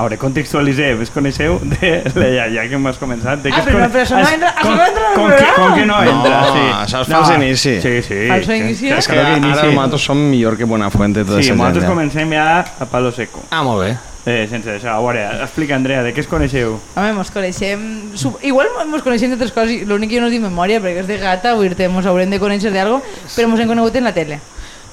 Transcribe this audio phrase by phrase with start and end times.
[0.00, 3.42] A veure, contextualitzem, es coneixeu de la iaia que m'has començat.
[3.44, 5.02] De que Ah, es però no, però això no es- entra- això com- no entra
[5.04, 6.62] en el com que, com que no No, entra, sí.
[6.86, 7.74] això és fals inici.
[7.84, 8.20] Sí, sí.
[8.30, 8.98] Fals que- inici, que- eh?
[8.98, 9.74] És que que ara inici.
[9.74, 11.90] nosaltres som millor que Buenafuente tota Sí, nosaltres ja.
[11.90, 12.46] comencem ja
[12.80, 13.42] a palo seco.
[13.50, 13.96] Ah, molt bé.
[14.24, 16.78] Eh, sense això, a veure, explica, Andrea, de què es coneixeu?
[16.96, 18.16] Home, mos coneixem...
[18.16, 21.16] sub- Igual mos coneixem d'altres coses, l'únic que jo no tinc memòria, perquè és de
[21.18, 23.02] gata, vull dir mos haurem de conèixer d'algo,
[23.36, 24.38] però mos hem conegut en la tele,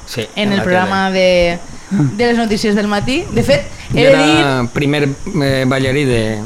[0.08, 1.60] Sí, en el programa de,
[1.92, 3.26] de les notícies del matí.
[3.32, 4.38] De fet, he Jo de dir...
[4.40, 5.10] era primer
[5.44, 6.42] eh, ballarí de,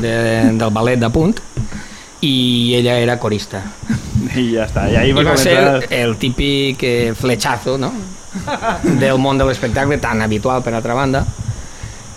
[0.00, 0.14] de,
[0.54, 1.34] del ballet de punt
[2.22, 3.64] i ella era corista.
[4.36, 5.82] I ja està, i ahí I va va començar...
[5.82, 7.92] ser el típic eh, flechazo, no?,
[9.02, 11.24] del món de l'espectacle, tan habitual per altra banda,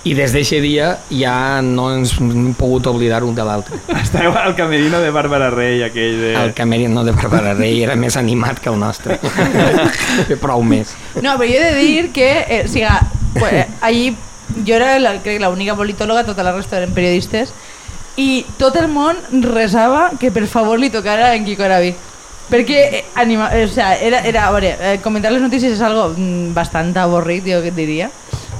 [0.03, 3.79] i des d'aquest dia ja no ens hem pogut oblidar un de l'altre.
[4.01, 6.33] Esteu al camerino de Bàrbara Rey, aquell de...
[6.41, 9.19] El camerino de Bàrbara Rey era més animat que el nostre.
[10.43, 10.91] Prou més.
[11.21, 12.89] No, però jo he de dir que, eh, o sigui,
[13.39, 14.11] pues, eh, allí
[14.65, 17.53] jo era la, crec, l'única politòloga, tota la resta eren periodistes,
[18.19, 19.17] i tot el món
[19.47, 21.93] resava que per favor li tocara en Kiko Arabi.
[22.51, 25.81] Perquè eh, anima, eh, o sea, era, era, a veure, eh, comentar les notícies és
[25.81, 28.11] algo mm, bastant avorrit, jo diria.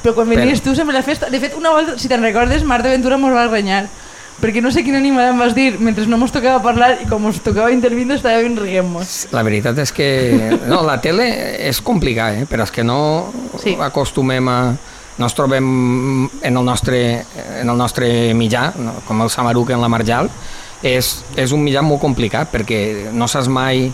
[0.03, 1.29] Però quan venies tu sempre a la festa...
[1.31, 3.85] De fet, una volta, si te'n recordes, Marta Ventura mos va renyar.
[4.41, 7.23] Perquè no sé quin animal em vas dir mentre no mos tocava parlar i com
[7.29, 9.29] us tocava intervindre estàvem rient-nos.
[9.31, 10.07] La veritat és que
[10.67, 11.27] no, la tele
[11.69, 12.47] és complicat, eh?
[12.49, 12.97] però és que no
[13.63, 13.77] Sí.
[13.79, 14.57] acostumem a...
[15.13, 15.67] No ens trobem
[16.41, 16.99] en el nostre,
[17.61, 18.95] en el nostre mitjà, no?
[19.05, 20.27] com el Samaruc en la Marjal,
[20.81, 23.91] és, és un mitjà molt complicat perquè no saps mai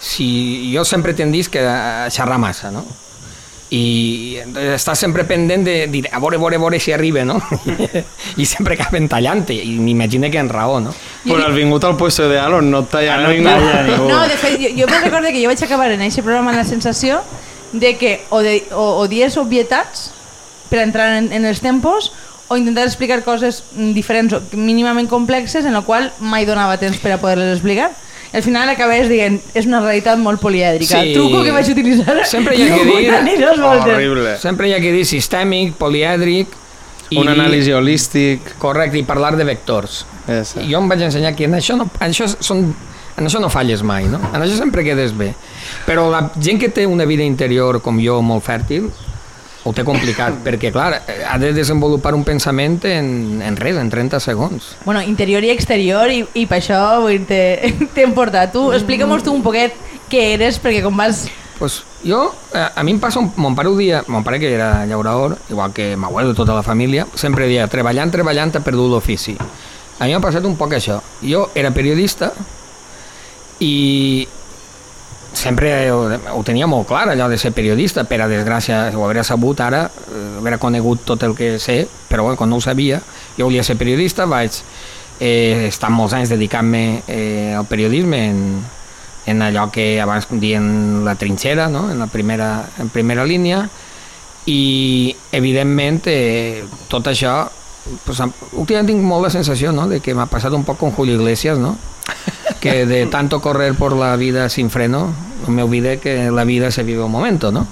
[0.00, 0.72] si...
[0.72, 2.82] Jo sempre tendís que a xerrar massa, no?
[3.70, 4.38] I
[4.76, 7.38] estàs sempre pendent de dir a veure, a veure, a veure si arriba, no?
[8.36, 10.92] I sempre acaben tallant i m'imagino que en raó, no?
[11.24, 13.48] Però has vingut al puesto ideal on no et talla Ah, no ningú.
[13.48, 14.08] talla ningú.
[14.12, 16.60] No, de fet, jo, jo me'n recordo que jo vaig acabar en aquest programa amb
[16.60, 17.22] la sensació
[17.72, 20.10] de que o, de, o, o dies obvietats
[20.70, 22.12] per entrar en, en els tempos
[22.48, 27.00] o intentar explicar coses mm, diferents o mínimament complexes en la qual mai donava temps
[27.02, 27.90] per a poder-les explicar.
[28.34, 30.98] I al final acabaves dient, és una realitat molt polièdrica.
[30.98, 31.12] Sí.
[31.12, 32.16] El truco que vaig utilitzar...
[32.26, 33.92] Sempre hi ha que dir- anar ni dos voltes.
[33.94, 34.32] Horrible.
[34.42, 36.60] Sempre hi ha que dir sistèmic, polièdric...
[37.14, 38.56] I Un anàlisi holístic.
[38.58, 40.00] Correcte, i parlar de vectors.
[40.26, 40.64] Esa.
[40.66, 42.64] Jo em vaig ensenyar que en això no, en això són,
[43.14, 44.18] en això no falles mai, no?
[44.32, 45.28] En això sempre quedes bé.
[45.86, 48.88] Però la gent que té una vida interior com jo molt fèrtil,
[49.64, 54.20] ho té complicat, perquè, clar, ha de desenvolupar un pensament en, en res, en 30
[54.20, 54.74] segons.
[54.84, 56.82] Bueno, interior i exterior, i, i per això
[57.28, 58.52] t'he t'he portat.
[58.52, 59.76] Tu, explica'm tu un poquet
[60.12, 61.24] què eres, perquè com vas...
[61.54, 64.50] Pues jo, eh, a mi em passa, un, mon pare ho dia, mon pare que
[64.52, 68.90] era llaurador, igual que m'abuelo i tota la família, sempre dia, treballant, treballant, ha perdut
[68.92, 69.38] l'ofici.
[69.38, 70.98] A mi m'ha passat un poc això.
[71.22, 72.32] Jo era periodista
[73.62, 74.26] i
[75.34, 79.24] sempre ho, ho tenia molt clar, allò de ser periodista, per a desgràcia, ho hauria
[79.26, 83.00] sabut ara, eh, hauria conegut tot el que sé, però bueno, quan no ho sabia,
[83.36, 84.56] jo volia ser periodista, vaig
[85.20, 88.40] eh, estar molts anys dedicant-me eh, al periodisme en,
[89.26, 91.90] en allò que abans dien la trinxera, no?
[91.90, 93.68] en la primera, en primera línia,
[94.46, 97.46] i evidentment eh, tot això
[98.04, 99.86] pues, am- últimament tinc molt la sensació no?
[99.88, 101.76] de que m'ha passat un poc con Julio Iglesias no?
[102.64, 105.12] Que de tanto correr por la vida sin freno
[105.46, 107.66] me olvidé que la vida se vive un momento no?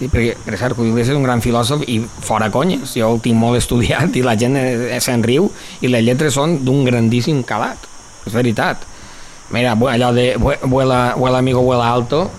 [0.00, 3.36] I perquè, per cert, Iglesias és un gran filòsof i fora conyes, jo el tinc
[3.38, 4.56] molt estudiat i la gent
[5.04, 5.50] se'n riu
[5.82, 7.78] i les lletres són d'un grandíssim calat
[8.26, 8.86] és veritat
[9.52, 12.30] mira, allò de vue- vuela, vuela amigo, vuela alto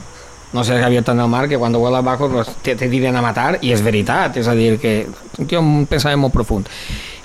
[0.54, 3.22] no sé si gaviota en el mar, que quan vuela pues, te, te tiren a
[3.22, 6.70] matar, i és veritat, és a dir, que un pensament molt profund.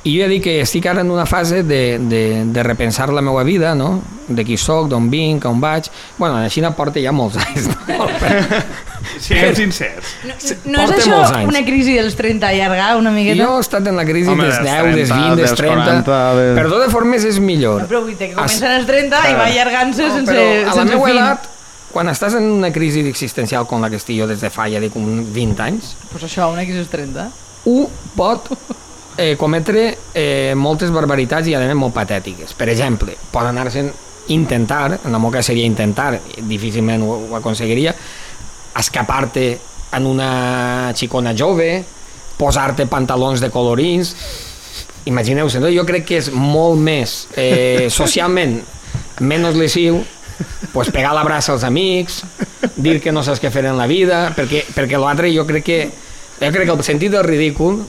[0.06, 3.20] I jo he dit que estic ara en una fase de, de, de repensar la
[3.20, 4.00] meva vida, no?
[4.28, 5.88] de qui sóc, d'on vinc, on vaig...
[6.18, 7.66] Bueno, així no porta ja molts anys.
[7.88, 8.06] No?
[9.18, 10.12] Siguem sincers.
[10.24, 10.34] No,
[10.76, 11.48] no és això anys.
[11.50, 13.40] una crisi dels 30 allargar una miqueta?
[13.42, 15.60] Jo he estat en la crisi Home, dels dels 10, dels 30, 20, dels dels
[15.60, 15.84] 30...
[15.84, 17.82] 40, de- Per totes formes és millor.
[17.82, 20.66] No, però vull dir que comencen als 30 i va allargant-se No, sense, però a
[20.68, 21.18] la sense meva fin.
[21.22, 21.48] edat,
[21.92, 24.80] quan estàs en una crisi existencial com la que estic jo des de fa, ja
[24.84, 27.28] dic, un 20 anys, Pues això, una crisi dels 30.
[27.72, 28.52] un pot
[29.18, 32.54] eh, cometre eh, moltes barbaritats i a més molt patètiques.
[32.56, 33.90] Per exemple, pot anar-se'n
[34.32, 36.12] intentar, en el meu cas seria intentar,
[36.46, 37.94] difícilment ho, ho aconseguiria,
[38.78, 39.48] escapar-te
[39.98, 41.82] en una xicona jove,
[42.38, 44.14] posar-te pantalons de colorins,
[45.10, 45.72] imagineu-se, no?
[45.72, 48.60] jo crec que és molt més eh, socialment
[49.18, 49.98] menys lesiu
[50.70, 52.20] pues pegar l'abraç als amics,
[52.76, 55.78] dir que no saps què fer en la vida, perquè, perquè l'altre jo crec que
[56.38, 57.80] jo crec que el sentit del ridícul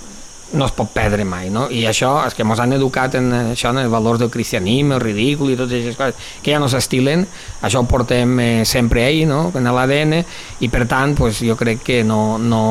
[0.54, 1.68] no es pot perdre mai, no?
[1.70, 5.04] I això, és que ens han educat en això, en els valors del cristianisme, el
[5.04, 7.28] ridícul i totes aquestes coses que ja no s'estilen,
[7.62, 10.20] això ho portem eh, sempre ahí, no?, en l'ADN,
[10.66, 12.64] i per tant, pues, jo crec que no, no,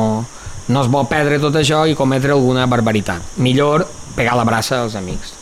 [0.67, 3.37] no es vol perdre tot això i cometre alguna barbaritat.
[3.39, 5.38] Millor pegar la braça als amics.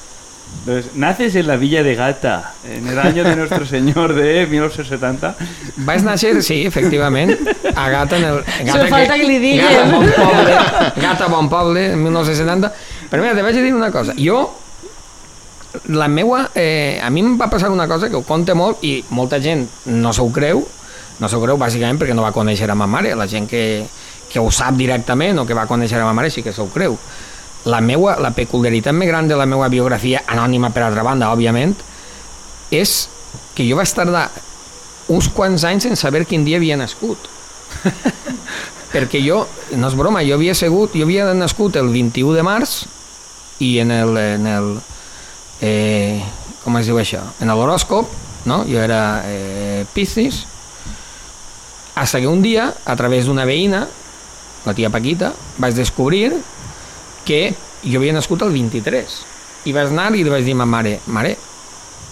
[0.68, 5.36] Entonces, naces en la villa de Gata, en el año de nuestro señor de 1970.
[5.88, 7.31] Vaig néixer, sí, efectivament,
[7.72, 8.42] a Gata, en el...
[8.44, 9.64] Gata Solo falta que li digues.
[9.64, 10.58] Gata, bon poble,
[11.00, 12.72] Gata, bon poble, en 1970.
[13.08, 14.12] Però mira, te vaig a dir una cosa.
[14.19, 14.42] Jo,
[15.96, 16.50] la meua...
[16.52, 19.64] Eh, a mi em va passar una cosa que ho conta molt i molta gent
[19.88, 20.66] no s'ho creu,
[21.24, 23.16] no s'ho creu bàsicament perquè no va conèixer a ma mare.
[23.16, 23.86] La gent que,
[24.28, 27.00] que ho sap directament o que va conèixer a ma mare sí que s'ho creu.
[27.68, 31.75] La, meua, la peculiaritat més gran de la meva biografia, anònima per altra banda, òbviament,
[32.72, 32.98] és
[33.56, 34.28] que jo vaig tardar
[35.12, 37.30] uns quants anys sense saber quin dia havia nascut.
[38.94, 39.42] Perquè jo,
[39.75, 42.78] no és broma, jo havia segut, jo havia nascut el 21 de març
[43.64, 44.69] i en el, en el
[45.62, 46.24] eh,
[46.64, 47.24] com es diu això?
[47.44, 48.12] En l'horòscop,
[48.48, 48.62] no?
[48.68, 50.46] Jo era eh, Piscis,
[51.98, 53.88] hasta que un dia, a través d'una veïna,
[54.68, 56.36] la tia Paquita, vaig descobrir
[57.28, 57.42] que
[57.84, 59.18] jo havia nascut el 23.
[59.68, 61.36] I vaig anar i li vaig dir a ma mare, mare,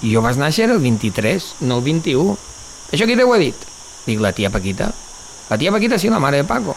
[0.04, 2.36] jo vaig néixer el 23, no el 21.
[2.92, 3.64] Això qui t'ho ha dit?
[4.06, 4.92] Dic, la tia Paquita.
[5.50, 6.76] La tia Paquita sí, la mare de Paco.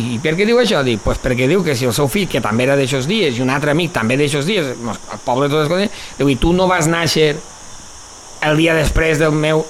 [0.00, 0.80] I per què diu això?
[0.86, 3.44] Dic, pues perquè diu que si el seu fill, que també era d'aixòs dies, i
[3.44, 6.54] un altre amic també d'aixòs dies, el poble de totes les coses, diu, i tu
[6.56, 7.34] no vas néixer
[8.48, 9.66] el dia després del meu...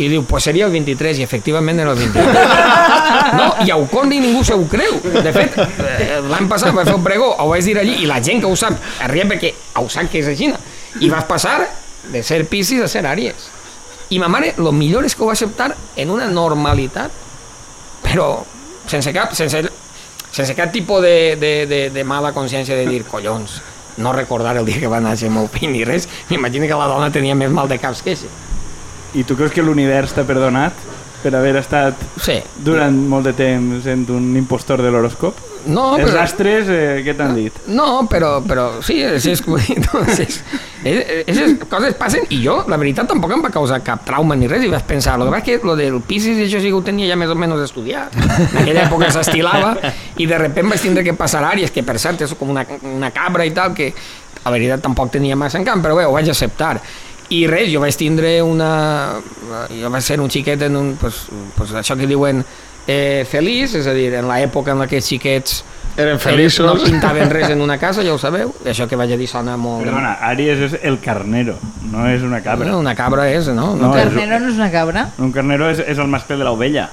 [0.00, 2.38] I diu, pues seria el 23, i efectivament era el 23.
[3.32, 4.98] No, i ho conta i ningú se ho creu.
[5.02, 8.18] De fet, eh, l'any passat vaig fer un pregó, ho vaig dir allí, i la
[8.24, 10.50] gent que ho sap, es ria perquè ho sap que és així.
[11.00, 11.58] I vas passar
[12.12, 13.48] de ser Piscis a ser Àries.
[14.12, 17.12] I ma mare, el millor és que ho va acceptar en una normalitat,
[18.04, 18.28] però
[18.90, 19.62] sense cap, sense,
[20.30, 23.60] sense cap tipus de, de, de, de mala consciència de dir, collons,
[23.96, 26.90] no recordar el dia que va néixer el meu fill ni res, m'imagino que la
[26.90, 28.28] dona tenia més mal de caps que això.
[29.14, 30.72] I tu creus que l'univers t'ha perdonat
[31.22, 32.40] per haver estat Sí.
[32.64, 35.48] durant molt de temps sent un impostor de l'horòscop?
[35.66, 36.22] No, Els però...
[36.24, 37.54] astres, eh, què t'han dit?
[37.70, 40.40] No, però, però sí, és, és, és,
[40.82, 40.96] és,
[41.28, 44.64] és, coses passen i jo, la veritat, tampoc em va causar cap trauma ni res
[44.66, 46.80] i vaig pensar, el que passa és que lo del Piscis i això sí que
[46.80, 48.16] ho tenia ja més o menys estudiat.
[48.16, 49.76] En aquella època s'estilava
[50.18, 53.12] i de repente vaig tindre que passar àrees, que per cert és com una, una
[53.14, 53.92] cabra i tal, que
[54.42, 56.80] la veritat tampoc tenia massa en camp, però bé, ho vaig acceptar.
[57.32, 58.70] I res, jo vaig tindre una...
[59.72, 60.94] Jo vaig ser un xiquet en un...
[61.00, 61.24] Pues,
[61.56, 62.42] pues això que diuen
[62.86, 65.62] eh, feliç, és a dir, en l'època en la que els xiquets
[65.92, 66.82] Eren no feliços.
[66.88, 68.52] pintaven res en una casa, ja ho sabeu.
[68.64, 69.84] I això que vaig a dir sona molt...
[69.84, 71.58] Perdona, Aries és el carnero,
[71.92, 72.64] no és una cabra.
[72.64, 73.74] Bueno, una cabra és, no?
[73.76, 75.06] No, Un és- carnero no és una cabra?
[75.20, 76.88] Un carnero és, és el mascle de l'ovella.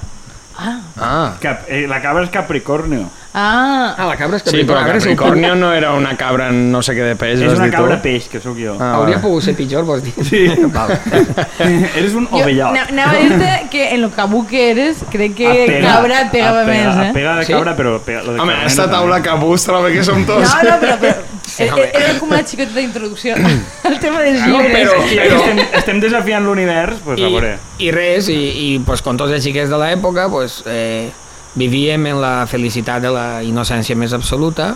[0.60, 0.74] Ah.
[1.00, 1.28] Ah.
[1.40, 3.06] Cap, eh, la cabra és Capricornio.
[3.32, 3.94] Ah.
[3.96, 7.04] Ah, la cabra és Sí, però A Capricornio no era una cabra no sé què
[7.06, 8.72] de peix, és una cabra peix, que sóc jo.
[8.80, 9.22] Ah, Hauria vale.
[9.22, 10.14] pogut ser pitjor, vols dir?
[10.26, 10.48] Sí.
[10.74, 10.90] Val.
[11.96, 12.72] Eres un ovellot.
[12.74, 16.62] na- anava a dir-te que en lo cabú que eres, crec que Apega, cabra pegava
[16.62, 17.10] apega, més, eh?
[17.10, 17.52] Apega de Sí?
[17.52, 20.54] cabra, però pega, lo de Home, esta taula cabús troba que som No, tots.
[20.64, 21.14] no, però, però
[21.46, 21.88] Sí, era, home.
[21.94, 24.88] era com una xicoteta introducció al tema dels No, llibres.
[24.90, 27.56] però, ja que però- estem, estem desafiant l'univers, pues a I, veure.
[27.78, 28.40] I res, i,
[28.74, 31.10] i pues, com tots els xiquets de l'època, pues, eh,
[31.54, 34.74] vivíem en la felicitat de la innocència més absoluta.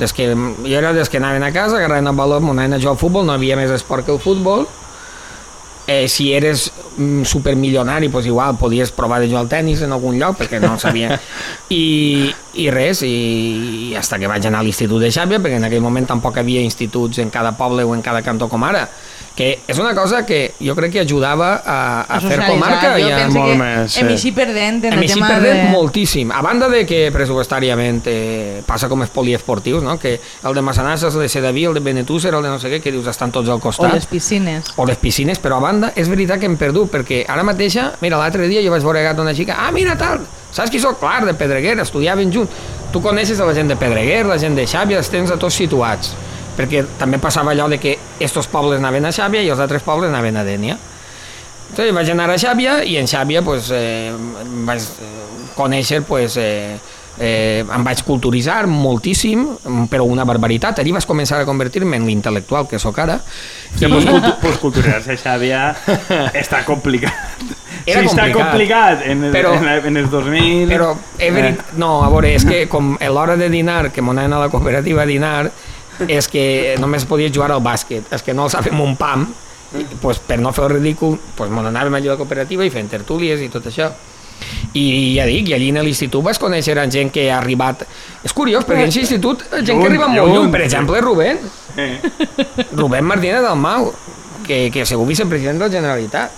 [0.00, 2.94] Des que, jo era des que anaven a casa, agarraven el baló, anaven a jugar
[2.96, 4.66] al futbol, no havia més esport que el futbol.
[5.90, 10.18] Eh, si eres mm, supermilionari, pues igual podies provar de jugar al tennis en algun
[10.20, 11.18] lloc, perquè no sabia.
[11.68, 15.66] I, i res, i, i hasta que vaig anar a l'institut de Xàbia, perquè en
[15.66, 18.86] aquell moment tampoc havia instituts en cada poble o en cada cantó com ara,
[19.40, 22.50] que és una cosa que jo crec que ajudava a, a, fer socialitzar.
[22.52, 24.04] comarca i Jo a, penso Molt que més, sí.
[24.12, 25.70] eixit perdent en hem el tema perdent de...
[25.72, 26.32] moltíssim.
[26.36, 29.96] A banda de que pressupostàriament eh, passa com els poliesportius, no?
[29.98, 32.82] que el de Massanassa, el de Sedaví, el de Benetússer, el de no sé què,
[32.84, 33.94] que dius estan tots al O costat.
[33.94, 34.74] les piscines.
[34.76, 38.18] o les piscines, però a banda és veritat que hem perdut, perquè ara mateixa, mira,
[38.20, 40.20] l'altre dia jo vaig veure gat una xica, ah, mira tal,
[40.52, 40.98] saps qui sóc?
[41.00, 42.52] Clar, de Pedreguer, estudiaven junts.
[42.92, 45.54] Tu coneixes a la gent de Pedreguer, la gent de Xàbia, els tens a tots
[45.54, 46.12] situats,
[46.60, 50.12] perquè també passava allò de que estos pobles anaven a Xàbia i els altres pobles
[50.12, 50.76] anaven a Dènia.
[51.70, 54.12] Entonces vaig anar a Xàbia i en Xàbia pues, eh,
[54.66, 56.76] vaig eh, conèixer pues, eh,
[57.20, 59.46] eh, em vaig culturitzar moltíssim,
[59.90, 60.82] però una barbaritat.
[60.82, 63.20] Allí vaig començar a convertir-me en l'intel·lectual que sóc ara.
[63.76, 65.70] Sí, pues, cultu pues culturarse Xàbia
[66.42, 67.56] està complicat.
[67.86, 68.50] Era sí, està complicat.
[68.50, 70.68] complicat en, el, Però- en, la, en els 2000.
[70.68, 71.62] Però, és verit...
[71.80, 74.50] no, a veure, és que com a l'hora de dinar, que m'ho anaven a la
[74.52, 75.50] cooperativa a dinar,
[76.08, 79.26] és que només podia jugar al bàsquet, és que no sabem un pam,
[79.78, 82.70] i, pues, per no fer el ridícul, pues, m'ho anàvem allà a la cooperativa i
[82.70, 83.90] fent tertúlies i tot això.
[84.72, 87.82] I ja dic, i allí en l'institut vas conèixer a gent que ha arribat...
[88.24, 90.50] És curiós, perquè en l'institut gent Lluny, que arriba molt lluny.
[90.50, 91.38] per exemple, Rubén,
[91.76, 92.00] Eh.
[92.72, 93.92] Rubén Martínez del Mau,
[94.46, 96.32] que, que segur vicepresident de la Generalitat.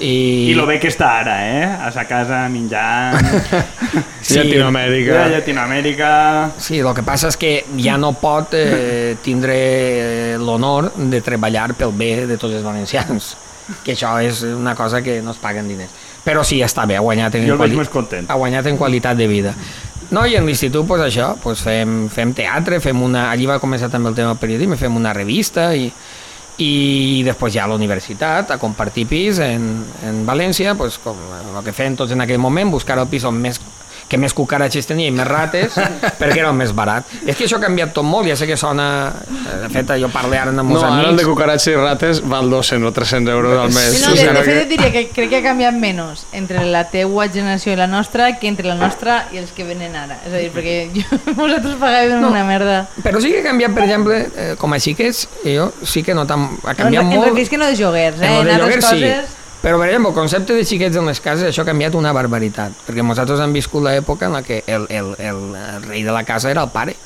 [0.00, 1.64] I lo bé que està ara, eh?
[1.84, 3.20] A sa casa menjant...
[4.20, 4.36] Sí.
[4.36, 5.22] Llatinoamèrica.
[5.32, 6.08] Llatinoamèrica...
[6.60, 11.70] Sí, el que passa és que ja no pot eh, tindre eh, l'honor de treballar
[11.74, 13.30] pel bé de tots els valencians,
[13.84, 15.96] que això és una cosa que no es paguen diners.
[16.22, 18.28] Però sí, està bé, ha guanyat en, quali- més content.
[18.28, 19.54] ha guanyat en qualitat de vida.
[20.12, 23.28] No, i en l'institut, pues, això, pues, fem, fem teatre, fem una...
[23.32, 25.88] Allí va començar també el tema del periodisme, fem una revista i,
[26.60, 29.68] i després ja a la universitat, a compartir pis en,
[30.06, 33.40] en València, pues, com el que fèiem tots en aquell moment, buscar el pis on
[33.40, 33.60] més
[34.10, 35.76] que més cucaratges tenia i més rates,
[36.20, 37.06] perquè era el més barat.
[37.22, 39.12] És que això ha canviat tot molt, ja sé que sona...
[39.62, 41.28] De fet, jo parlo ara amb No, molts ara el de amics...
[41.30, 43.88] cucaratges i rates val 200 o 300 euros al mes.
[43.94, 46.64] Sí, no, de, de que- fet, et diria que crec que ha canviat menys entre
[46.66, 50.18] la teua generació i la nostra que entre la nostra i els que venen ara.
[50.26, 51.06] És a dir, perquè jo,
[51.38, 52.32] vosaltres pagàvem No.
[52.34, 52.80] una merda.
[53.04, 56.26] Però sí que ha canviat, per exemple, eh, com a xiquets, jo sí que no
[56.26, 56.48] tan...
[56.66, 57.28] ha No, canviat en, molt...
[57.28, 58.26] en refís que no de joguers, eh?
[58.26, 59.36] En lo de altres lloguer, sí.
[59.60, 62.72] Però, per exemple, el concepte de xiquets en les cases, això ha canviat una barbaritat.
[62.86, 65.40] Perquè nosaltres hem viscut l'època en la que el, el, el,
[65.76, 66.96] el rei de la casa era el pare.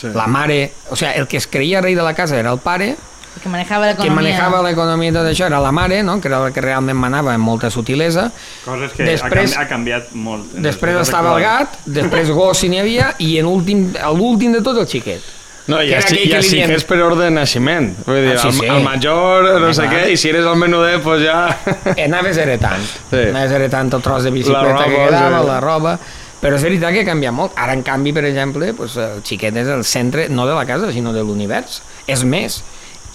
[0.00, 0.08] Sí.
[0.12, 0.72] La mare...
[0.90, 2.96] O sigui, el que es creia rei de la casa era el pare,
[3.36, 4.14] Que manejava que l'economia.
[4.16, 6.14] manejava l'economia i tot això era la mare, no?
[6.24, 8.30] que era la que realment manava amb molta sutilesa.
[8.64, 10.54] Coses que Després- ha, canvi, ha canviat molt.
[10.64, 14.62] Després estava el gat, després gos si n'hi havia, i en últim, a l'últim de
[14.64, 15.20] tot el xiquet.
[15.66, 17.88] No, li sí diem- que és per ordre de naixement.
[18.06, 18.66] Vull dir, Ah, sí, el, sí.
[18.66, 19.94] el major, no sé clar.
[20.04, 21.58] què, i si eres el menuder, pues ja...
[22.04, 22.84] Anaves heretant.
[23.10, 23.24] Sí.
[23.32, 25.46] Anaves heretant el tros de bicicleta roba, que quedava, sí.
[25.48, 25.98] la roba...
[26.36, 27.54] Però és veritat que canvia molt.
[27.58, 30.90] Ara, en canvi, per exemple, pues, el xiquet és el centre, no de la casa,
[30.92, 31.78] sinó de l'univers.
[32.06, 32.58] És més,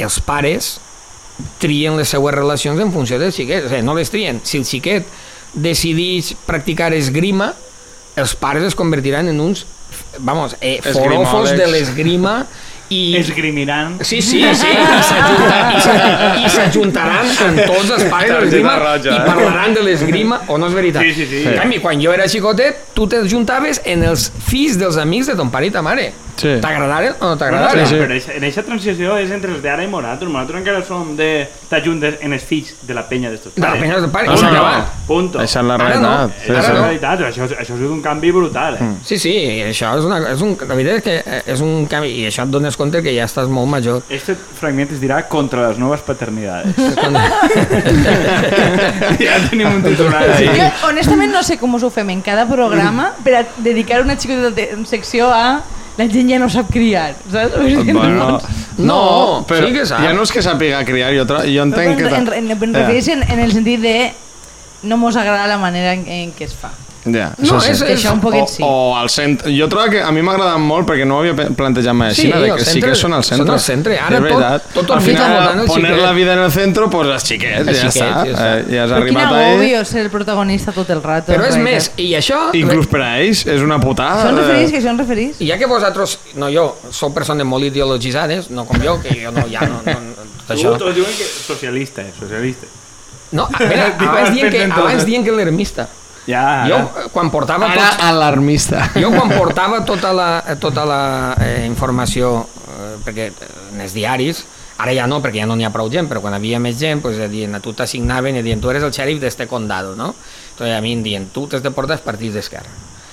[0.01, 0.71] els pares
[1.61, 3.67] trien les seues relacions en funció del xiquet.
[3.67, 4.41] O sigui, no les trien.
[4.43, 5.05] Si el xiquet
[5.53, 7.51] decideix practicar esgrima,
[8.17, 9.63] els pares es convertiran en uns
[10.19, 12.45] vamos, eh, forofos de l'esgrima
[12.91, 13.15] i...
[13.15, 13.99] Esgrimiran.
[14.03, 18.73] Sí, sí, sí, i s'ajunta- i s'a- i s'ajuntaran amb tots els pares de l'esgrima
[18.99, 21.01] i parlaran de l'esgrima, o no és veritat?
[21.03, 21.43] Sí, sí, sí.
[21.47, 25.49] En canvi, quan jo era xicotet, tu t'ajuntaves en els fills dels amics de ton
[25.49, 26.11] pare i ta mare.
[26.41, 26.55] Sí.
[26.61, 27.85] T'agradaren o no Bueno, t'agradaren?
[27.87, 27.99] sí, sí.
[28.01, 30.29] però en aquesta transició és entre els d'ara i nosaltres.
[30.31, 33.99] Nosaltres encara som de t'ajuntes en els fills de la penya d'estos De la penya
[33.99, 34.65] dels pares, No, i s'ha no, no.
[34.65, 34.95] acabat.
[35.07, 35.39] Punto.
[35.39, 36.07] Això és la Ara no.
[36.09, 36.31] realitat.
[36.41, 36.73] És Sí, la Ara sí.
[36.73, 36.81] no.
[36.85, 38.89] realitat, això, això sigut un canvi brutal, eh?
[39.05, 39.35] Sí, sí,
[39.69, 40.17] això és una...
[40.31, 43.01] És un, la veritat és que eh, és un canvi, i això et dones compte
[43.03, 44.01] que ja estàs molt major.
[44.09, 46.75] Este fragment es dirà contra les noves paternidades.
[49.21, 50.47] ja tenim un titular ahí.
[50.57, 54.15] Jo, honestament, no sé com us ho fem en cada programa per a dedicar una
[54.17, 55.61] xicoteta de- secció a
[56.01, 57.55] la gent ja no sap criar, saps?
[57.93, 58.39] Bueno,
[58.81, 60.01] No, però sí que sap.
[60.01, 62.05] ja no és que sàpiga criar, jo, jo entenc que...
[62.07, 63.95] en, ta- en, en, en, refereix en, en el sentit de
[64.89, 66.71] no mos agrada la manera en, en què es fa.
[67.03, 67.85] Ja, No, això és- sí.
[67.85, 68.61] Que això un poquet sí.
[68.61, 69.49] O, o al centre.
[69.57, 72.21] Jo trobo que a mi m'ha agradat molt perquè no ho havia plantejat mai així,
[72.21, 73.45] Sí, de al que sí centre- que són al centre.
[73.47, 73.97] són al centre.
[73.99, 74.67] Ara És tot- veritat.
[74.73, 76.05] tot al orbita final, voltant del poner xiquet.
[76.05, 78.25] la vida en el centre, pues els xiquets, Els ja xiquets, està.
[78.25, 78.59] ja està.
[78.59, 79.85] Eh, ja has Però arribat a ell.
[79.85, 81.31] ser el protagonista tot el rato.
[81.33, 82.49] Però és en més, i això...
[82.53, 84.29] Inclús per a ells és una putada.
[84.31, 85.41] Refereix, eh, que en refereix?
[85.41, 89.31] I ja que vosaltres, no jo, sou persones molt ideologitzades, no com jo, que jo
[89.31, 90.13] no, ja no, no, no
[90.45, 90.73] tot això.
[90.73, 92.13] Tu, tots diuen que socialista, eh?
[92.19, 92.67] Socialista.
[93.31, 95.87] No, a veure, abans dient que, abans dient que l'ermista.
[96.27, 97.03] Ja, Jo, ara.
[97.05, 98.91] eh, quan portava Ara tot, alarmista.
[98.95, 100.27] jo quan portava tota la,
[100.59, 101.01] tota la
[101.41, 104.43] eh, informació, eh, perquè eh, en els diaris,
[104.77, 107.01] ara ja no, perquè ja no n'hi ha prou gent, però quan havia més gent,
[107.01, 110.13] pues, dient, a tu t'assignaven i dient, tu eres el xèrif d'este condado, no?
[110.53, 112.69] Entonces a mi em diuen, tu t'has de portar els partits d'Esquerra.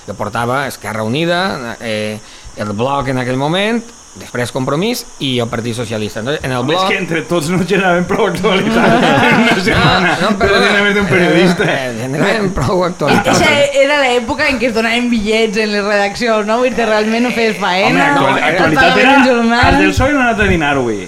[0.07, 2.19] Jo portava Esquerra Unida, eh,
[2.57, 3.83] el Bloc en aquell moment,
[4.17, 6.19] després Compromís i el Partit Socialista.
[6.23, 6.89] Entonces, en el Home, és Bloc...
[6.91, 10.15] que entre tots no generaven prou actualitat en una setmana.
[10.23, 11.67] no, però tenia més d'un periodista.
[11.69, 13.45] Eh, generaven prou Eixa actualitat.
[13.83, 16.59] era l'època en què es donaven bitllets en les redaccions, no?
[16.63, 19.15] Vull dir, realment no feies Home, faena, actual, et actualitat era...
[19.37, 19.53] un.
[19.59, 21.07] Els del PSOE no han anat a dinar avui.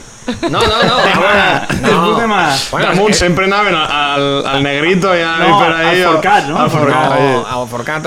[0.50, 2.13] No, no, no.
[2.13, 2.55] puta mà.
[2.71, 6.01] Bueno, Damunt que- sempre anaven al, al negrito i No, per ahí.
[6.01, 6.57] al Forcat, no?
[6.59, 7.09] Al Forcat.
[7.09, 7.47] No,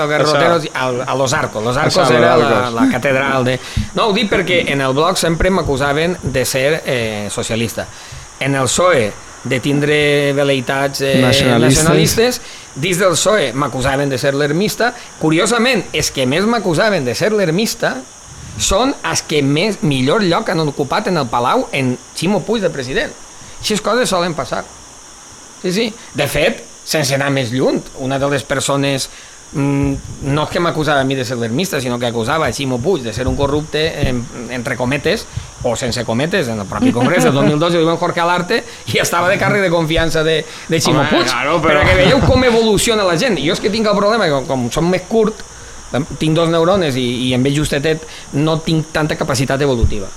[0.03, 1.63] al Garroteros, al, a Los Arcos.
[1.63, 3.59] Los Arcos Això, era la, la catedral de...
[3.95, 7.87] No, ho dic perquè en el blog sempre m'acusaven de ser eh, socialista.
[8.39, 9.11] En el PSOE
[9.45, 11.83] de tindre veleitats eh, Nacionalistes.
[11.83, 12.41] nacionalistes,
[12.75, 14.93] dins del PSOE m'acusaven de ser l'ermista.
[15.19, 17.97] Curiosament, és que més m'acusaven de ser l'ermista
[18.57, 22.69] són els que més millor lloc han ocupat en el Palau en Ximo Puig de
[22.71, 23.11] president.
[23.59, 24.63] Així coses solen passar.
[25.61, 25.87] Sí, sí.
[26.13, 29.07] De fet, sense anar més lluny, una de les persones
[29.53, 29.93] mm,
[30.29, 33.01] no és que m'acusava a mi de ser l'ermista, sinó que acusava a Ximo Puig
[33.03, 34.21] de ser un corrupte, en,
[34.53, 35.25] entre cometes,
[35.63, 38.61] o sense cometes, en el propi congrés del 2012 diuen Jorge Alarte,
[38.93, 41.25] i estava de càrrec de confiança de, de Ximo Home, Puig.
[41.31, 41.79] claro, però...
[41.81, 43.39] però- que veieu com evoluciona la gent.
[43.41, 45.41] Jo és que tinc el problema, que com, com som més curt,
[46.19, 50.07] tinc dos neurones i, i en veig justetet, no tinc tanta capacitat evolutiva.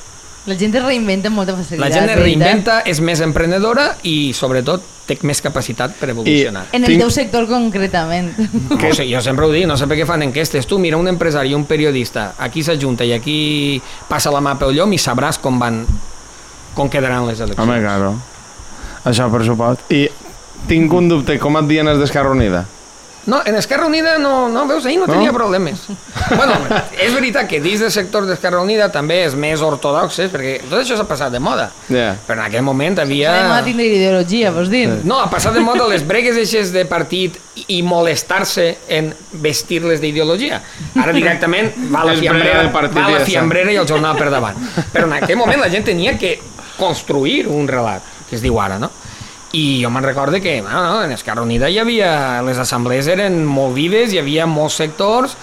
[0.48, 1.82] La gent es reinventa amb molta facilitat.
[1.82, 6.66] La gent es reinventa, és més emprenedora i, sobretot, té més capacitat per evolucionar.
[6.72, 8.30] En el Tinc- teu sector concretament.
[8.70, 10.66] No, o sigui, jo sempre ho dic, no sé per què fan enquestes.
[10.68, 13.36] Tu mira un empresari i un periodista, aquí s'ajunta i aquí
[14.08, 15.82] passa la mà pel llom i sabràs com van
[16.74, 17.60] com quedaran les eleccions.
[17.68, 18.14] Home, claro.
[19.04, 19.84] Això, per supost.
[19.92, 20.06] I
[20.68, 22.64] tinc un dubte, com et diuen els d'Esquerra Unida?
[23.28, 25.12] No, en Esquerra Unida no, no veus, ahir no, No?
[25.12, 25.82] tenia problemes.
[26.34, 26.54] bueno,
[26.96, 30.96] és veritat que dins del sector d'Esquerra Unida també és més ortodoxes, perquè tot això
[30.96, 31.66] s'ha passat de moda.
[31.92, 32.14] Ja.
[32.26, 33.34] Però en aquell moment havia...
[33.34, 34.86] Además, no tindre ideologia, vols dir?
[35.04, 37.36] No, ha passat de moda les bregues eixes de partit
[37.68, 39.12] i molestar-se en
[39.44, 40.62] vestir-les d'ideologia.
[40.96, 44.30] Ara directament va la fiambrera, de partit va i la fiambrera i el jornal per
[44.32, 44.56] davant.
[44.94, 46.38] Però en aquell moment la gent tenia que
[46.78, 48.88] construir un relat, que es diu ara, no?
[49.56, 52.42] I jo me'n recorde que bueno, no, en Esquerra Unida hi havia...
[52.44, 55.36] Les assemblees eren molt vives, hi havia molts sectors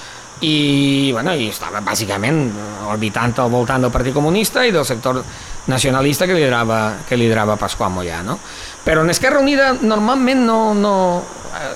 [0.45, 2.51] i, bueno, i estava bàsicament
[2.91, 5.23] orbitant al voltant del Partit Comunista i del sector
[5.71, 8.37] nacionalista que liderava, que liderava Pasqual Mollà, no?
[8.85, 10.59] Però en Esquerra Unida normalment no...
[10.75, 10.95] no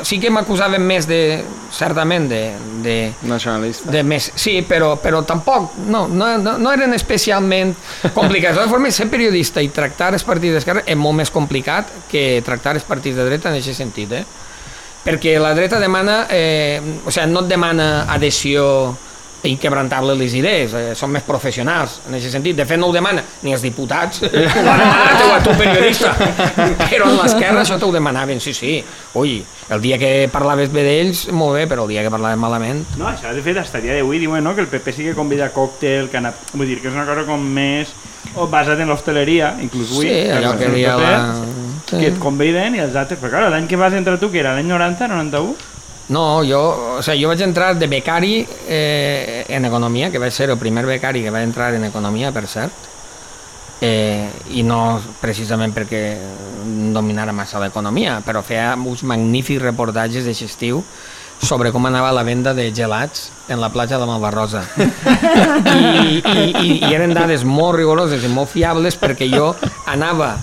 [0.03, 1.39] sí que m'acusaven més de,
[1.73, 2.41] certament, de,
[2.83, 2.95] de,
[3.27, 3.91] Nacionalista.
[3.91, 7.73] de més, sí, però, però tampoc, no, no, no, eren especialment
[8.17, 8.59] complicats.
[8.59, 12.75] De formes, ser periodista i tractar els partits d'esquerra és molt més complicat que tractar
[12.79, 14.25] els partits de dreta en aquest sentit, eh?
[14.99, 18.65] Perquè la dreta demana, eh, o sigui, no et demana adhesió
[19.43, 22.57] inquebrantable a les idees, eh, són més professionals en aquest sentit.
[22.57, 26.11] De fet, no ho demana ni els diputats, ho ha demanat o a tu periodista,
[26.89, 28.73] però en l'esquerra això t'ho demanaven, sí, sí.
[29.15, 32.83] Ui, el dia que parlaves bé d'ells, molt bé, però el dia que parlaves malament,
[32.99, 35.15] No, això de fet hasta el dia d'avui diuen no, que el PP sí que
[35.15, 36.35] convida còctel, canap...
[36.53, 37.93] Vull dir que és una cosa com més
[38.35, 40.07] o basat en l'hostaleria, inclús avui.
[40.09, 41.23] Sí, allò que PP, la-
[41.89, 43.17] Que et conviden i els altres...
[43.17, 45.55] Però clar, l'any que vas entrar tu, que era l'any 90, 91?
[46.09, 46.59] No, jo,
[46.97, 50.87] o sigui, jo vaig entrar de becari eh, en economia, que vaig ser el primer
[50.89, 52.89] becari que va entrar en economia, per cert,
[53.81, 54.25] eh,
[54.57, 56.01] i no precisament perquè
[56.93, 60.81] dominara massa l'economia, però feia uns magnífics reportatges de estiu
[61.39, 64.65] sobre com anava la venda de gelats en la platja de Malvarrosa.
[64.79, 69.53] I, i, i, I eren dades molt rigoroses i molt fiables perquè jo
[69.87, 70.33] anava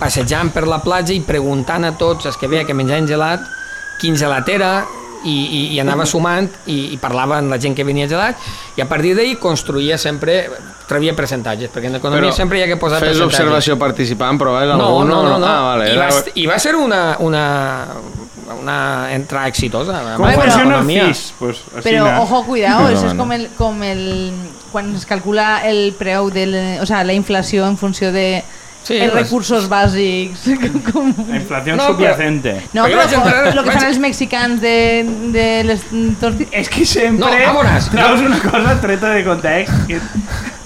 [0.00, 3.44] passejant per la platja i preguntant a tots els que veia que menjaven gelat
[4.00, 4.72] quin gelat era
[5.24, 8.36] i, i, i anava sumant i, i parlava amb la gent que venia gelat
[8.76, 10.44] i a partir d'ahir construïa sempre
[10.88, 13.40] trevia percentatges, perquè en economia Però sempre hi ha que posar Fes percentatges.
[13.40, 15.46] observació participant, però és No, algú, no, no, no.
[15.48, 15.86] Ah, vale.
[15.94, 17.44] I, va, I va ser una, una,
[18.60, 18.76] una
[19.14, 20.02] entrada exitosa.
[20.18, 20.90] Com funciona el.
[20.90, 21.22] FIS?
[21.38, 24.04] Pues, així Però, ojo, cuidado, No, això és com el, com el...
[24.74, 26.44] Quan es calcula el preu de...
[26.82, 28.42] O sea, la inflació en funció de
[28.84, 30.44] Sí, els les- recursos bàsics.
[30.92, 31.12] Com...
[31.28, 32.52] La inflación No, subyacente.
[32.76, 34.76] No, Però però el que fan els mexicans de,
[35.32, 35.86] de les
[36.20, 36.52] tortillas...
[36.52, 37.88] És que sempre No, vámonos.
[37.94, 40.00] traus una cosa treta de context que...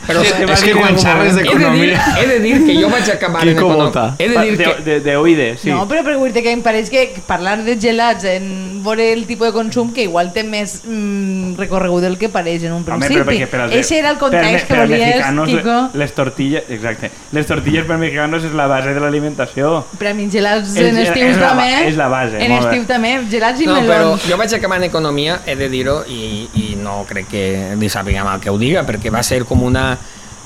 [0.09, 1.45] Però que va és que quan xerres moment.
[1.45, 4.15] de- he de, dir, he de dir que jo vaig acabar en Quico economia.
[4.19, 4.83] He de dir de, que...
[4.83, 5.71] de, de oïde, sí.
[5.71, 9.49] No, però per dir-te que em pareix que parlar de gelats en veure el tipus
[9.49, 13.19] de consum que igual té més mm, recorregut del que pareix en un Home, principi.
[13.21, 16.65] però perquè per als- Ese era el context que per als volies, le- Les tortilles,
[16.71, 17.11] exacte.
[17.33, 19.85] Les tortilles per mexicanos és la base de l'alimentació.
[19.99, 21.89] Per a mi gelats És- en és estiu la ba- també.
[21.89, 22.71] és la base, En molt bé.
[22.71, 24.27] estiu també, gelats i No, però melons.
[24.29, 28.25] jo vaig acabar en economia, he de dir-ho, i, i no crec que li sàpiga
[28.25, 29.98] mal que ho diga, perquè va ser com una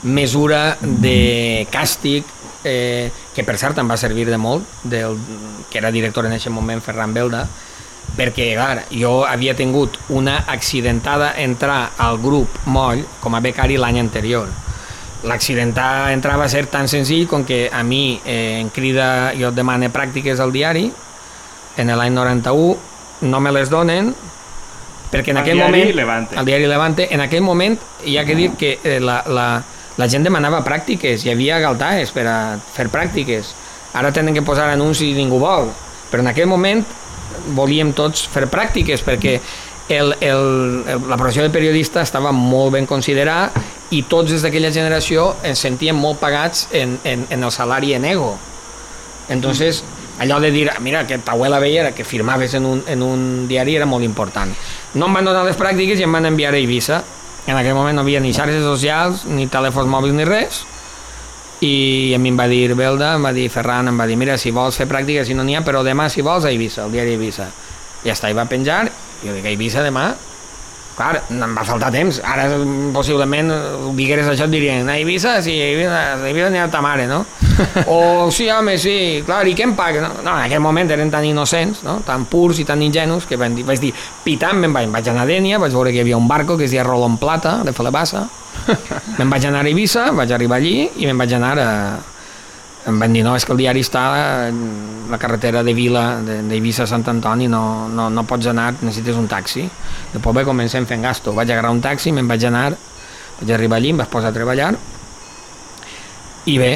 [0.02, 2.24] mesura de càstig
[2.64, 5.18] eh, que per cert em va servir de molt, del,
[5.70, 7.46] que era director en aquest moment, Ferran Belda,
[8.16, 14.00] perquè, clar, jo havia tingut una accidentada entrar al grup Moll com a becari l'any
[14.02, 14.50] anterior.
[15.22, 19.56] L'accidentar entrar va ser tan senzill com que a mi eh, em crida, jo et
[19.56, 20.90] demane pràctiques al diari,
[21.78, 22.76] en l'any 91,
[23.22, 24.10] no me les donen,
[25.12, 25.94] perquè en Al aquell moment...
[25.94, 26.36] Levante.
[26.36, 27.06] Al diari Levante.
[27.14, 29.46] En aquell moment hi ha que dir que eh, la, la,
[30.00, 32.38] la gent demanava pràctiques, hi havia galtaes per a
[32.74, 33.52] fer pràctiques.
[33.92, 35.68] Ara tenen que posar anuncis i ningú vol.
[36.10, 36.84] Però en aquell moment
[37.56, 39.38] volíem tots fer pràctiques perquè
[39.92, 43.50] el, el, el, la professió de periodista estava molt ben considerada
[43.92, 48.06] i tots des d'aquella generació ens sentíem molt pagats en, en, en el salari en
[48.08, 48.36] ego.
[49.28, 49.82] Entonces,
[50.18, 53.76] allò de dir, mira, que t'abuela veia era que firmaves en un, en un diari
[53.76, 54.52] era molt important.
[54.94, 57.02] No em van donar les pràctiques i em van enviar a Eivissa.
[57.46, 60.62] En aquell moment no havia ni xarxes socials, ni telèfons mòbils, ni res.
[61.62, 64.38] I a mi em va dir Belda, em va dir Ferran, em va dir, mira,
[64.38, 66.94] si vols fer pràctiques, si no n'hi ha, però demà, si vols, a Eivissa, al
[66.94, 67.48] diari Eivissa.
[68.02, 68.84] Ja està, i va penjar,
[69.22, 70.08] i jo dic, a Eivissa demà?
[71.02, 72.20] Clar, em va faltar temps.
[72.22, 72.44] Ara,
[72.94, 76.68] possiblement, ho digueres això, et dirien, a Eivissa, sí, a Eivissa, a Eivissa n'hi ha
[76.70, 77.24] ta mare, no?
[77.90, 78.94] o, sí, home, sí,
[79.26, 80.04] clar, i què em paga?
[80.04, 81.98] No, no, en aquell moment eren tan innocents, no?
[82.06, 83.90] tan purs i tan ingenus, que van dir, vaig dir,
[84.22, 86.70] pitant, me'n vaig, vaig anar a Dènia, vaig veure que hi havia un barco que
[86.70, 88.28] es deia Rolon Plata, de Falebassa,
[89.18, 91.68] Me'n vaig anar a Eivissa, vaig arribar allí i me'n vaig anar a...
[92.86, 94.56] Em van dir, no, és que el diari està en
[95.10, 99.14] la carretera de Vila, de- d'Eivissa a Sant Antoni, no, no, no pots anar, necessites
[99.16, 99.68] un taxi.
[100.12, 101.32] Després bé, comencem fent gasto.
[101.36, 102.72] Vaig agarrar un taxi, me'n vaig anar,
[103.40, 104.72] vaig arribar allí, em vaig posar a treballar
[106.46, 106.72] i bé,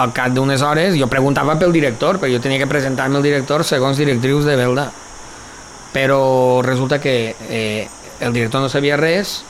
[0.00, 3.64] al cap d'unes hores jo preguntava pel director, perquè jo tenia que presentar-me al director
[3.68, 4.86] segons directrius de Belda
[5.92, 7.88] però resulta que eh,
[8.20, 9.42] el director no sabia res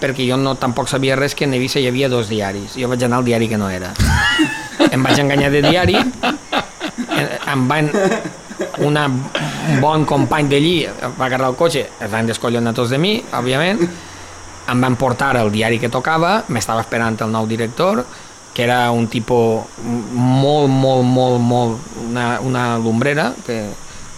[0.00, 3.04] perquè jo no tampoc sabia res que en Eivissa hi havia dos diaris jo vaig
[3.04, 3.92] anar al diari que no era
[4.92, 5.96] em vaig enganyar de diari
[7.52, 7.90] em van
[8.84, 10.76] una, un bon company d'allí
[11.18, 13.82] va agarrar el cotxe, es van descollonar tots de mi, òbviament
[14.68, 18.04] em van portar el diari que tocava, m'estava esperant el nou director,
[18.54, 23.62] que era un tipus molt, molt, molt, molt, una, una lumbrera, que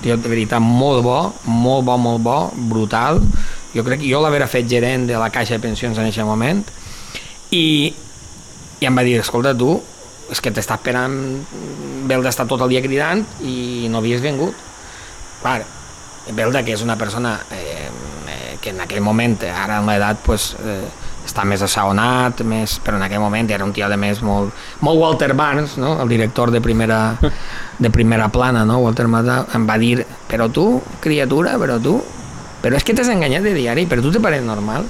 [0.03, 2.39] tio, de veritat molt bo, molt bo, molt bo,
[2.73, 3.21] brutal.
[3.75, 6.65] Jo crec que jo l'haver fet gerent de la caixa de pensions en aquest moment
[7.55, 7.93] i,
[8.81, 9.77] i em va dir, escolta tu,
[10.31, 11.15] és que t'està esperant
[12.11, 14.57] Belda està tot el dia cridant i no havies vingut.
[15.43, 15.61] Clar,
[16.37, 17.89] Belda, que és una persona eh,
[18.31, 20.85] eh, que en aquell moment, ara en l'edat, pues, eh,
[21.27, 25.01] està més assaonat, més, però en aquell moment era un tio de més molt, molt
[25.01, 25.95] Walter Barnes, no?
[26.03, 27.01] el director de primera,
[27.79, 28.81] de primera plana, no?
[28.85, 31.99] Walter Mata, em va dir, però tu, criatura, però tu,
[32.61, 34.89] però és que t'has enganyat de diari, però tu te pareix normal?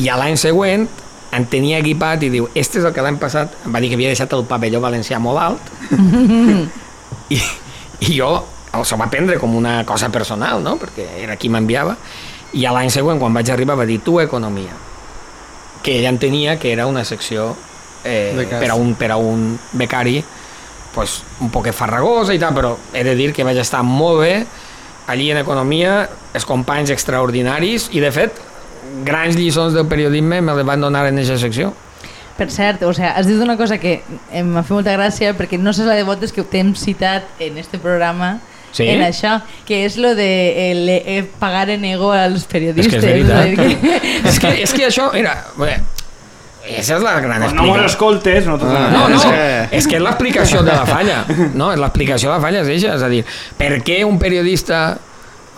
[0.00, 0.86] I a l'any següent
[1.32, 3.96] en tenia equipat i diu, este és el que l'any passat em va dir que
[3.96, 5.70] havia deixat el pavelló valencià molt alt.
[7.34, 7.38] I,
[8.04, 8.34] i jo
[8.84, 10.76] s'ho va prendre com una cosa personal, no?
[10.80, 11.96] perquè era qui m'enviava.
[12.52, 14.76] I a l'any següent quan vaig arribar va dir tu economia.
[15.82, 17.54] Que ella entenia que era una secció
[18.04, 20.20] eh, per, a un, per a un becari
[20.94, 24.34] pues, un poc farragosa i tal, però he de dir que vaig estar molt bé.
[25.10, 26.04] Allí en economia,
[26.36, 28.36] els companys extraordinaris i de fet
[29.04, 31.72] grans lliçons del periodisme me les van donar en aquesta secció
[32.36, 35.58] Per cert, o sea, has dit una cosa que em m'ha fet molta gràcia perquè
[35.60, 38.38] no saps la de voltes que t'hem citat en este programa
[38.72, 38.86] Sí?
[38.88, 42.94] en això, que és lo de el, eh, pagar en ego als periodistes.
[42.94, 43.44] És que és veritat.
[43.52, 45.74] És que- és, que, és que això, mira, bé,
[46.78, 47.84] esa és la gran Quan no mos explicació.
[47.92, 51.26] escoltes, no Ah, No, no, És que- és que és l'explicació de la falla.
[51.52, 53.26] No, és l'explicació de la falla és eixa, és a dir,
[53.58, 54.96] per què un periodista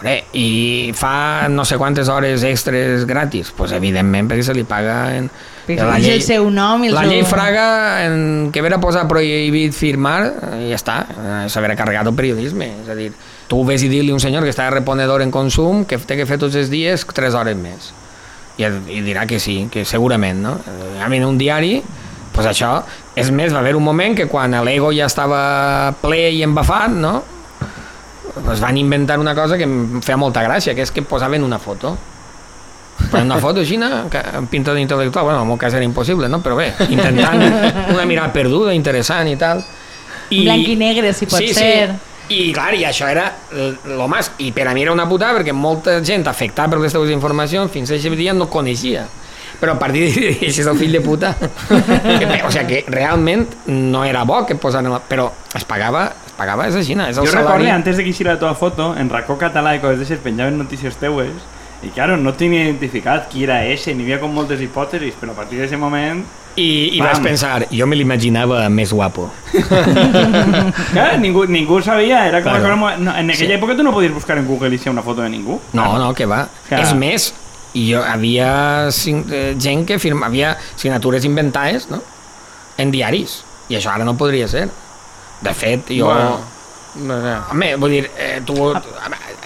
[0.02, 3.52] Bé, i fa no sé quantes hores extres gratis?
[3.56, 5.30] Pues evidentment perquè se li paga en...
[5.64, 7.68] Perquè és el seu nom i el la seu- llei Fraga
[8.04, 10.18] en que vera posar prohibit firmar
[10.60, 13.12] i ja està, eh, s'haver carregat el periodisme és a dir,
[13.48, 16.26] tu ves i dir-li un senyor que està de reponedor en consum que té que
[16.28, 17.92] fer tots els dies 3 hores més
[18.58, 20.58] i, i dirà que sí, que segurament no?
[20.68, 21.78] Eh, a mi en un diari
[22.34, 22.80] pues això,
[23.16, 27.22] és més, va haver un moment que quan l'ego ja estava ple i embafat, no?
[28.52, 31.58] Es van inventar una cosa que em feia molta gràcia, que és que posaven una
[31.58, 31.96] foto
[33.10, 33.76] Posen una foto així,
[34.10, 36.40] que- amb pinta d'intel·lectual, bueno, en el meu cas era impossible, no?
[36.42, 37.42] però bé, intentant
[37.92, 39.64] una mirada perduda, interessant i tal.
[40.30, 41.90] Blanc i negre, si pot sí, ser.
[41.90, 42.12] Sí.
[42.28, 45.52] I clar, i això era el més, i per a mi era una putada perquè
[45.52, 49.04] molta gent afectada per teves informacions fins a aquest dia no coneixia
[49.60, 54.04] però a partir això és el fill de puta que, o sigui que realment no
[54.04, 55.00] era bo que posaren la...
[55.00, 57.06] però es pagava es pagava és així, no?
[57.06, 59.76] és el Jo salari recordo, antes de que hiciera la teva foto, en Racó Català
[59.76, 61.30] i coses d'aixes penjaven notícies teues
[61.84, 65.36] i claro, no tenia identificat qui era ese, n'hi havia com moltes hipòtesis, però a
[65.42, 66.22] partir d'aquest moment...
[66.56, 69.26] i, i vaig pensar, jo me l'imaginava més guapo
[70.94, 72.64] Clar, ningú, ningú sabia, era com Claro.
[72.74, 73.60] una cosa no, en aquella Sí.
[73.60, 75.60] època tu no podies buscar en Google i ser una foto de ningú.
[75.72, 76.46] No, no, que va.
[76.68, 76.80] Clar.
[76.80, 77.34] És més,
[77.74, 82.00] i jo, havia eh, gent que firma, havia signatures inventades, no?
[82.78, 83.42] En diaris.
[83.68, 84.68] I això ara no podria ser.
[85.42, 86.06] De fet, jo...
[86.06, 86.40] Bueno,
[87.04, 87.32] no sé.
[87.50, 88.54] Home, vull dir, eh, tu...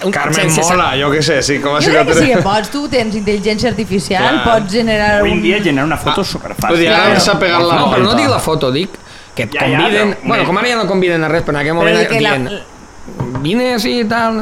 [0.05, 2.69] Un, Carmen Mola, jo què sé, sí, com a Jo crec que sí que pots,
[2.71, 4.45] tu tens intel·ligència artificial, Clar.
[4.45, 5.43] pots generar Avui en un...
[5.43, 6.77] dia generar una foto Ah, és Vull superfàcil.
[6.85, 8.93] dir, ara s'ha pegat la No, però no dic la foto, dic
[9.35, 10.13] que et Ja, ja, conviden...
[10.13, 12.21] però, bueno, com ara ja no conviden a res, però en aquell moment Però que
[12.23, 13.41] la, dient...
[13.43, 14.39] Vine així i tal...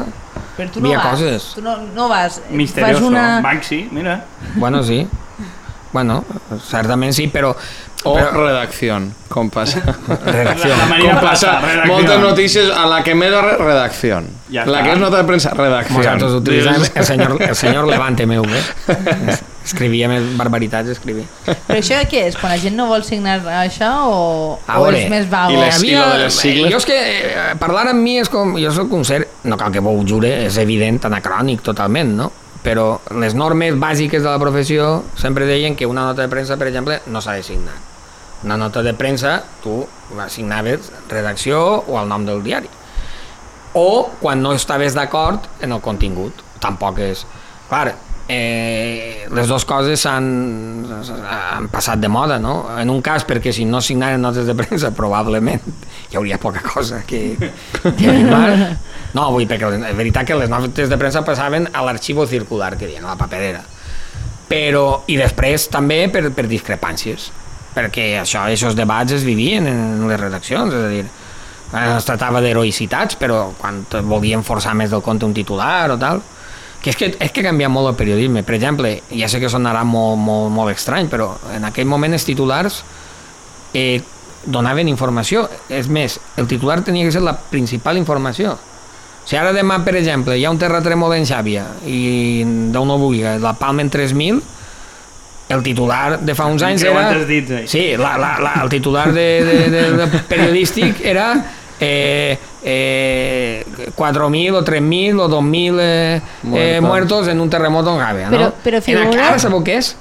[0.58, 1.48] però tu no Via vas, coses.
[1.54, 2.98] tu no, no vas, Misterioso.
[2.98, 3.26] fas una...
[3.40, 4.24] Banksy, mira.
[4.56, 5.06] Bueno, sí.
[5.92, 6.24] Bueno,
[6.68, 7.54] certament sí, però...
[8.06, 8.94] O però redacció,
[9.28, 9.80] com passa.
[10.22, 10.68] redacció.
[10.70, 11.92] La Marina Com passa, passa, redacció.
[11.94, 14.20] moltes notícies a la que me da redacció.
[14.54, 15.96] Ja la que és nota de premsa, redacció.
[15.98, 18.62] Nosaltres utilitzàvem el senyor, el senyor Levante meu, eh?
[19.68, 21.26] Escrivia més barbaritats, escrivia.
[21.44, 22.36] Però això què és?
[22.40, 24.18] Quan la gent no vol signar això o,
[24.66, 25.60] A o veure, és més i vago?
[25.60, 26.70] les- I lo de les sigles?
[26.72, 28.56] Jo és que eh, parlar amb mi és com...
[28.60, 32.30] Jo soc un ser, no cal que vos ho jure, és evident, anacrònic totalment, no?
[32.64, 32.88] Però
[33.20, 36.98] les normes bàsiques de la professió sempre deien que una nota de premsa, per exemple,
[37.06, 37.76] no s'ha de signar.
[38.44, 39.82] Una nota de premsa, tu
[40.24, 42.68] assignaves redacció o el nom del diari.
[43.74, 46.32] O quan no estaves d'acord en el contingut.
[46.58, 47.24] Tampoc és...
[47.68, 47.92] Clar,
[48.28, 50.28] eh, les dues coses han,
[51.24, 52.60] han passat de moda, no?
[52.76, 55.64] En un cas perquè si no signaren notes de premsa probablement
[56.10, 57.32] hi hauria poca cosa que,
[57.88, 58.52] que animar.
[59.16, 62.86] No, vull perquè és veritat que les notes de premsa passaven a l'arxivo circular, que
[62.86, 63.64] diuen, a la paperera.
[64.48, 67.30] Però, i després també per, per discrepàncies,
[67.74, 71.04] perquè això, aquests debats es vivien en les redaccions, és a dir,
[71.68, 76.22] es tractava d'heroïcitats, però quan volien forçar més del compte un titular o tal,
[76.96, 78.44] que és que, és que ha canviat molt el periodisme.
[78.46, 82.24] Per exemple, ja sé que sonarà molt, molt, molt estrany, però en aquell moment els
[82.24, 82.82] titulars
[83.74, 84.00] eh,
[84.44, 85.48] donaven informació.
[85.68, 88.56] És més, el titular tenia que ser la principal informació.
[89.28, 93.26] Si ara demà, per exemple, hi ha un terratrèmol en Xàbia i Déu no vulgui,
[93.42, 94.40] la palmen 3.000,
[95.48, 97.10] el titular de fa uns anys era...
[97.28, 97.62] dits, eh?
[97.68, 101.30] Sí, la, la, la, el titular de, de, de, de periodístic era
[101.80, 103.64] eh, eh,
[103.96, 106.20] 4.000 o 3.000 o 2.000 eh,
[106.54, 107.28] eh, Muertos.
[107.28, 108.52] en un terremoto en Javea, Pero- ¿no?
[108.64, 109.96] pero En figura- Ara sabeu què és?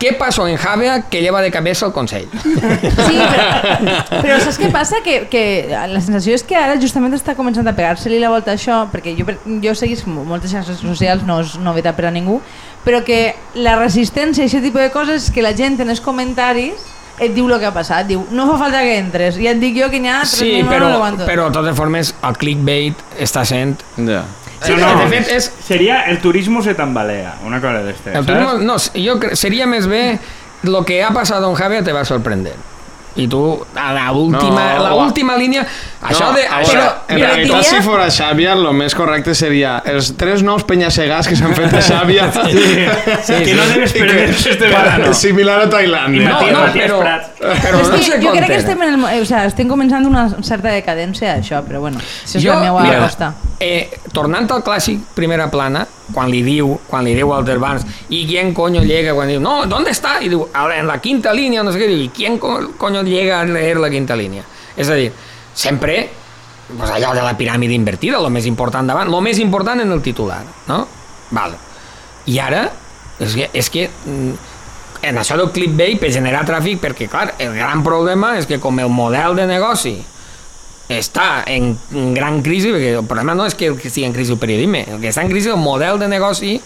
[0.00, 2.24] Què passó en Javea que lleva de cabeza el Consell?
[2.32, 5.02] Sí, però, però saps què passa?
[5.04, 8.56] Que, que la sensació és que ara justament està començant a pegar-se-li la volta a
[8.56, 9.26] això, perquè jo,
[9.60, 12.38] jo seguís moltes xarxes socials, no és novetat per a ningú,
[12.86, 16.00] però que la resistència a aquest tipus de coses és que la gent en els
[16.00, 16.80] comentaris
[17.18, 19.74] et diu el que ha passat, diu, no fa falta que entres, i et dic
[19.76, 21.26] jo que n'hi ha 3.000 Sí, no però, l'aguanto.
[21.26, 23.76] però de totes formes el clickbait està sent...
[23.96, 24.22] Ja.
[24.60, 25.46] Sí, no, de fet és...
[25.64, 28.26] Seria el turismo se tambalea, una cosa d'este, El
[28.66, 30.18] no, jo cre- seria més bé
[30.68, 32.52] lo que ha passat en Javier te va sorprender.
[33.16, 35.64] I tu, a la última, No, la última línia,
[36.00, 36.44] això no, de...
[36.46, 40.44] a Això, veure, en realitat, diria- si fora Xàbia, el més correcte seria els tres
[40.46, 42.30] nous penyasegats que s'han fet a Xàbia.
[43.26, 45.12] Sí, que no debes perder este verano.
[45.24, 46.28] Similar a Tailàndia.
[46.30, 47.02] No, no, però-
[47.40, 50.28] però no que se jo crec que estem, en el, o sea, estem començant una
[50.42, 53.34] certa decadència d'això, però bueno, això és Jo, la meva mira, aposta.
[53.60, 58.24] Eh, tornant al clàssic primera plana, quan li diu, quan li diu Walter Barnes, i
[58.26, 60.16] quién coño llega, quan diu, no, ¿dónde está?
[60.22, 63.40] I diu, "A- en la quinta línia, no sé què, i quién co- coño llega
[63.40, 64.44] a leer la quinta línia?
[64.76, 65.10] És a dir,
[65.54, 66.08] sempre
[66.76, 70.02] pues allò de la piràmide invertida, el més important davant, el més important en el
[70.02, 70.84] titular, no?
[71.34, 71.56] Val.
[72.30, 72.68] I ara,
[73.18, 74.34] és que, és que mm,
[75.10, 78.78] en això del clickbait per generar tràfic, perquè clar, el gran problema és que com
[78.78, 79.96] el model de negoci
[80.98, 81.76] està en
[82.16, 85.12] gran crisi, perquè el problema no és que estigui en crisi el periodisme, el que
[85.12, 86.56] està en crisi és el model de negoci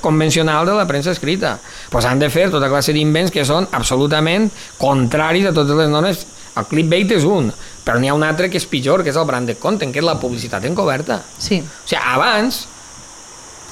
[0.00, 1.58] convencional de la premsa escrita.
[1.90, 4.48] Pues han de fer tota classe d'invents que són absolutament
[4.80, 6.24] contraris a totes les normes.
[6.58, 7.52] El clickbait és un,
[7.84, 10.06] però n'hi ha un altre que és pitjor, que és el branded content, que és
[10.06, 11.20] la publicitat encoberta.
[11.38, 11.60] Sí.
[11.62, 12.64] O sigui, abans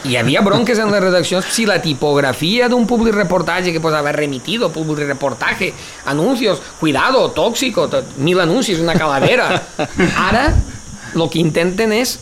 [0.06, 4.70] hi havia bronques en les redaccions si la tipografia d'un public reportatge que posava remitido,
[4.72, 5.72] public reportaje,
[6.06, 9.50] anuncios, cuidado, tóxico, tot, mil anuncis, una calavera.
[10.28, 10.46] Ara
[11.14, 12.18] el que intenten és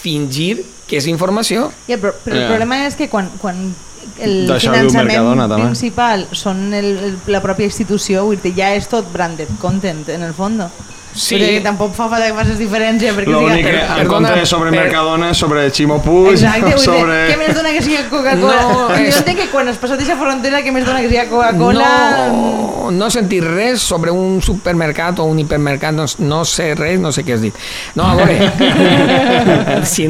[0.00, 1.70] fingir que és informació.
[1.88, 2.48] Ja, però, però el Ja.
[2.52, 3.74] problema és que quan, quan
[4.20, 5.64] el diu finançament Mercadona, també.
[5.70, 10.60] principal són el, el, la pròpia institució, ja és tot branded content, en el fons.
[11.14, 11.36] Sí.
[11.36, 14.46] Vull dir que tampoc fa falta que facis diferència perquè L'únic que en perdona, compte
[14.50, 17.18] sobre per- Mercadona és sobre Ximo Puig, Exacte, vull sobre...
[17.30, 18.56] què més dona que sigui Coca-Cola?
[18.66, 21.22] No, és- Jo entenc que quan has passat aquesta frontera, què més dona que sigui
[21.30, 21.90] Coca-Cola?
[22.34, 26.98] No, no he sentit res sobre un supermercat o un hipermercat, no, no sé res,
[26.98, 27.54] no sé què has dit.
[27.94, 28.50] No, a veure,
[29.94, 30.08] si,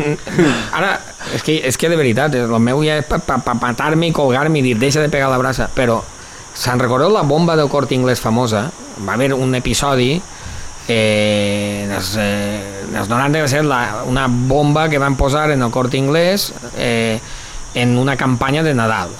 [0.72, 0.94] ara,
[1.34, 4.12] és que, és que de veritat, el meu ja és per pa, pa, matar-me i
[4.16, 6.00] colgar-me i dir, deixa de pegar la brasa, però
[6.54, 8.70] se'n recordeu la bomba del Corte Inglés famosa?
[9.06, 10.14] Va haver un episodi
[10.88, 15.70] eh, els, eh, els 90 va ser la, una bomba que van posar en el
[15.70, 17.18] Corte Inglés eh,
[17.74, 19.10] en una campanya de Nadal.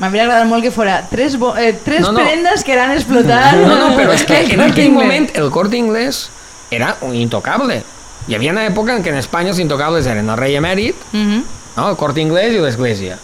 [0.00, 2.20] M'hauria agradat molt que fora tres, eh, tres No, no.
[2.24, 3.54] prendes que eran explotar.
[3.60, 5.02] No, no, però és que en aquell Inglés.
[5.04, 6.30] moment el corte inglès
[6.70, 7.82] era un intocable.
[8.28, 11.42] Hi havia una època en què en Espanya els intocables eren el rei emèrit, Mhm.
[11.76, 11.88] no?
[11.90, 13.18] el corte inglès i l'església.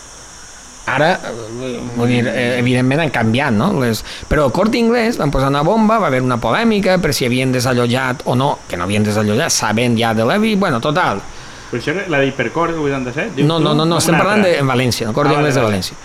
[0.89, 3.73] Ara, eh, vull dir, eh, evidentment han canviat, no?
[3.83, 4.01] Les...
[4.29, 7.53] Però el corte inglès van posar una bomba, va haver una polèmica per si havien
[7.53, 11.21] desallotjat o no, que no havien desallotjat, sabent ja de l'Evi, bueno, total.
[11.69, 13.35] Però això era la d'Hipercor del 87?
[13.37, 15.53] dius No, no, no, no estem parlant de en València, el corte Ah, de.
[15.61, 15.97] València.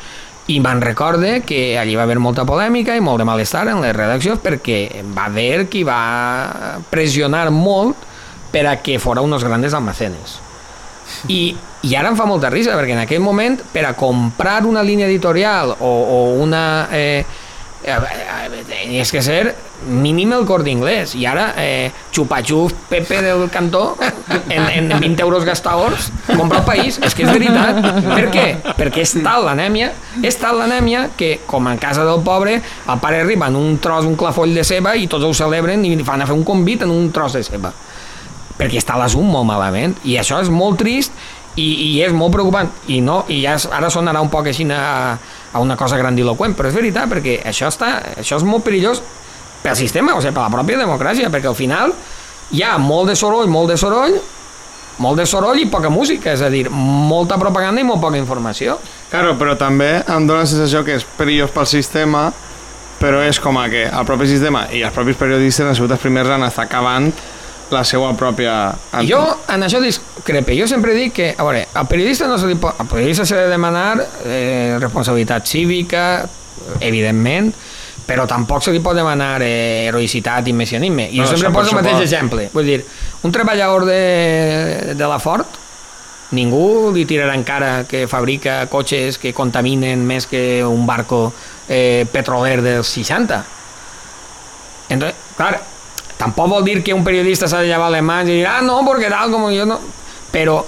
[0.51, 3.93] I me'n recorde que allí va haver molta polèmica i molt de malestar en les
[3.95, 4.79] redaccions perquè
[5.15, 7.95] va haver qui va pressionar molt
[8.51, 10.41] per a que fora unos grandes almacenes.
[11.31, 14.83] I, I ara em fa molta risa, perquè en aquell moment, per a comprar una
[14.83, 16.87] línia editorial o, o una...
[16.91, 17.25] Eh,
[17.83, 19.55] eh, tenies que ser
[19.87, 23.97] mínim el corte inglès i ara eh, xupachuf Pepe del cantó
[24.49, 27.81] en, en 20 euros gastadors compra el país, és que és veritat.
[28.07, 28.45] Per què?
[28.79, 29.91] perquè és tal l'anèmia
[30.23, 34.07] és tal l'anèmia que com en casa del pobre el pare arriba en un tros
[34.07, 36.93] un clafoll de ceba i tots ho celebren i fan a fer un convit en
[36.93, 37.73] un tros de ceba.
[38.53, 39.95] Perquè està l'assum molt malament.
[40.05, 41.11] I això és molt trist
[41.55, 45.17] i, i és molt preocupant i no, i ja ara sonarà un poc així a,
[45.53, 49.03] a una cosa grandiloquent però és veritat perquè això, està, això és molt perillós
[49.63, 51.93] pel sistema, o sigui, per la pròpia democràcia perquè al final
[52.53, 54.17] hi ha molt de soroll, molt de soroll
[55.01, 58.75] molt de soroll i poca música, és a dir, molta propaganda i molt poca informació.
[59.09, 62.27] Claro, però també em dóna la sensació que és perillós pel sistema,
[63.01, 66.03] però és com a que el propi sistema i els propis periodistes han sigut els
[66.03, 67.09] primers en estar acabant
[67.73, 68.53] la seva pròpia...
[69.01, 69.19] I jo
[69.51, 70.55] en això discrepe.
[70.57, 72.77] Jo sempre dic que, a veure, al periodista no se li pot...
[72.79, 76.05] Al periodista s'ha de demanar eh, responsabilitat cívica,
[76.79, 77.51] evidentment,
[78.05, 81.09] però tampoc se li pot demanar eh, heroïcitat i messianisme.
[81.09, 82.47] I No, jo sempre poso el mateix exemple.
[82.53, 82.79] Vull dir,
[83.23, 85.59] un treballador de, de la Ford,
[86.33, 91.27] ningú li tirarà en cara que fabrica cotxes que contaminen més que un barco
[91.67, 93.43] eh, petroler dels 60.
[94.89, 95.61] Entonces, clar,
[96.17, 98.81] tampoc vol dir que un periodista s'ha de llevar les mans i dir, ah, no,
[98.87, 99.79] perquè tal, com jo no...
[100.33, 100.59] Però,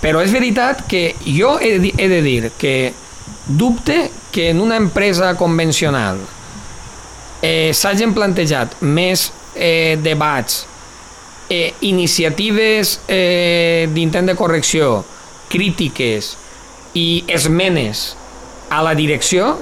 [0.00, 2.92] però és veritat que jo he, he de dir que
[3.46, 6.20] dubte que en una empresa convencional
[7.42, 10.66] eh, s'hagin plantejat més eh, debats,
[11.50, 15.00] eh, iniciatives eh, d'intent de correcció,
[15.50, 16.34] crítiques
[16.94, 18.10] i esmenes
[18.70, 19.56] a la direcció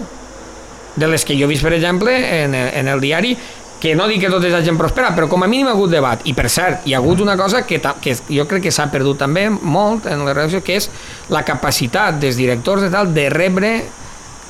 [0.99, 3.37] de les que jo he vist, per exemple, en, el- en el diari,
[3.79, 6.25] que no dic que totes hagin prosperat, però com a mínim ha hagut debat.
[6.27, 9.21] I per cert, hi ha hagut una cosa que, que jo crec que s'ha perdut
[9.23, 10.89] també molt en la redacció, que és
[11.31, 13.73] la capacitat dels directors de tal de rebre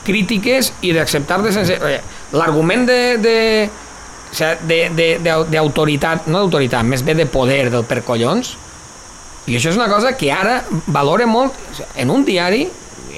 [0.06, 1.76] crítiques i d'acceptar-les sense...
[1.76, 2.00] eh,
[2.32, 3.36] L'argument de, de,
[3.68, 4.88] o sigui,
[5.52, 8.56] d'autoritat, no d'autoritat, més bé de poder del per collons,
[9.48, 10.58] i això és una cosa que ara
[10.92, 11.56] valora molt
[11.96, 12.66] en un diari,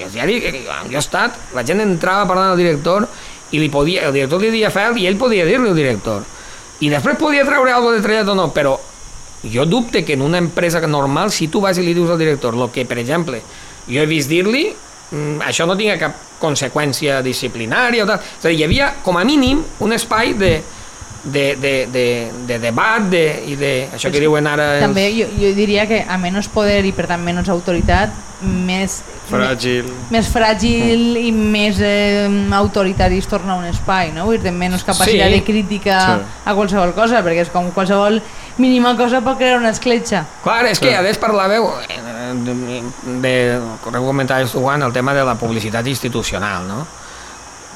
[0.01, 3.07] el diari on jo he estat, la gent entrava parlant al director
[3.51, 6.23] i li podia, el director li dia fel i ell podia dir-li al director.
[6.81, 8.77] I després podia treure alguna de trellat o no, però
[9.43, 12.55] jo dubte que en una empresa normal, si tu vas i li dius al director
[12.55, 13.41] el que, per exemple,
[13.87, 14.67] jo he vist dir-li,
[15.11, 18.19] mm, això no tinga cap conseqüència disciplinària o tal.
[18.39, 20.53] És a dir, hi havia, com a mínim, un espai de,
[21.23, 22.05] de, de, de,
[22.47, 23.73] de debat de, i de...
[23.93, 24.71] Això que diuen ara...
[24.79, 29.01] els- També jo, jo diria que a menys poder i per tant menys autoritat, més,
[29.31, 29.87] Fràgil.
[30.11, 34.25] més fràgil i més eh, autoritari es torna un espai, no?
[34.25, 35.33] Vull dir, de menys capacitat Sí.
[35.39, 36.25] de crítica Sí.
[36.45, 38.21] a qualsevol cosa, perquè és com qualsevol
[38.57, 40.25] mínima cosa pot crear una escletxa.
[40.43, 41.99] Clar, és que a més parlàveu eh,
[42.45, 42.83] de,
[43.21, 43.33] de,
[43.81, 46.85] com comentaves tu, Juan, el tema de la publicitat institucional, no?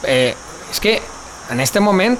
[0.04, 0.36] Eh,
[0.72, 1.02] és que
[1.50, 2.18] en aquest moment,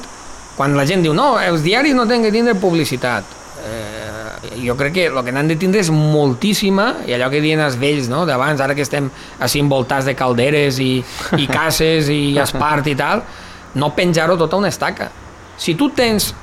[0.56, 3.24] quan la gent diu no, els diaris no tenen que tindre publicitat,
[3.66, 4.15] eh,
[4.58, 7.78] jo crec que el que n'han de tindre és moltíssima, i allò que diuen els
[7.82, 8.24] vells no?
[8.28, 11.00] d'abans, ara que estem així envoltats de calderes i,
[11.38, 13.24] i cases i espart i tal,
[13.76, 15.10] no penjar-ho tota una estaca.
[15.58, 16.34] Si tu tens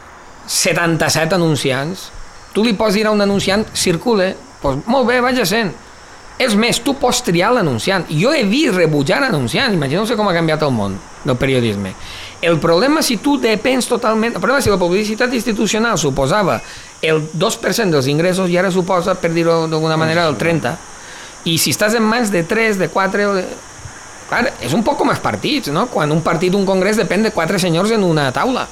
[0.46, 2.10] 77 anunciants,
[2.52, 5.72] tu li pots dir a un anunciant, circule, doncs molt bé, vaja sent.
[6.42, 8.06] És més, tu pots triar l'anunciant.
[8.10, 11.92] Jo he vist rebutjar anunciants, imagineu-se com ha canviat el món del periodisme.
[12.42, 14.34] El problema si tu depens totalment...
[14.34, 16.58] El problema si la publicitat institucional suposava
[17.02, 20.76] el 2% dels ingressos i ara suposa, per dir-ho d'alguna manera, el 30%.
[21.44, 23.28] I si estàs en mans de 3, de 4...
[23.30, 23.46] o de-
[24.32, 25.88] Clar, és un poc com els partits, no?
[25.92, 28.62] Quan un partit, un congrés, depèn de quatre senyors en una taula.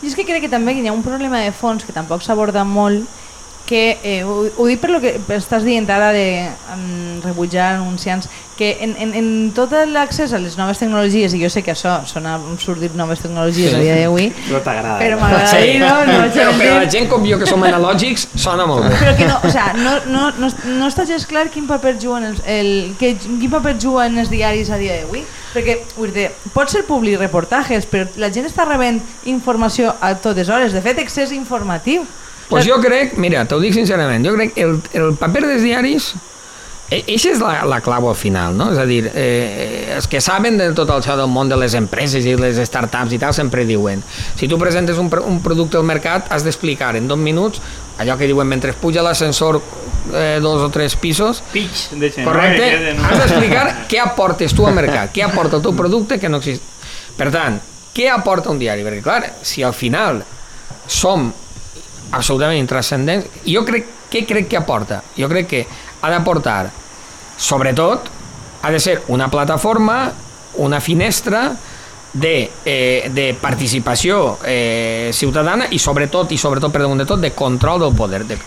[0.00, 2.62] I és que crec que també hi ha un problema de fons que tampoc s'aborda
[2.64, 3.04] molt,
[3.68, 8.30] que eh, ho, ho dic per lo que estàs dient ara de um, rebutjar anunciants,
[8.56, 11.98] que en, en, en tot l'accés a les noves tecnologies, i jo sé que això
[12.08, 13.76] sona absurd dir noves tecnologies Sí.
[13.76, 14.96] a dia d'avui, No t'agrada.
[14.98, 15.90] però m'agrada dir, no?
[16.08, 18.94] no però, però la gent com jo, que som analògics, sona molt bé.
[18.96, 20.48] però que no, o sea, no, no, no,
[20.80, 24.70] no està gens clar quin paper juguen els, el, que, quin paper juguen els diaris
[24.72, 28.98] a dia d'avui perquè vull dir, pot ser publi reportatges però la gent està rebent
[29.28, 32.02] informació a totes hores, de fet excés informatiu
[32.48, 36.14] Pues jo crec, mira, t'ho dic sincerament, jo crec que el, el paper dels diaris
[36.90, 38.70] eh, Eixa és la, la clau al final, no?
[38.72, 42.24] És a dir, eh, els que saben de tot això del món de les empreses
[42.24, 44.00] i les startups i tal sempre diuen
[44.38, 47.60] si tu presentes un, un producte al mercat has d'explicar en dos minuts
[48.00, 49.60] allò que diuen mentre puja l'ascensor
[50.14, 52.08] eh, dos o tres pisos Pitch, de.
[52.24, 56.30] Correcte, queden- has d'explicar què aportes tu al mercat, què aporta el teu producte que
[56.32, 56.64] no existe.
[57.18, 57.60] Per tant,
[57.92, 58.86] què aporta un diari?
[58.86, 60.22] Perquè, clar, si al final
[60.86, 61.28] som
[62.12, 65.02] absolutament intrascendents, jo crec, què crec que aporta?
[65.16, 65.64] Jo crec que
[66.00, 66.70] ha d'aportar,
[67.38, 68.08] sobretot,
[68.62, 70.12] ha de ser una plataforma,
[70.56, 71.52] una finestra
[72.12, 77.32] de, eh, de participació eh, ciutadana i sobretot, i sobretot per damunt de tot, de
[77.36, 78.24] control del poder.
[78.26, 78.38] De,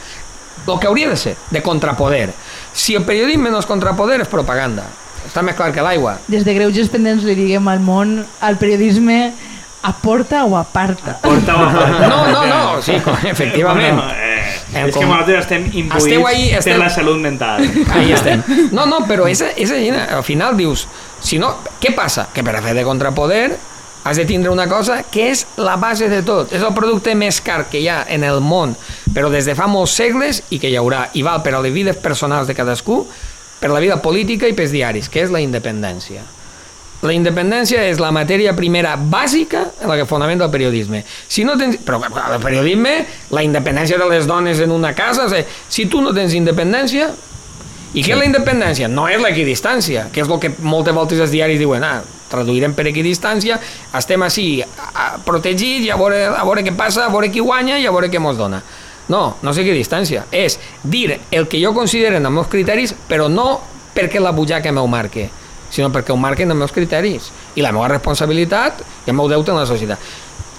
[0.67, 2.31] el que hauria de ser, de contrapoder.
[2.73, 4.85] Si el periodisme no és contrapoder, és propaganda.
[5.25, 6.17] Està més clar que l'aigua.
[6.27, 9.33] des de greuges pendents li diguem al món al periodisme
[9.83, 12.07] aporta o aparta Porta o aparta.
[12.07, 12.93] No, no, no, sí,
[13.25, 13.95] efectivament.
[13.95, 17.17] Bueno, eh, En És que com- nosaltres estem imbuïts Esteu ahí, per esteu- la salut
[17.19, 17.59] mental.
[17.93, 18.41] Ahí estem.
[18.71, 20.87] No, no, però esa, esa gent, al final dius,
[21.19, 22.29] si no, què passa?
[22.33, 23.57] Que per a fer de contrapoder
[24.05, 26.53] has de tindre una cosa que és la base de tot.
[26.55, 28.77] És el producte més car que hi ha en el món,
[29.13, 31.73] però des de fa molts segles i que hi haurà, i val per a les
[31.75, 33.03] vides personals de cadascú,
[33.59, 36.23] per la vida política i pels diaris, que és la independència.
[37.01, 41.01] La independència és la matèria primera bàsica en la que fonamenta el periodisme.
[41.07, 41.79] Si no tens...
[41.81, 42.93] Però el periodisme,
[43.33, 45.25] la independència de les dones en una casa...
[45.67, 47.09] Si tu no tens independència...
[47.91, 48.87] I què és la independència?
[48.87, 51.97] No és l'equidistància, que és el que moltes voltes els diaris diuen, ah,
[52.31, 53.57] traduirem per equidistància,
[53.99, 54.45] estem així
[55.25, 58.07] protegits i a veure, a veure què passa, a veure qui guanya i a veure
[58.13, 58.61] què mos dona.
[59.11, 60.55] No, no és equidistància, és
[60.87, 63.59] dir el que jo considero en els meus criteris, però no
[63.91, 65.27] perquè la butxaca meu marque,
[65.71, 69.53] sinó perquè ho marquen els meus criteris i la meva responsabilitat i el meu deute
[69.53, 69.99] en la societat.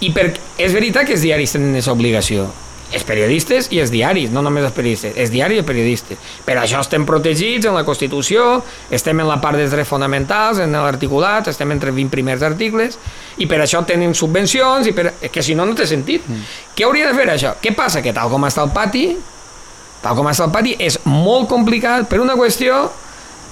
[0.02, 2.48] I per, és veritat que els diaris tenen aquesta obligació.
[2.92, 6.32] Els periodistes i els diaris, no només els periodistes, els diaris i els periodistes.
[6.44, 8.58] Per això estem protegits en la Constitució,
[8.92, 12.98] estem en la part dels drets fonamentals, en l'articulat, estem entre 20 primers articles,
[13.40, 15.14] i per això tenen subvencions, i per...
[15.32, 16.26] que si no, no té sentit.
[16.28, 16.50] Mm.
[16.76, 17.54] Què hauria de fer això?
[17.62, 18.04] Què passa?
[18.04, 19.06] Que tal com està el pati,
[20.04, 22.90] tal com està el pati, és molt complicat per una qüestió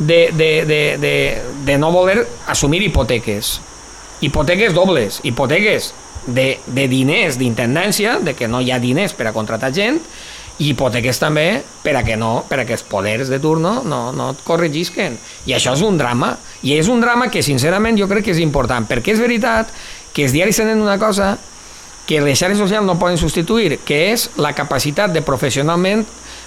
[0.00, 3.60] de, de, de, de, de no voler assumir hipoteques.
[4.20, 5.92] Hipoteques dobles, hipoteques
[6.26, 10.00] de, de diners d'intendència, de que no hi ha diners per a contratar gent,
[10.60, 14.00] i hipoteques també per a que no, per a que els poders de turno no,
[14.12, 15.16] no et corregisquen.
[15.48, 16.34] I això és un drama.
[16.64, 19.72] I és un drama que, sincerament, jo crec que és important, perquè és veritat
[20.12, 21.36] que els diaris tenen una cosa
[22.08, 26.04] que les xarxes socials no poden substituir, que és la capacitat de professionalment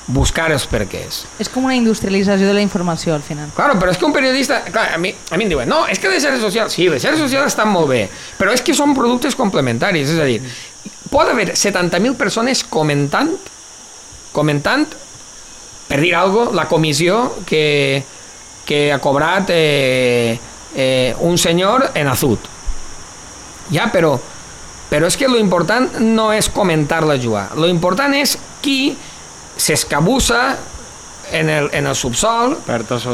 [0.07, 1.21] buscar els perquès.
[1.39, 3.51] És com una industrialització de la informació, al final.
[3.55, 4.59] Claro, però és que un periodista...
[4.67, 6.75] Clar, a mi, a mi em diuen, no, és que les xarxes socials...
[6.75, 8.03] Sí, les xarxes socials estan molt bé,
[8.39, 10.41] però és que són productes complementaris, és a dir,
[11.13, 13.31] pot haver 70.000 persones comentant,
[14.35, 14.89] comentant,
[15.87, 18.03] per dir cosa, la comissió que,
[18.65, 20.39] que ha cobrat eh,
[20.75, 22.51] eh, un senyor en Azut.
[23.71, 24.17] Ja, però,
[24.89, 28.97] però és que lo important no és comentar-la jugar, lo important és qui
[29.57, 30.57] s'escabussa
[31.31, 32.57] en el, en el subsol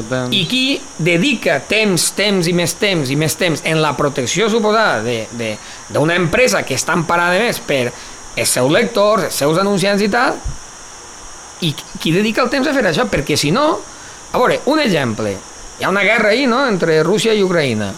[0.10, 0.34] temps.
[0.36, 5.02] i qui dedica temps, temps i més temps i més temps en la protecció suposada
[5.04, 5.58] de- de-
[5.90, 7.92] d'una empresa que està emparada més per
[8.36, 10.36] els seus lectors, els seus anunciants i tal,
[11.62, 13.06] i qui dedica el temps a fer això?
[13.10, 13.80] Perquè si no,
[14.32, 15.36] a veure, un exemple,
[15.80, 17.94] hi ha una guerra ahí, no?, entre Rússia i Ucraïna.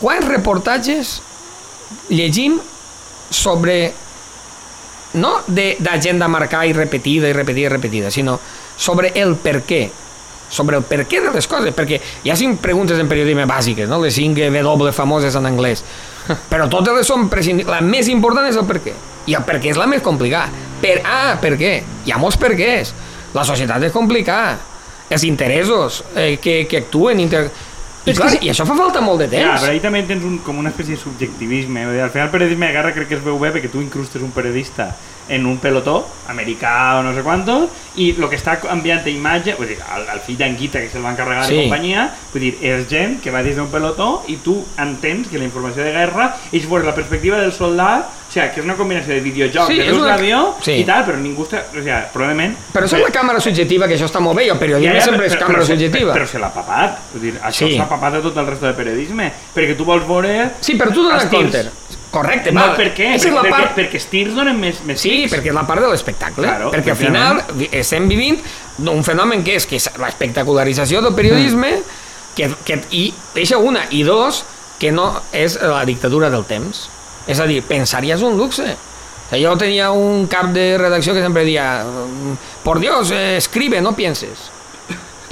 [0.00, 1.20] Quants reportatges
[2.08, 2.58] llegim
[3.30, 3.92] sobre
[5.14, 8.38] no d'agenda marcada i repetida i repetida i repetida, sinó
[8.76, 9.82] sobre el per què
[10.52, 13.88] sobre el per què de les coses, perquè hi ha cinc preguntes en periodisme bàsiques,
[13.88, 13.96] no?
[14.02, 15.80] les cinc W famoses en anglès,
[16.52, 17.72] però totes les són prescindibles.
[17.72, 18.92] La més important és el per què,
[19.26, 20.52] i el per què és la més complicada.
[20.82, 21.72] Per, ah, per què?
[22.04, 22.92] Hi ha molts per quès.
[23.32, 24.58] La societat és complicada.
[25.12, 27.20] Els interessos eh, que, que actuen...
[27.24, 27.46] Inter...
[28.04, 29.62] I, És que clar, I això fa falta molt de Ja, temps.
[29.62, 31.84] però ahí també tens un, com una espècie de subjectivisme.
[31.92, 34.22] Dir, Al final el periodisme de guerra crec que es veu bé perquè tu incrustes
[34.22, 34.88] un periodista
[35.28, 39.68] en un pelotó americà o no sé quantos i el que està enviant imatge, vull
[39.68, 41.54] dir, el, el fill d'Anguita que se'l va encarregar Sí.
[41.56, 45.38] de companyia, vull dir, és gent que va des d'un pelotó i tu entens que
[45.38, 48.74] la informació de guerra és veure la perspectiva del soldat, o sigui, que és una
[48.78, 50.72] combinació de videojoc, Sí, de veus una- l'avió sí.
[50.80, 52.56] i tal, però ningú està, o sigui, probablement...
[52.72, 55.26] Però això és la càmera subjectiva, que això està molt bé, i el periodisme sempre
[55.26, 56.14] és càmera se- subjectiva.
[56.14, 56.98] Però, se l'ha papat.
[57.12, 57.76] Vull dir, això Sí.
[57.76, 59.30] s'ha papat de tot el resto de periodisme.
[59.54, 60.50] Perquè tu vols veure...
[60.60, 61.66] Sí, però tu dones compte.
[62.12, 63.14] Correcte, No, per què?
[63.16, 63.74] És la perquè, part...
[63.78, 65.32] perquè els tirs donen més, més Sí, tics.
[65.32, 66.44] perquè és la part de l'espectacle.
[66.44, 67.40] Claro, perquè al final
[67.72, 68.36] estem vivint
[68.84, 71.70] un fenomen que és que és l'espectacularització del periodisme
[72.36, 74.42] que, que, i deixa una, i dos,
[74.78, 76.84] que no és la dictadura del temps.
[77.26, 78.66] És a dir, pensar ja és un luxe.
[78.76, 81.80] O sigui, jo tenia un cap de redacció que sempre deia
[82.62, 84.50] por Dios, eh, escribe, no pienses.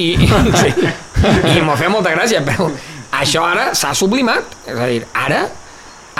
[0.00, 0.28] I, i,
[0.62, 0.72] sí,
[1.52, 2.70] i m'ho feia molta gràcia, però
[3.20, 4.54] això ara s'ha sublimat.
[4.64, 5.42] És a dir, ara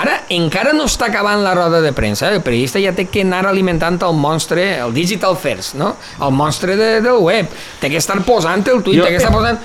[0.01, 2.37] Ara encara no està acabant la roda de premsa, eh?
[2.39, 5.95] el periodista ja té que anar alimentant el monstre, el digital first, no?
[6.21, 7.49] el monstre de, del web,
[7.81, 9.59] té que estar posant el tuit, Jo- té que estar posant...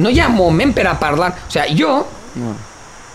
[0.00, 1.32] No hi ha moment per a parlar.
[1.46, 1.94] O sigui, jo
[2.36, 2.52] No.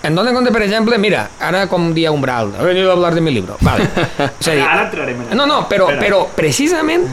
[0.03, 3.21] em dono compte, per exemple, mira, ara com dia Umbral, he venido a hablar de
[3.21, 3.55] mi libro.
[3.61, 3.87] Vale.
[4.19, 6.01] A dir, Ara entrarem en no, no, però, Espera.
[6.03, 7.07] però precisament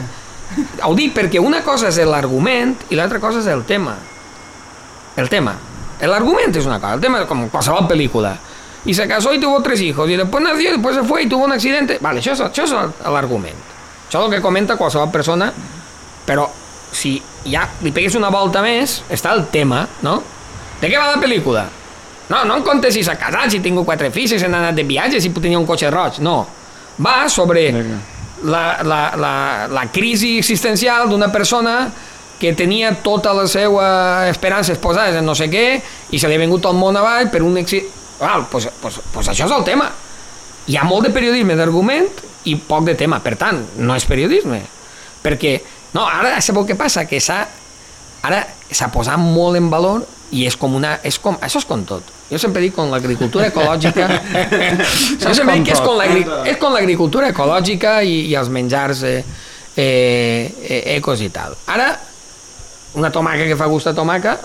[0.83, 3.95] ho dic perquè una cosa és l'argument i l'altra cosa és el tema.
[5.15, 5.55] El tema.
[6.03, 8.35] L'argument és una cosa, el tema és com qualsevol pel·lícula.
[8.85, 11.29] Y se casó y tuvo tres hijos, y después nació, y después se fue y
[11.29, 11.97] tuvo un accidente.
[12.01, 12.73] Vale, això és, això és
[13.07, 13.55] l'argument.
[14.09, 15.53] Això és el que comenta qualsevol persona,
[16.27, 16.49] però
[16.91, 17.15] si
[17.47, 20.19] ja li pegues una volta més, està el tema, no?
[20.81, 21.63] De què va la pel·lícula?
[22.29, 24.85] No, no em contes si s'ha casat, si tinc quatre fills, si s'han anat de
[24.87, 26.41] viatge, si tenia un cotxe roig, no.
[27.03, 27.69] Va sobre
[28.43, 29.33] la, la, la,
[29.71, 31.87] la crisi existencial d'una persona
[32.39, 35.67] que tenia totes les seues esperances posades en no sé què
[36.11, 38.02] i se li ha vingut al món avall per un èxit...
[38.19, 39.89] Val, pues, pues, pues això és el tema.
[40.67, 42.07] Hi ha molt de periodisme d'argument
[42.49, 43.19] i poc de tema.
[43.23, 44.61] Per tant, no és periodisme.
[45.23, 45.57] Perquè,
[45.95, 47.05] no, ara sabeu què passa?
[47.09, 47.41] Que s'ha
[48.23, 50.95] ara s'ha posat molt en valor i és com una...
[51.05, 52.07] És com, això és com tot.
[52.31, 54.07] Jo sempre dic com l'agricultura ecològica...
[55.21, 56.01] jo sempre dic que és com,
[56.47, 59.19] és com l'agricultura ecològica i, i els menjars eh,
[59.75, 59.85] eh,
[60.47, 61.53] eh, ecos i tal.
[61.69, 61.91] Ara,
[62.97, 64.39] una tomaca que fa gust a tomaca,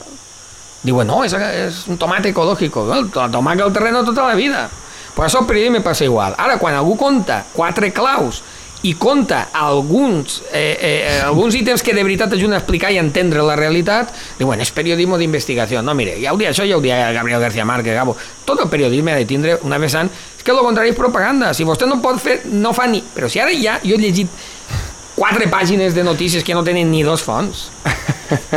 [0.83, 2.77] diuen, no, és, és un tomate ecològic.
[3.17, 4.69] La tomaca al terreno tota la vida.
[5.15, 6.37] Però això el periodisme passa igual.
[6.39, 8.43] Ara, quan algú conta quatre claus
[8.87, 13.43] i conta alguns, eh, eh, alguns ítems que de veritat ajuden a explicar i entendre
[13.43, 15.83] la realitat, diuen, és periodisme d'investigació.
[15.83, 18.15] No, mire, ja ho dia això, ja ho dia Gabriel García Márquez, Gabo.
[18.47, 20.11] Tot el periodisme ha de tindre una vessant...
[20.39, 21.51] És que el contrari és propaganda.
[21.53, 23.03] Si vostè no pot fer, no fa ni...
[23.03, 24.31] Però si ara ja, jo he llegit
[25.19, 27.69] quatre pàgines de notícies que no tenen ni dos fonts.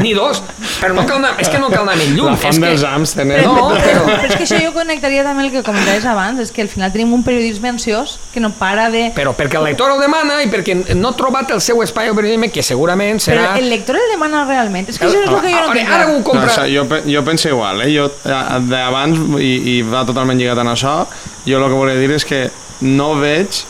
[0.03, 0.41] Ni dos.
[0.82, 2.34] Però no cal anar, és que no cal anar més lluny.
[2.34, 3.43] La font és que, dels ams tenen...
[3.47, 4.01] No, però...
[4.09, 6.91] Però és que això jo connectaria també el que comentaves abans, és que al final
[6.91, 9.05] tenim un periodisme ansiós que no para de...
[9.16, 12.18] Però perquè el lector ho demana i perquè no ha trobat el seu espai al
[12.20, 13.57] periodisme, que segurament Però serà...
[13.62, 14.91] el lector el demana realment.
[14.91, 16.51] És que això és el que jo no tinc ara ho No, compra...
[16.51, 17.91] això, jo, jo penso igual, eh?
[17.95, 20.97] Jo, eh, d'abans, i, i va totalment lligat en això,
[21.47, 22.49] jo el que volia dir és que
[22.84, 23.64] no veig...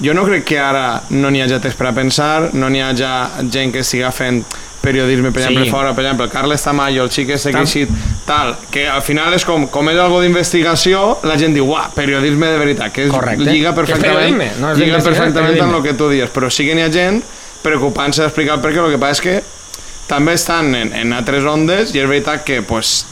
[0.00, 3.04] Jo no crec que ara no n'hi hagi temps per a pensar, no n'hi hagi
[3.50, 4.44] gent que estiga fent
[4.80, 5.48] periodisme, per Sí.
[5.48, 7.88] exemple, fora, per exemple, el Carles Tamayo, el xic este que eixit,
[8.24, 12.46] tal, que al final és com, com és algo d'investigació, la gent diu, uah, periodisme
[12.46, 13.44] de veritat, que és, Correcte.
[13.50, 16.74] lliga és perfectament, no és lliga perfectament amb el que tu dius, però sí que
[16.78, 17.22] n'hi ha gent
[17.62, 19.42] preocupant-se d'explicar el per què, el que passa és que
[20.06, 23.04] també estan en, en altres ondes i és veritat que pues,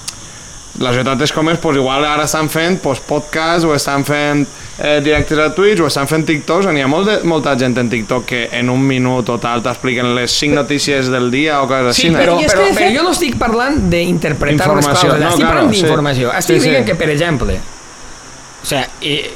[0.79, 4.43] la societat és com és, pues, igual ara estan fent pues, podcast o estan fent
[4.79, 7.89] eh, directes a Twitch o estan fent TikToks hi ha molt de, molta gent en
[7.89, 11.97] TikTok que en un minut o tal t'expliquen les 5 notícies del dia o coses
[11.97, 12.17] Sí, així.
[12.19, 15.41] però, que, però, de però fet- jo no estic parlant d'interpretar les clàusules, no, estic
[15.47, 15.81] claro, parlant sí.
[15.81, 16.33] d'informació.
[16.37, 16.71] Estic Sí, sí.
[16.75, 17.57] dient que, per exemple,
[18.63, 19.31] o sea, eh,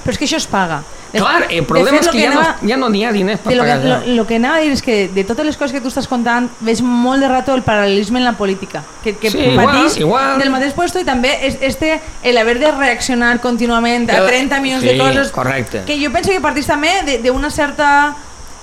[0.00, 0.80] Però és que això es paga.
[1.12, 3.40] Clar, el problema fet, és lo que ja, anava- no, ja no n'hi ha diners
[3.40, 5.56] per de lo, que, pagar lo, que anava a dir és que de totes les
[5.56, 9.16] coses que tu estàs contant veig molt de rato el paral·lelisme en la política que,
[9.16, 10.38] que Sí, igual, patís igual.
[10.38, 14.60] del mateix puesto i també és este, el haver de reaccionar contínuament a El- 30
[14.60, 15.82] milions sí, de coses correcte.
[15.86, 18.14] que jo penso que partís també de- d'una certa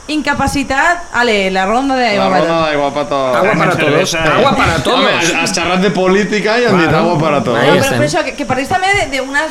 [0.07, 3.35] incapacitat ale, la ronda de La ronda d'aigua para todos.
[3.35, 4.13] Agua para todos.
[4.15, 4.99] Agua para todos.
[4.99, 7.59] Home, has, has xerrat de política i han dit agua para todos.
[7.59, 9.43] No, però, però això, que, que partís també de, de, una,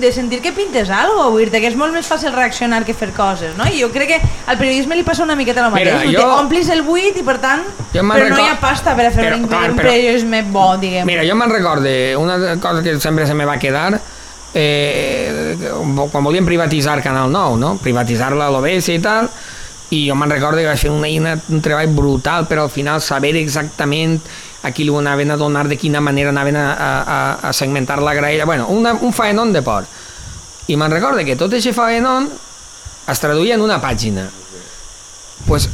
[0.00, 3.10] de sentir que pintes algo, vull dir que és molt més fàcil reaccionar que fer
[3.16, 3.66] coses, no?
[3.68, 6.40] I jo crec que al periodisme li passa una miqueta el mateix, Mira, jo- Te
[6.40, 9.26] omplis el buit i per tant, però no hi ha record- pasta per a fer
[9.28, 11.04] Però, un, clar, un però- periodisme bo, diguem.
[11.06, 14.00] Mira, jo me'n recorde una cosa que sempre se me va quedar
[14.54, 15.56] eh,
[16.10, 17.76] quan volien privatitzar Canal 9, no?
[17.78, 19.28] privatitzar-la a l'OBS i tal,
[19.90, 23.02] i jo me'n recordo que vaig fer una, una, un treball brutal però al final
[23.02, 24.20] saber exactament
[24.62, 28.14] a qui li anaven a donar, de quina manera anaven a, a, a segmentar la
[28.14, 29.86] graella, bueno, una, un faenon de por.
[30.68, 32.28] I me'n recordo que tot aquest faenon
[33.10, 34.28] es traduïa en una pàgina.
[35.46, 35.68] pues,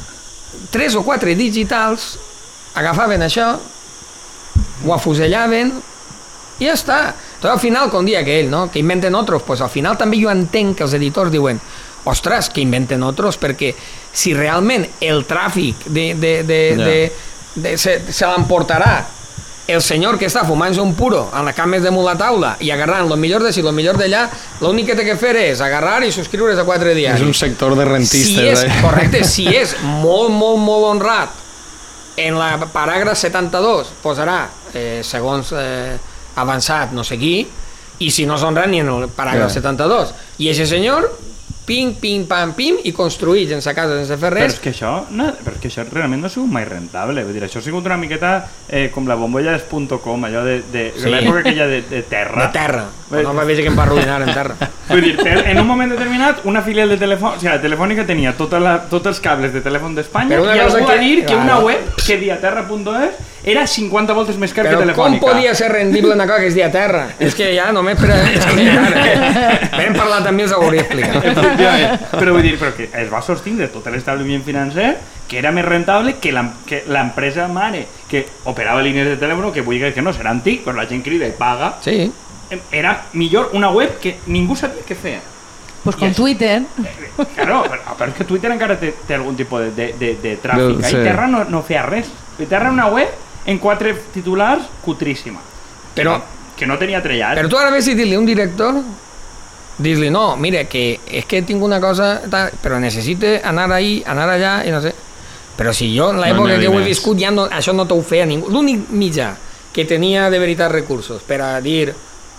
[0.71, 2.14] tres o quatre digitals
[2.79, 3.57] agafaven això,
[4.87, 5.73] ho afusellaven
[6.61, 7.01] i ja està.
[7.41, 8.71] Tot al final, com dia que ell, no?
[8.71, 11.61] que inventen otros, pues al final també jo entenc que els editors diuen
[12.07, 13.75] ostres, que inventen otros, perquè
[14.17, 16.85] si realment el tràfic de, de, de, Ja.
[16.89, 17.12] de,
[17.57, 18.95] de, se, se l'emportarà
[19.67, 23.09] el senyor que està fumant-se un puro en la cama damunt la taula i agarrant
[23.11, 24.29] lo millor de si, lo millor d'allà,
[24.62, 27.19] l'únic que té que fer és agarrar i subscriure's a quatre diaris.
[27.19, 28.31] És un sector de rentistes.
[28.31, 28.79] Si és, eh?
[28.87, 31.43] correcte, si és molt, molt, molt honrat
[32.17, 34.39] en la paràgraf 72 posarà
[34.73, 35.97] eh, segons eh,
[36.41, 37.35] avançat no sé qui
[37.99, 39.75] i si no és honrat ni en el paràgraf Clar.
[39.75, 40.14] 72
[40.45, 41.11] i aquest senyor
[41.67, 44.93] pim, pim, pam, pim i construït sense casa, sense fer Però res és que això,
[45.11, 47.25] no, però és que això realment no ha sigut mai rentable.
[47.27, 48.33] Vull dir, això ha sigut una miqueta
[48.69, 51.03] eh, com la bombolla .com, allò de, de, Sí.
[51.05, 52.47] de l'època aquella de, de terra.
[52.47, 54.57] de terra, Bé, no va veure que em va arruïnar en terra
[54.89, 58.33] Vull dir, en un moment determinat, una filial de telèfon, o sigui, la Telefònica tenia
[58.39, 61.59] tota la, tots els cables de telèfon d'Espanya Però i algú va dir que una
[61.67, 65.26] web que dia terra.es era 50 voltes més car però que com Telefònica.
[65.26, 67.05] podia ser rendible una cosa que es dia terra?
[67.22, 68.11] és que ja només per...
[68.11, 72.09] Vam parlar també els ho hauria explicat.
[72.16, 74.97] Però vull dir, però que es va sostindre tot l'establiment financer
[75.28, 79.62] que era més rentable que l'em- que l'empresa mare que operava línies de telèfon, que
[79.66, 82.11] vull dir que no serà antic, però la gent crida i paga, sí,
[82.70, 85.20] era millor una web que ningú sabia què feia.
[85.86, 86.62] pues con I això- Twitter,
[87.34, 90.32] Claro, però, però és que Twitter encara té, té algun tipus de, de, de, de
[90.42, 90.82] tràfic.
[90.82, 90.90] Sí.
[90.97, 91.03] Sí.
[91.03, 92.11] Terra no, no feia res.
[92.38, 93.09] I Terra una web
[93.47, 95.40] en quatre titulars cutríssima.
[95.94, 96.20] però
[96.57, 97.36] Que no tenia trellat.
[97.36, 98.78] Però tu ara ves i dir-li a un director
[99.76, 104.30] Dir-li, no, mira, que és que tinc una cosa, tal, però necessite anar ahí, anar
[104.32, 104.94] allà, i no sé.
[105.57, 107.99] Però si jo, en l'època n'hi que ho he viscut, ja no, això no t'ho
[108.01, 108.49] feia ningú.
[108.53, 109.34] L'únic mitjà
[109.76, 111.92] que tenia de veritat recursos per a dir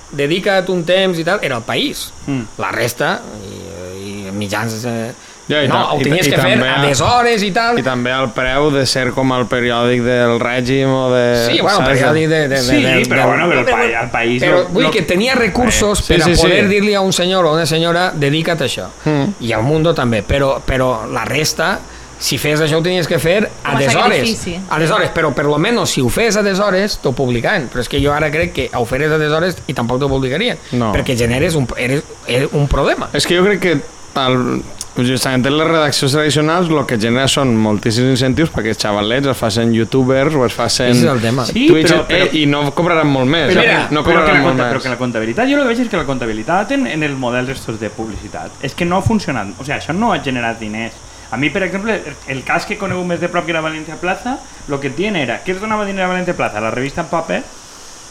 [0.10, 2.08] dedica't un temps i tal, era el país.
[2.26, 2.58] Mm.
[2.58, 3.62] La resta, i,
[4.02, 4.82] i mitjans...
[4.86, 5.10] Eh,
[5.48, 7.78] Ja, i no, ho tenies i que fer a a- les hores i tal.
[7.80, 11.26] I també el preu de ser com el periòdic del règim o de...
[11.48, 11.90] Sí, bueno, saps?
[11.90, 14.42] perquè de, de, de, Sí, de, de, però bueno, però el, pa el país...
[14.44, 16.42] Però lo- vull lo- que tenia recursos Sí, per a sí, sí.
[16.42, 18.90] poder dir-li a un senyor o a una senyora dedica't a això.
[19.06, 19.38] Mm.
[19.40, 21.78] I al mundo també, però, però la resta,
[22.20, 24.18] si fes això ho tenies que fer a Com a des hores.
[24.18, 24.60] sacrifici.
[24.70, 27.70] A des hores, però per lo menos si ho fes a des hores t'ho publicaven.
[27.72, 30.10] Però és que jo ara crec que ho feres a des hores i tampoc t'ho
[30.10, 30.58] publicarien.
[30.74, 30.92] No.
[30.92, 33.08] Perquè generes un, eres, eres un problema.
[33.14, 33.78] És que jo crec que
[34.18, 34.64] el,
[35.06, 39.38] justament en les redaccions tradicionals el que genera són moltíssims incentius perquè els xavalets es
[39.38, 41.46] facin youtubers o es facin és el tema.
[41.46, 43.68] Sí, Twitch però- però- eh, i no cobraran molt més Però, eh?
[43.68, 45.62] mira, no però, que cobraran la, molt compta- però més que la comptabilitat, jo el
[45.62, 48.86] que veig és que la comptabilitat en, en el model estos de publicitat és que
[48.86, 50.94] no ha funcionat, o sigui, això no ha generat diners.
[51.30, 53.98] A mi, per exemple, el cas que he conegut més de prop que era Valencia
[54.00, 54.38] Plaza,
[54.70, 56.62] lo que tiene era, què es donava diner a Valencia Plaza?
[56.62, 57.44] La revista en paper,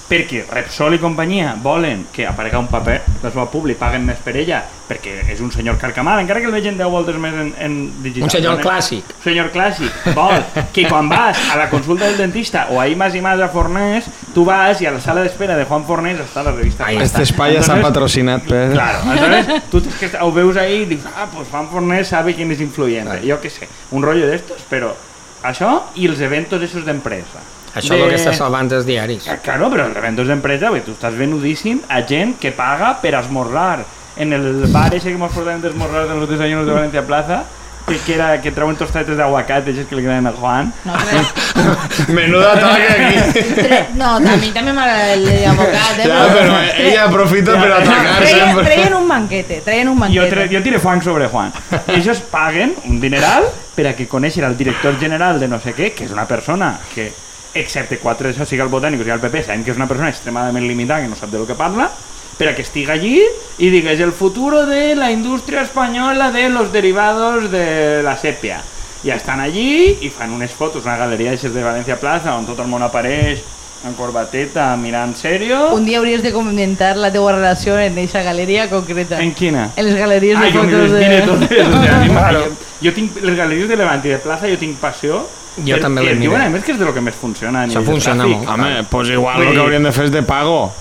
[0.06, 4.36] perquè Repsol i companyia volen que aparega un paper de seva públic, paguen més per
[4.38, 7.74] ella, perquè és un senyor carcamal, encara que el vegin 10 voltes més en, en
[8.04, 8.28] digital.
[8.28, 8.66] Un senyor Vale?
[8.68, 9.10] clàssic.
[9.16, 10.38] Un senyor clàssic, vol
[10.74, 14.06] que quan vas a la consulta del dentista o a Imas i Mas a Fornés,
[14.34, 16.86] tu vas i a la sala d'espera de Juan Fornés està la revista.
[16.86, 17.00] Ahí.
[17.02, 18.62] Este espai està patrocinat per...
[18.76, 22.34] Claro, entonces tú tienes que ho veus ahí y dius, ah, pues Juan Fornés sabe
[22.34, 23.26] quién es influyente.
[23.26, 24.94] Yo qué sé, un rollo de estos, pero
[25.42, 27.42] això i els eventos esos d'empresa.
[27.76, 29.28] Això és el que està salvant els diaris.
[29.28, 33.14] Ah, Claro, però els eventos d'empresa, güey, tu estàs venudíssim a gent que paga per
[33.14, 33.84] esmorzar.
[34.16, 37.44] En el bar ese que hemos portado de esmorzar de los desayunos de Valencia Plaza,
[37.86, 40.72] que, que, era, que trauen tostates d'aguacate, esos que le quedan a Juan.
[40.84, 43.74] No, tre- Menuda toque aquí.
[43.94, 46.08] no, a mi també m'agrada el d'avocat, eh?
[46.08, 48.64] Ja, però ella aprofita per atacar treien, sempre.
[48.64, 50.30] treien un banquete, treien un Jo, banquete.
[50.34, 51.52] tre, jo tiré fang sobre Juan.
[51.94, 53.46] I ells paguen un dineral
[53.76, 56.74] per a que conèixer el director general de no sé què, que és una persona
[56.94, 57.12] que,
[57.60, 61.02] excepte quatre sigui el Botànic sigui el PP, sabem que és una persona extremadament limitada,
[61.02, 61.90] que no sap de lo que parla,
[62.36, 63.20] per a que estigui allí
[63.58, 68.62] i digués el futuro de la indústria espanyola de los derivados de la sepia.
[69.04, 72.58] I estan allí i fan unes fotos, una galeria d'aixes de València Plaza, on tot
[72.60, 73.40] el món apareix
[73.86, 75.68] en corbateta, mirant serio.
[75.76, 79.20] Un dia hauries de comentar la teua relació en aquesta galeria concreta.
[79.22, 79.68] En quina?
[79.76, 81.22] En les galeries de Ah, jo fotos mire de...
[81.22, 81.60] totes.
[81.68, 82.44] O sigui, a mi m'agrada.
[82.46, 82.52] jo,
[82.82, 85.22] jo tinc les galeries de Levant i de Plaza, jo tinc passió.
[85.56, 87.62] Jo per- també que les diuen, a més, que és de lo que més funciona
[87.62, 88.36] a Això nivell de funciona tràfic.
[88.36, 88.48] molt.
[88.50, 90.72] Home, pues igual Vull el que haurien de fer és de pago.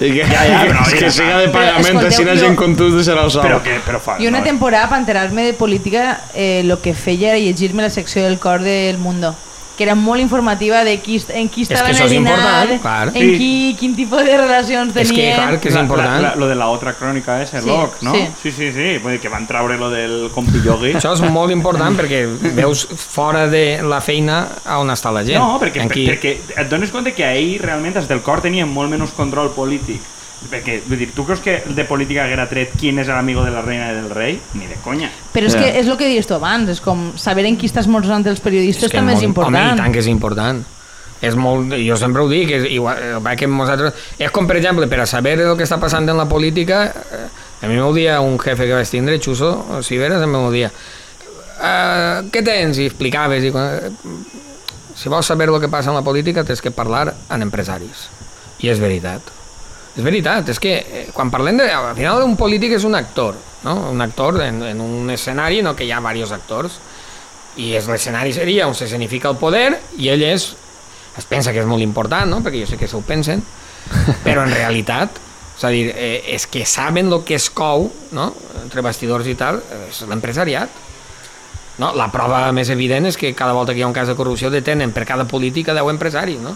[0.00, 2.40] I que, Ja, ja, però que, ja, siga de però, pagament, escolteu, així la jo-
[2.46, 3.42] gent com tu deixarà el sol.
[3.46, 6.94] Però que, però fa, I una no, temporada, per enterar-me de política, eh, lo que
[6.94, 9.36] feia era llegir-me la secció del cor del Mundo
[9.76, 13.08] que era molt informativa de qui, en qui que estava el és dinar, important, clar.
[13.08, 13.38] en Sí.
[13.38, 15.34] qui, quin tipus de relacions És que, tenien.
[15.36, 16.20] clar, que és La- important.
[16.22, 18.12] La, la, lo de la otra crònica de Sherlock, Sí, no?
[18.14, 18.28] sí.
[18.42, 18.98] sí, sí, sí.
[18.98, 20.92] Vull dir que van traure lo del compillogui.
[20.94, 25.38] Això és molt important perquè veus fora de la feina a on està la gent.
[25.38, 28.68] No, perquè, per, qui- perquè et dones compte que ahir realment els del cor tenien
[28.68, 30.00] molt menys control polític.
[30.50, 33.62] Perquè, vull dir, tu creus que de política haguera tret quién és l'amigo de la
[33.62, 34.40] reina i del rei?
[34.54, 35.08] Ni de conya.
[35.32, 37.86] Però és que és el que dius tu abans, és com saber en qui estàs
[37.86, 39.56] esmorzant els periodistes que també és molt- important.
[39.56, 40.62] Home, i tant que és important.
[41.22, 44.88] És molt, jo sempre ho dic, és igual, va que nosaltres, és com per exemple,
[44.88, 48.20] per a saber el que està passant en la política, eh, a mi m'ho dia
[48.20, 50.72] un jefe que vaig tindre, Xuso Ciberes, em m'ho dia,
[51.60, 52.78] uh, què tens?
[52.78, 53.90] I explicaves, i, quan- eh,
[54.96, 58.08] si vols saber el que passa en la política tens que parlar amb empresaris.
[58.58, 59.22] I és veritat.
[59.92, 61.68] És veritat, és que eh, quan parlem de...
[61.68, 63.36] Al final un polític és un actor,
[63.66, 63.74] no?
[63.92, 66.78] Un actor en, en un escenari, no que hi ha diversos actors,
[67.60, 69.66] i és l'escenari seria on s'escenifica el poder
[70.00, 70.46] i ell és,
[71.18, 72.40] es pensa que és molt important, no?
[72.40, 73.42] perquè jo sé que s'ho pensen,
[74.26, 75.20] però en realitat,
[75.58, 78.30] és a dir, eh, és que saben el que es cou, no?
[78.62, 80.80] entre bastidors i tal, és l'empresariat.
[81.82, 81.90] No?
[81.96, 84.48] La prova més evident és que cada volta que hi ha un cas de corrupció
[84.52, 86.52] detenen per cada política 10 empresaris, no?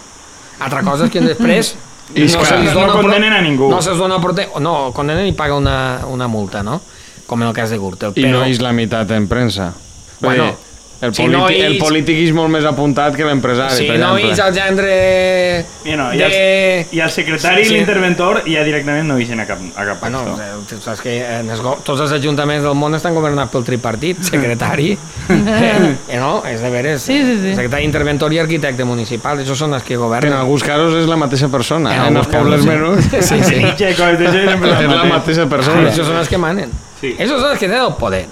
[0.61, 1.73] Altra cosa és que després
[2.15, 3.67] I no clar, se no dona condenen a ningú.
[3.71, 4.47] No se'ls dona prote...
[4.63, 6.79] No, condenen i paga una, una multa, no?
[7.27, 8.15] Com en el cas de Gürtel.
[8.15, 9.73] I no és la meitat en premsa.
[10.21, 13.75] Bueno, dir, el, si polític, no el és- polític és molt més apuntat que l'empresari,
[13.75, 14.31] Si per no exemple.
[14.33, 16.25] és el gendre I, no, i, de...
[16.25, 17.75] el, I el secretari Sí, i sí.
[17.75, 20.41] l'interventor ja directament no ixen a cap, a cap Bueno, puesto.
[20.41, 24.23] eh, tu saps que en els, tots els ajuntaments del món estan governats pel tripartit,
[24.31, 24.91] secretari,
[25.29, 26.41] eh, eh, no?
[26.49, 27.01] És de veres.
[27.01, 27.53] Sí, sí, sí.
[27.55, 30.33] Secretari interventor i arquitecte municipal, això són els que Que en governen.
[30.33, 31.93] alguns casos és la mateixa persona.
[31.95, 32.07] En Eh?
[32.07, 32.67] En, els pobles sí.
[32.67, 33.61] menús Sí, sí.
[33.77, 35.13] Sempre és el la mateix.
[35.13, 35.89] mateixa Ah, persona.
[35.91, 36.71] això són els que manen.
[36.99, 37.15] Sí.
[37.19, 38.25] Esos són els que tenen el poder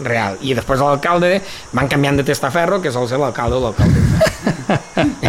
[0.00, 0.38] real.
[0.40, 1.36] I després l'alcalde
[1.72, 4.00] van canviant de testaferro, que sol ser l'alcalde o l'alcalde.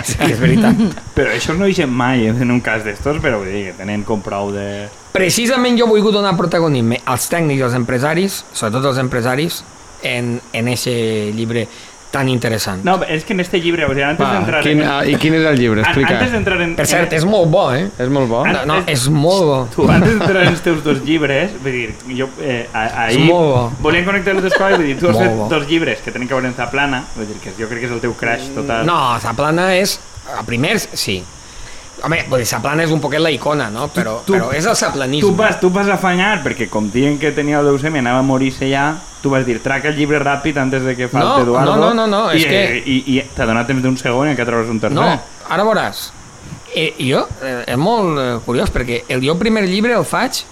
[0.03, 0.79] Sí, és veritat.
[1.15, 4.21] Però això no deixen mai en un cas d'estos, però vull dir que tenen com
[4.23, 4.65] prou de...
[5.13, 9.61] Precisament jo he volgut donar protagonisme als tècnics i als empresaris, sobretot als empresaris,
[10.03, 11.67] en, en ese llibre
[12.13, 12.83] tan interessant.
[12.85, 14.59] No, és que en este llibre, o sigui, antes d'entrar...
[14.61, 15.81] quin, en- ah, I quin és el llibre?
[15.81, 16.13] Explica.
[16.19, 16.75] Antes d'entrar en...
[16.77, 17.87] Per cert, en- és molt bo, eh?
[18.05, 18.43] És molt bo.
[18.45, 19.57] No, no, és molt bo.
[19.73, 21.89] Tu, antes d'entrar en els teus dos llibres, vull dir,
[22.19, 23.63] jo eh, a- ahir molt bo.
[23.89, 25.49] volíem connectar les dues coses, vull dir, tu has Molt fet bo.
[25.55, 27.97] dos llibres que tenen que veure amb Zaplana, vull dir, que jo crec que és
[27.97, 28.85] el teu crash total.
[28.85, 29.97] No, Zaplana és...
[30.37, 31.17] A primers, sí.
[32.03, 33.85] Home, vull dir, Zaplana és un poquet la icona, no?
[33.87, 35.29] Però, Tu- però és el zaplanisme.
[35.29, 38.89] Tu vas, tu vas afanyar, perquè com diuen que tenia leucèmia anava a morir-se ja,
[39.21, 41.75] tu vas dir, traca el llibre ràpid antes de que falte No, Eduardo.
[41.77, 44.35] no, no, no, no, i, és que- I, i t'ha donat temps d'un segon i
[44.35, 44.99] que trobes un tercer.
[44.99, 46.09] No, ara veuràs.
[46.75, 50.43] Eh, jo, eh, és molt eh, curiós, perquè el jo primer llibre el faig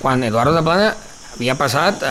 [0.00, 0.94] quan Eduardo de Plana
[1.34, 2.08] havia passat eh,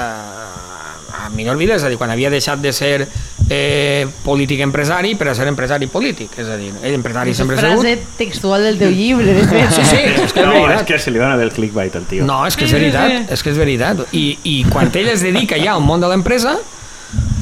[1.26, 3.08] a millor vida, és a dir, quan havia deixat de ser
[3.50, 7.64] eh, polític empresari per a ser empresari polític, és a dir, ell empresari sempre és
[7.64, 8.18] ha frase sigut...
[8.20, 9.34] textual del teu llibre.
[9.34, 9.72] de fet.
[9.74, 10.86] Sí, sí, és que és no, és veritat.
[10.92, 12.28] que se li dona bé el clickbait al tio.
[12.30, 14.04] No, és que és veritat, és que és veritat.
[14.14, 16.60] I, I quan ell es dedica ja al món de l'empresa,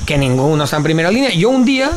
[0.07, 1.91] que ningú no està en primera línia, jo un dia,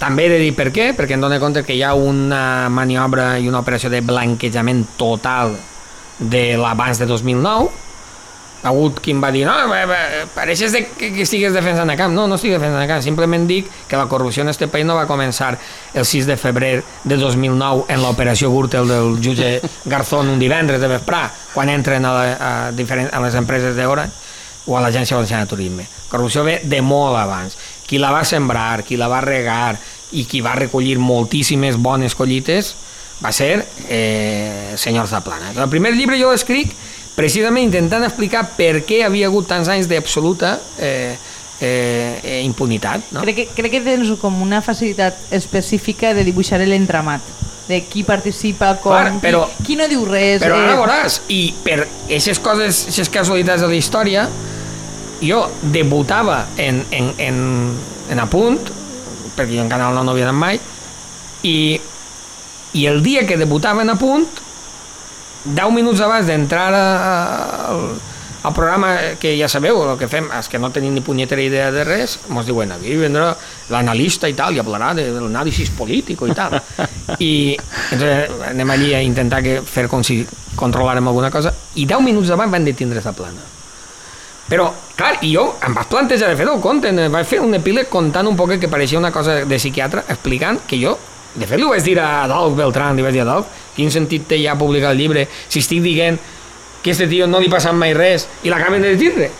[0.00, 3.38] també he de dir per què, perquè em dono compte que hi ha una maniobra
[3.38, 5.54] i una operació de blanquejament total
[6.18, 7.83] de l'abans de 2009, ha
[8.64, 9.54] hagut qui em va dir no,
[10.34, 12.14] pareixes de que, que estigues defensant a camp.
[12.16, 14.96] No, no estic defensant a camp, simplement dic que la corrupció en este país no
[14.96, 15.52] va començar
[15.92, 19.58] el 6 de febrer de 2009 en l'operació Gürtel del jutge
[19.92, 24.08] Garzón un divendres de vesprà quan entren a, la, a, diferent, a les empreses d'hora
[24.66, 25.84] o a l'Agència Valenciana de Turisme.
[26.08, 27.56] Corrupció ve de molt abans.
[27.84, 29.76] Qui la va sembrar, qui la va regar
[30.16, 32.74] i qui va recollir moltíssimes bones collites
[33.22, 35.52] va ser eh, senyor Zaplana.
[35.52, 36.72] El primer llibre jo l'escric
[37.14, 41.14] precisament intentant explicar per què havia hagut tants anys d'absoluta eh,
[41.60, 43.12] eh, eh, impunitat.
[43.14, 43.22] No?
[43.22, 47.32] Crec, que, crec que tens com una facilitat específica de dibuixar l'entramat
[47.68, 50.42] de qui participa, com, Clar, però- qui, qui no diu res.
[50.42, 54.26] Però ara eh, veuràs, i per aquestes coses, aquestes casualitats de la història,
[55.24, 57.38] jo debutava en, en, en,
[58.10, 58.60] en Apunt,
[59.34, 60.60] perquè jo en Canal 9 no havia anat mai,
[61.44, 61.80] i,
[62.76, 64.28] i el dia que debutava en Apunt,
[65.44, 67.86] 10 minuts abans d'entrar al,
[68.44, 71.70] al programa que ja sabeu, el que fem, els que no tenim ni punyetera idea
[71.72, 73.30] de res, ens diuen, aquí vendrà
[73.72, 76.58] l'analista i tal, i hablarà de, de l'anàlisi polític i tal.
[77.18, 80.22] I entonces, anem allí a intentar que, fer com si
[80.60, 83.40] controlàrem alguna cosa, i 10 minuts abans van detindre esa plana.
[84.44, 87.88] Però, clar, i jo em vaig plantejar de fer el conte, vaig fer un epíleg
[87.88, 90.98] contant un poc que pareixia una cosa de psiquiatre, explicant que jo,
[91.34, 94.28] de fet, li vaig dir a Adolf Beltrán, li vaig dir a Adolf, quin sentit
[94.30, 96.20] té ja publicar el llibre si estic dient
[96.82, 99.30] que este tio no li passa mai res i l'acaben de detindre?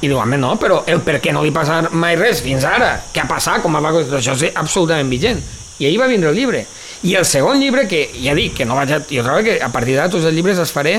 [0.00, 2.94] I diu, home, no, però el per què no li passa mai res fins ara,
[3.12, 3.92] què ha passat, com va...
[4.16, 5.40] Això és absolutament vigent.
[5.80, 6.62] I ahir va vindre el llibre.
[7.04, 9.00] I el segon llibre, que ja dic, que no vaig a...
[9.08, 10.98] Jo trobo que a partir d'ara tots els llibres els faré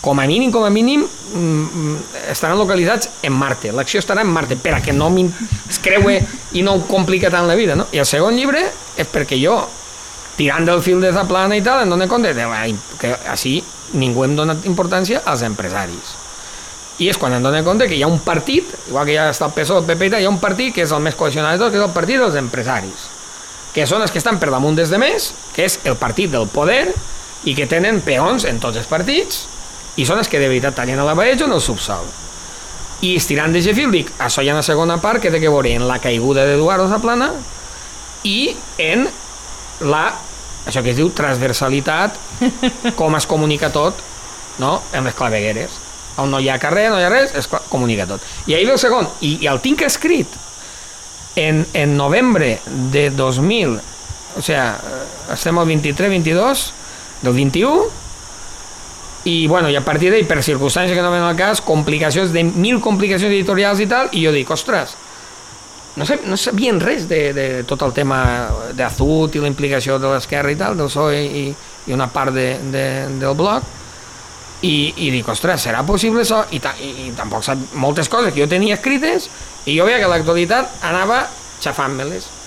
[0.00, 1.02] com a mínim, com a mínim,
[1.34, 1.96] mm,
[2.30, 3.72] estaran localitzats en Marte.
[3.72, 5.10] L'acció estarà en Marte, per a que no
[5.68, 6.22] es creue
[6.52, 7.86] i no complica tant la vida, no?
[7.92, 8.62] I el segon llibre
[8.96, 9.58] és perquè jo,
[10.36, 12.46] tirant del fil de Zaplana i tal, em dono compte de,
[12.98, 16.14] que així ningú hem donat importància als empresaris.
[16.98, 19.46] I és quan em dono compte que hi ha un partit, igual que ja està
[19.46, 21.58] el PSOE, el PP i tal, hi ha un partit que és el més cohesionat
[21.58, 23.06] de tot, que és el partit dels empresaris,
[23.74, 26.48] que són els que estan per damunt des de més, que és el partit del
[26.50, 26.86] poder,
[27.46, 29.46] i que tenen peons en tots els partits,
[29.98, 32.06] i són els que de veritat tallen a la o en el subsol.
[33.02, 35.74] I estirant de fil dic, això hi ha una segona part que té que veure
[35.74, 37.32] en la caiguda d'Eduardo Zaplana
[38.24, 39.06] i en
[39.80, 40.04] la,
[40.66, 42.18] això que es diu transversalitat,
[42.98, 43.94] com es comunica tot,
[44.58, 44.82] no?
[44.92, 45.78] en les clavegueres.
[46.18, 48.22] On no hi ha carrer, no hi ha res, es comunica tot.
[48.46, 50.34] I ahir ve el segon, i, i el tinc escrit
[51.38, 53.78] en, en novembre de 2000,
[54.38, 56.70] o sea, eh, estem al 23-22
[57.22, 57.86] del 21,
[59.28, 62.46] i, bueno, i a partir d'ahir, per circumstàncies que no ven al cas, complicacions de
[62.48, 64.94] mil complicacions editorials i tal, i jo dic, ostres,
[65.98, 68.20] no, sab no sabien res de, de tot el tema
[68.78, 71.44] d'Azut i la implicació de l'esquerra i tal, del PSOE i,
[71.88, 72.86] i una part de, de,
[73.20, 73.74] del bloc,
[74.62, 76.40] i, i dic, ostres, serà possible això?
[76.50, 79.28] I, ta i, i tampoc sap moltes coses que jo tenia escrites
[79.66, 81.20] i jo veia que l'actualitat anava
[81.60, 82.37] xafant-me-les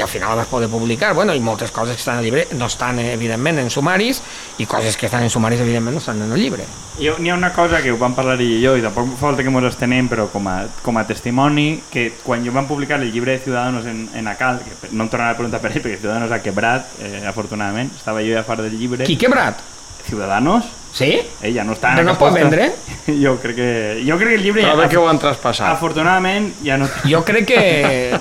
[0.00, 2.66] i al final les poder publicar, bueno, i moltes coses que estan al llibre no
[2.72, 4.22] estan, eh, evidentment, en sumaris
[4.58, 6.64] i coses que estan en sumaris, evidentment, no estan en el llibre.
[6.96, 9.44] Jo, n'hi ha una cosa que ho vam parlar i jo, i tampoc fa falta
[9.44, 13.12] que mos estenem, però com a, com a testimoni, que quan jo vam publicar el
[13.12, 16.00] llibre de Ciudadanos en, en Acal, que no em tornarà a preguntar per ell, perquè
[16.00, 19.04] Ciudadanos ha quebrat, eh, afortunadament, estava jo ja fart del llibre.
[19.04, 19.60] Qui quebrat?
[20.08, 20.79] Ciudadanos?
[20.92, 21.20] Sí?
[21.42, 22.64] Ella no està en Però no pot vendre?
[23.06, 23.68] Jo crec que...
[24.06, 24.62] Jo crec que el llibre...
[24.64, 25.68] Però ja, bé que ho han traspassat.
[25.72, 26.88] afortunadament ja no...
[27.06, 27.60] Jo crec que...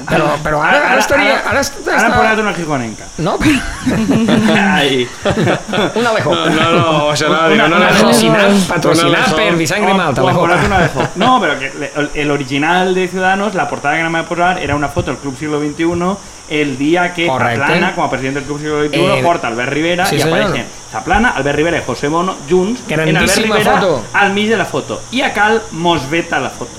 [0.09, 1.39] Però, però ara, ara estaria...
[1.49, 3.07] Ara, està, Ara han posat una gijonenca.
[3.25, 3.37] No?
[4.53, 5.07] Ai.
[5.95, 6.35] Un Alejo.
[6.35, 9.35] No, no, no, o sea, no, Una- digo, no, una- no, Patrocinat, no, patrocinat no,
[9.35, 10.41] per Grimal, Oh, Alejo.
[10.41, 10.47] oh,
[10.93, 11.15] posat.
[11.15, 14.25] No, pero que le- el, el original de Ciudadanos, la portada que no me voy
[14.25, 15.85] a posar era una foto del Club Siglo XXI
[16.49, 17.27] el día que.
[17.27, 20.39] Zaplana, como presidente del Club Siglo XXI, Eh, porta Albert Rivera sí, y senyor.
[20.41, 24.03] apareixen Zaplana, Albert Rivera y José Bono junts en Albert Rivera foto.
[24.13, 25.01] al mig de la foto.
[25.11, 26.71] Y a Cal mos veta la foto.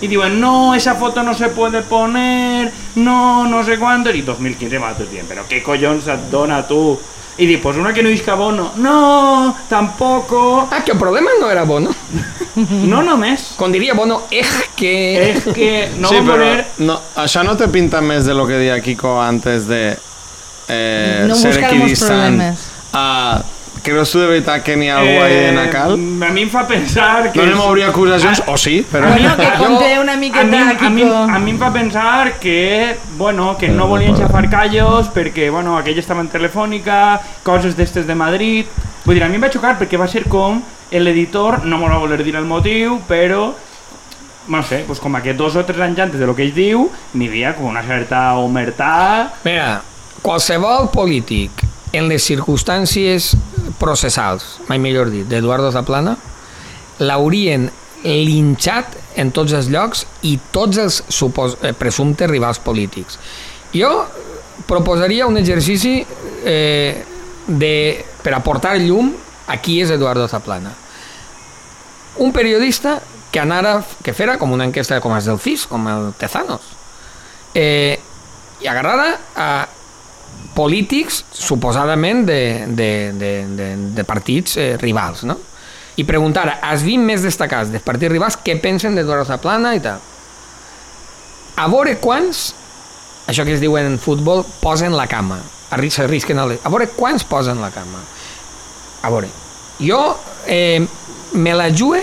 [0.00, 4.10] Y digo, no, esa foto no se puede poner, no, no sé cuánto.
[4.10, 6.98] Y 2015 va bien, pero qué collons et dona tu?
[7.38, 8.72] Y digo, pues una que no isca Bono.
[8.76, 10.68] No, tampoco.
[10.70, 11.94] Ah, que el problema no era Bono.
[12.58, 13.52] No només.
[13.54, 15.30] Com diria Bono, és que...
[15.30, 16.64] Es que no sí, va a però poner...
[16.82, 19.82] no, això no te pinta més de lo que deia Kiko antes de
[20.66, 22.42] eh, No ser equidistant.
[23.78, 25.92] Ah, creus tu de veritat que n'hi ha algú ahí de Nacal?
[25.94, 27.38] Eh, a mi em fa pensar que...
[27.38, 29.08] No anem a obrir acusacions, Ah, o sí, però...
[29.08, 32.96] Bueno, que conté una a mi, miqueta, a, mi, a mi em fa pensar que,
[33.16, 38.14] bueno, que no volien xafar callos perquè, bueno, aquell estava en Telefònica, coses d'estes de
[38.14, 38.66] Madrid...
[39.04, 40.58] Vull dir, a mi em va xocar perquè va ser com
[40.90, 43.54] l'editor, no m'ho va voler dir el motiu, però
[44.48, 46.90] no sé, pues com que dos o tres anys antes de lo que ell diu,
[47.14, 49.30] n'hi havia com una certa omertà...
[49.46, 49.80] Mira,
[50.20, 53.32] qualsevol polític en les circumstàncies
[53.78, 56.16] processals, mai millor dit, d'Eduardo Zaplana,
[56.98, 57.68] l'haurien
[58.02, 63.18] linxat en tots els llocs i tots els supos eh, presumptes rivals polítics.
[63.74, 63.90] Jo
[64.66, 66.00] proposaria un exercici
[66.44, 67.04] eh,
[67.46, 67.74] de,
[68.22, 69.12] per aportar llum
[69.48, 70.74] a qui és Eduardo Zaplana.
[72.18, 72.98] Un periodista
[73.32, 76.64] que anara, que fera com una enquesta com els del CIS, com el Tezanos,
[77.54, 77.98] eh,
[78.60, 79.50] i agarrara a
[80.58, 82.40] polítics suposadament de,
[82.74, 85.38] de, de, de, de partits eh, rivals, no?
[85.98, 90.02] I preguntara als 20 més destacats dels partits rivals què pensen d'Eduardo Zaplana i tal.
[91.58, 92.42] A veure quants,
[93.30, 95.40] això que es diu en futbol, posen la cama,
[95.74, 97.98] arri- s'arrisquen a, les- a veure quants posen la cama.
[99.02, 99.30] A veure,
[99.82, 99.98] jo
[100.46, 100.84] eh,
[101.34, 102.02] me la jue,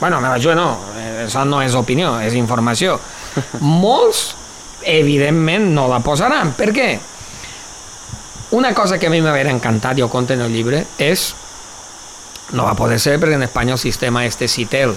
[0.00, 0.68] bueno, me la jue no,
[1.00, 2.98] eh, això no és opinió, és informació.
[3.60, 4.26] Molts,
[4.84, 6.52] evidentment, no la posaran.
[6.58, 6.90] Per què?
[8.52, 11.30] Una cosa que a mi m'hauria encantat, ho conto en el llibre, és
[12.52, 14.92] no va poder ser perquè en Espanya el sistema este CITEL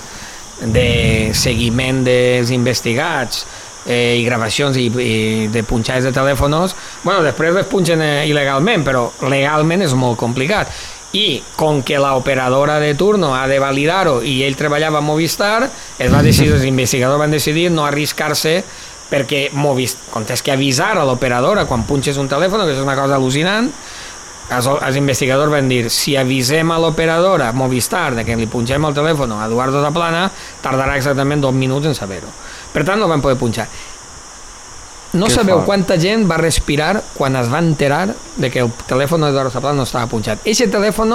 [0.75, 3.45] de seguiment dels investigats
[3.85, 8.83] eh, i gravacions i, i de punxades de telèfons bueno, després les punxen eh, il·legalment
[8.83, 10.71] però legalment és molt complicat.
[11.15, 16.11] I com que l'operadora de turno ha de validar-ho i ell treballava a Movistar es
[16.11, 18.57] va decidir, els investigadors van decidir no arriscar-se
[19.09, 22.95] perquè Movistar, quan tens que avisar a l'operadora quan punxes un telèfon, que és una
[22.97, 23.69] cosa al·lucinant
[24.49, 28.93] els, els investigadors van dir si avisem a l'operadora Movistar de que li punxem el
[28.93, 30.27] telèfon a Eduardo Zaplana
[30.61, 32.29] tardarà exactament dos minuts en saber-ho.
[32.73, 33.67] Per tant no van poder punxar.
[35.15, 35.65] No Que sabeu fort.
[35.69, 39.87] quanta gent va respirar quan es va enterar de que el telèfon d'Eduardo Zaplana no
[39.87, 40.43] estava punxat.
[40.45, 41.13] Eixe telèfon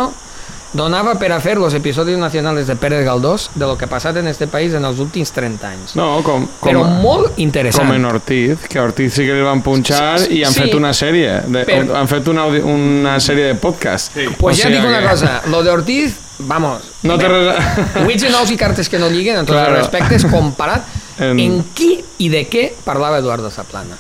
[0.72, 4.16] donava per a fer els episodis nacionals de Pérez Galdós de lo que ha passat
[4.20, 7.96] en este país en els últims 30 anys No, com, com, però molt interessant com
[7.96, 10.60] en Ortiz, que a Ortiz sí que li van punxar Sí, i han sí.
[10.62, 14.14] fet una sèrie, de, Però- han fet una, una sèrie de podcast.
[14.14, 14.28] Sí.
[14.38, 17.50] Pues O ja sigui dic una cosa, lo de Ortiz, vamos, No té res...
[18.06, 19.74] Wits i nous i cartes que no lliguen en tots Claro.
[19.74, 20.86] els respectes comparat
[21.18, 21.32] en...
[21.34, 23.98] En- en qui i de què parlava Eduardo Zaplana.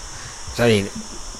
[0.54, 0.84] És a dir,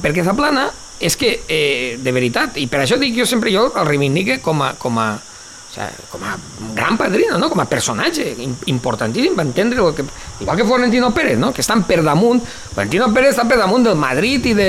[0.03, 0.71] perquè Zaplana
[1.01, 4.61] és que, eh, de veritat, i per això dic jo sempre, jo el reivindique com
[4.63, 6.37] a, com a, o sea, com a
[6.75, 7.49] gran padrino, no?
[7.49, 10.05] com a personatge im- importantíssim per entendre el que...
[10.41, 11.53] Igual que Florentino Pérez, no?
[11.55, 12.43] que estan per damunt.
[12.75, 14.69] Florentino Pérez està per damunt del Madrid i de,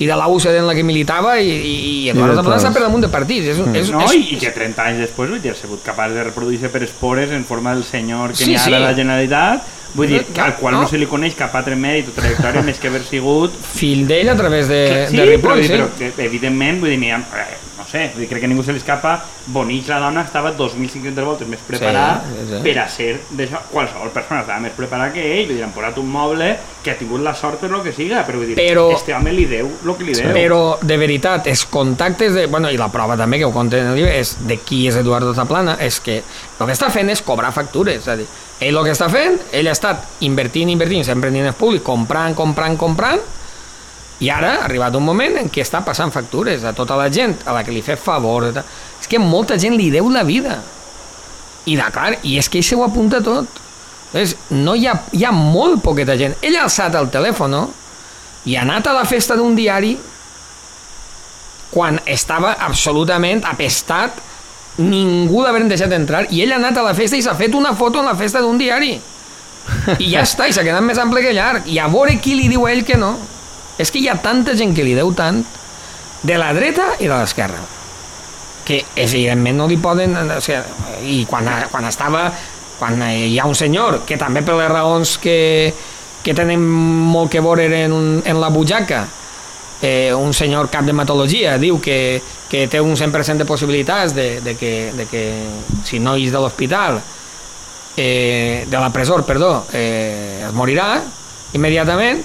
[0.00, 1.74] i de la UCD en la que militava i, i,
[2.04, 3.46] i Eduardo de Zaplana està per damunt de partits.
[3.54, 5.84] És, un- és, No, és, i, i que 30 anys després vull dir, ha sigut
[5.86, 8.74] capaç de reproduir-se per espores en forma del senyor que Sí, n'hi ha sí.
[8.74, 10.82] a la Generalitat, vull dir, al qual no.
[10.82, 10.90] no.
[10.90, 13.56] se li coneix cap altre mèrit o trajectòria més que haver sigut...
[13.74, 15.74] fill d'ell a través de, sí, de però, Ripoll, dir, sí.
[15.74, 18.74] però que, evidentment, vull dir, ha, eh, no sé, vull dir, crec que ningú se
[18.76, 19.16] li escapa,
[19.50, 22.60] Bonich, la dona, estava 2.500 voltes més preparada sí, sí.
[22.66, 23.62] per a ser d'això.
[23.70, 26.50] Qualsevol persona estava més preparada que ell, vull dir, han posat un moble
[26.84, 29.32] que ha tingut la sort per lo que siga, però vull dir, Però- este home
[29.34, 30.30] li deu el que li deu.
[30.36, 32.46] Però, de veritat, els contactes de...
[32.52, 35.00] Bueno, i la prova també, que ho conten en el llibre, és de qui és
[35.00, 38.04] Eduardo Zaplana, és que el que està fent és cobrar factures.
[38.04, 38.28] És a dir,
[38.60, 42.76] ell el que està fent, ell ha estat invertint, invertint, sempre en públics, comprant, comprant,
[42.76, 43.22] comprant,
[44.20, 47.38] i ara ha arribat un moment en què està passant factures a tota la gent
[47.48, 48.50] a la que li fa favor.
[49.00, 50.58] És que molta gent li deu la vida.
[51.64, 53.48] I, de, clar, i és que ell se ho apunta tot.
[54.10, 56.36] Entonces, no hi ha, hi ha molt poqueta gent.
[56.44, 57.56] Ell ha alçat el telèfon
[58.44, 59.94] i ha anat a la festa d'un diari
[61.70, 64.18] quan estava absolutament apestat
[64.80, 67.74] ningú l'haveren deixat entrar i ell ha anat a la festa i s'ha fet una
[67.76, 68.94] foto en la festa d'un diari.
[69.98, 71.68] I ja està, i s'ha quedat més ample que llarg.
[71.70, 73.14] I a veure qui li diu a ell que no.
[73.80, 75.44] És que hi ha tanta gent que li deu tant
[76.22, 77.60] de la dreta i de l'esquerra
[78.64, 80.58] que evidentment no li poden o sigui,
[81.08, 82.26] i quan, quan estava
[82.78, 85.38] quan hi ha un senyor que també per les raons que,
[86.22, 89.06] que tenen molt que veure en, en la butxaca
[89.82, 92.20] eh, un senyor cap de matologia diu que,
[92.50, 95.22] que té un 100% de possibilitats de, de, que, de que
[95.86, 96.98] si no és de l'hospital
[97.96, 100.98] eh, de la presó, perdó eh, es morirà
[101.54, 102.24] immediatament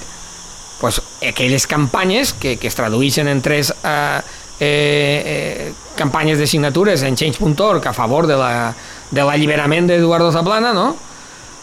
[0.80, 4.20] pues, aquelles campanyes que, que es tradueixen en tres eh,
[4.60, 8.74] eh, campanyes de signatures en change.org a favor de la,
[9.10, 10.94] de l'alliberament d'Eduardo Zaplana, no?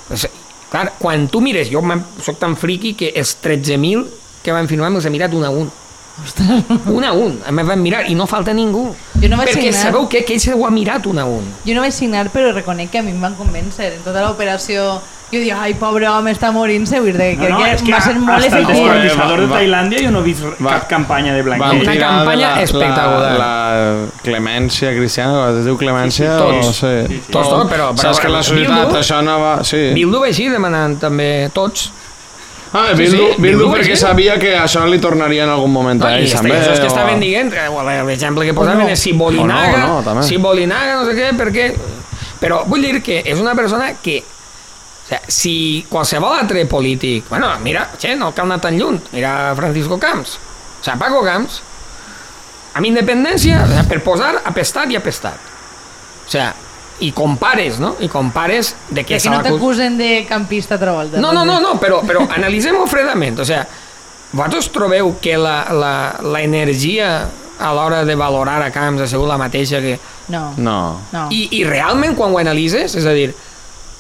[0.08, 0.28] Pues,
[0.72, 1.84] clar, quan tu mires, jo
[2.24, 4.08] soc tan friqui que els 13.000
[4.44, 5.72] que van firmar me'ls he mirat un a un.
[6.22, 6.64] Ostres.
[6.94, 8.92] Un a un, em van mirar i no falta ningú.
[9.20, 9.82] Jo no vaig perquè signar.
[9.88, 10.22] sabeu què?
[10.28, 11.48] Que ell s'ho ha mirat un a un.
[11.66, 13.94] Jo no vaig signar, però reconec que a mi em van convèncer.
[13.98, 15.00] En tota l'operació,
[15.34, 17.00] jo dic, ai, pobre home, està morint-se.
[17.02, 18.84] Vull dir, No, no, que que va ser molt hasta el efectiu.
[18.86, 21.82] descolonizador de Tailandia jo no he vist va- cap campanya de blanqueig.
[21.82, 23.34] Una campanya la, espectacular.
[23.34, 26.68] La, la clemència cristiana, es diu clemència Sí, sí, tots.
[26.68, 26.94] o sé.
[27.08, 27.32] Sí, sí.
[27.32, 29.64] Tots, tots, però- Saps però- que la societat Bildu- això no va...
[29.64, 29.82] Sí.
[29.98, 31.90] Bildu va així demanant també tots.
[32.74, 34.02] Ah, Sí, Bildu, sí, Bildu Bildu perquè sí.
[34.02, 36.56] sabia que això li tornaria en algun moment No, a ells, els també.
[36.56, 38.90] països que o- estaven dient, eh, l'exemple que posaven no.
[38.90, 40.24] és Sibolinaga, O no, no, també.
[40.24, 41.68] Sibolinaga, no sé què, perquè...
[42.42, 47.30] Però vull dir que és una persona que o sea, si qualsevol altre polític...
[47.30, 49.00] Bueno, mira, che, no cal anar tan lluny.
[49.12, 50.38] Mira Francisco Camps.
[50.82, 51.62] O sea, Paco Camps,
[52.74, 55.38] amb independència, per posar apestat i apestat.
[56.26, 56.54] O sea,
[57.00, 57.96] i compares, no?
[58.00, 61.20] I compares de Que què aquí se no t'acusen de campista altra volta.
[61.20, 63.40] no, no, no, no, però, però analitzem-ho fredament.
[63.40, 63.66] O sea,
[64.32, 67.30] vosaltres trobeu que la, la, la energia
[67.60, 69.98] a l'hora de valorar a Camps ha sigut la mateixa que...
[70.30, 71.00] No, No.
[71.12, 71.28] no.
[71.32, 73.34] I, I realment quan ho analitzes, és a dir,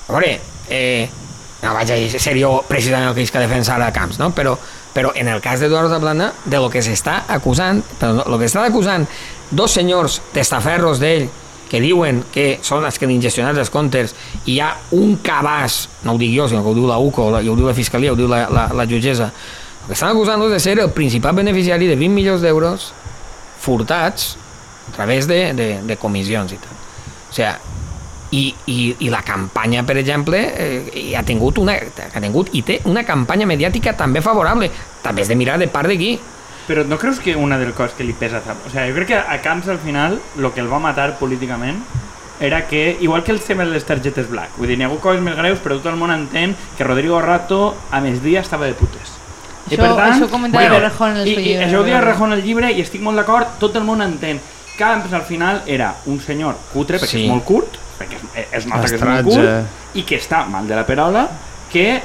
[0.08, 0.40] a veure,
[0.70, 1.10] eh,
[1.62, 4.32] no vaig a dir ser jo precisament el que és que defensar a Camps, no?
[4.36, 4.56] però,
[4.94, 8.46] però en el cas d'Eduardo Zaplana, de lo que s'està acusant, però no, lo que
[8.50, 9.06] està acusant
[9.52, 11.30] dos senyors testaferros d'ell
[11.74, 14.12] que diuen que són els que han gestionat els comptes
[14.44, 17.32] i hi ha un cabàs, no ho dic jo, sinó que ho diu la UCO,
[17.34, 20.46] la, ho diu la Fiscalia, ho diu la, la, la jutgessa, el que estan acusant
[20.46, 22.92] de ser el principal beneficiari de 20 milions d'euros
[23.64, 24.36] furtats
[24.92, 26.78] a través de, de, de comissions i tal.
[26.78, 27.74] O sigui,
[28.34, 32.80] i, i, i la campanya, per exemple, eh, ha tingut una, ha tingut i té
[32.90, 34.70] una campanya mediàtica també favorable.
[35.02, 36.14] També és de mirar de part de qui.
[36.68, 38.40] Però no creus que una de les coses que li pesa.
[38.66, 41.82] O sea, jo crec que a Camps al final lo que el va matar políticament
[42.40, 45.00] era que, igual que el tema de les targetes black, vull dir, n'hi ha hagut
[45.04, 48.74] coses més greus, però tot el món entén que Rodrigo Rato a migdia estava de
[48.74, 49.12] putes.
[49.70, 52.00] Això- això ho comentava bueno, Rejón en el i, seu i llibre, això ho dia
[52.00, 52.06] no?
[52.06, 54.42] Rejón en el llibre i estic molt d'acord, tot el món entén.
[54.78, 57.24] Camps al final era un senyor cutre, perquè Sí.
[57.24, 60.68] és molt curt, perquè es, es nota que és molt curt, i que està mal
[60.68, 61.28] de la perola,
[61.72, 62.02] que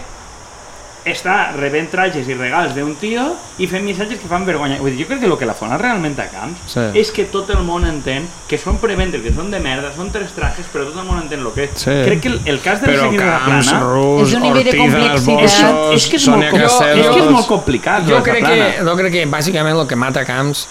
[1.15, 3.25] està rebent trajes i regals d'un tio
[3.59, 4.79] i fent missatges que fan vergonya.
[4.83, 6.81] Vull dir, jo crec que el que la fona realment a Camps Sí.
[7.01, 10.33] és que tot el món entén que són preventes, que són de merda, són tres
[10.37, 11.71] trajes, però tot el món entén el que és.
[11.77, 11.91] Sí.
[12.05, 13.85] Crec que el, el cas de Però la seguida de la Camps, plana...
[13.87, 15.43] Rus, És un nivell de complexitat.
[15.43, 18.07] Bossos, és que és molt, és que és molt complicat.
[18.09, 20.67] Jo crec, que, jo crec que bàsicament el que mata Camps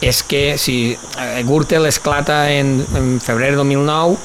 [0.00, 4.16] és que si eh, Gürtel esclata en, en febrer del 2009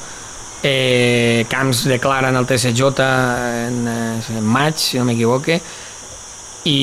[0.67, 5.59] eh, Camps declara en el TSJ en, eh, en maig, si no m'equivoque
[6.65, 6.79] i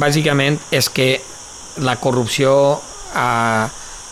[0.00, 1.10] bàsicament és que
[1.84, 2.54] la corrupció
[3.12, 3.66] eh,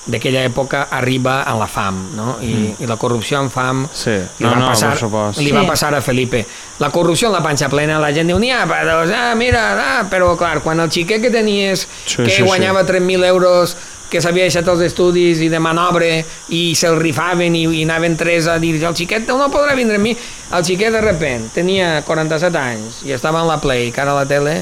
[0.07, 2.37] d'aquella època arriba a la fam no?
[2.45, 2.85] I, mm.
[2.85, 4.93] i la corrupció en fam Sí, li, no, va no, passar,
[5.41, 5.57] li Sí.
[5.57, 6.45] va passar a Felipe
[6.79, 10.05] la corrupció en la panxa plena la gent diu n'hi ha, però, ah, mira, ah,
[10.12, 12.43] però clar, quan el xiquet que tenies Sí, que sí, sí.
[12.43, 13.77] guanyava 3.000 euros
[14.11, 16.11] que s'havia deixat els estudis i de manobre
[16.55, 20.07] i se'l rifaven i, i anaven tres a dir el xiquet no podrà vindre amb
[20.09, 24.21] mi el xiquet de repent tenia 47 anys i estava en la Play, cara a
[24.21, 24.61] la tele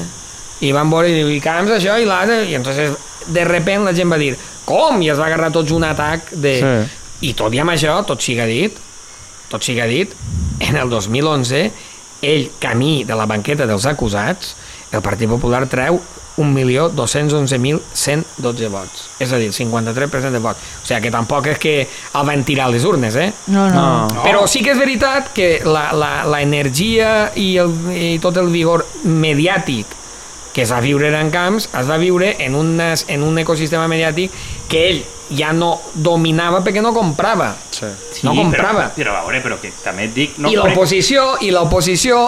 [0.65, 2.95] i van veure i diu, i Camps això i l'altre i entonces
[3.27, 4.33] de repent la gent va dir
[4.65, 5.01] com?
[5.01, 6.55] i es va agarrar tots un atac de...
[6.61, 7.01] Sí.
[7.29, 8.81] i tot i amb això, tot siga dit
[9.51, 10.11] tot siga dit
[10.65, 11.65] en el 2011
[12.25, 14.55] ell camí de la banqueta dels acusats
[14.91, 15.99] el Partit Popular treu
[16.37, 22.23] 1.211.112 vots és a dir, 53% de vots o sigui que tampoc és que el
[22.27, 23.31] van tirar a les urnes eh?
[23.47, 24.07] No, no.
[24.11, 24.23] No.
[24.25, 28.49] Però sí que és veritat que la, la, la energia i, el, i tot el
[28.53, 29.85] vigor mediàtic
[30.55, 34.31] que es va viure en camps es va viure en, unes, en un ecosistema mediàtic
[34.71, 35.01] que ell
[35.33, 37.53] ja no dominava perquè no comprava.
[37.71, 37.87] Sí.
[38.13, 38.89] Sí, no comprava.
[38.93, 40.37] Però, però a veure, però que també et dic...
[40.41, 42.27] No I l'oposició, i l'oposició,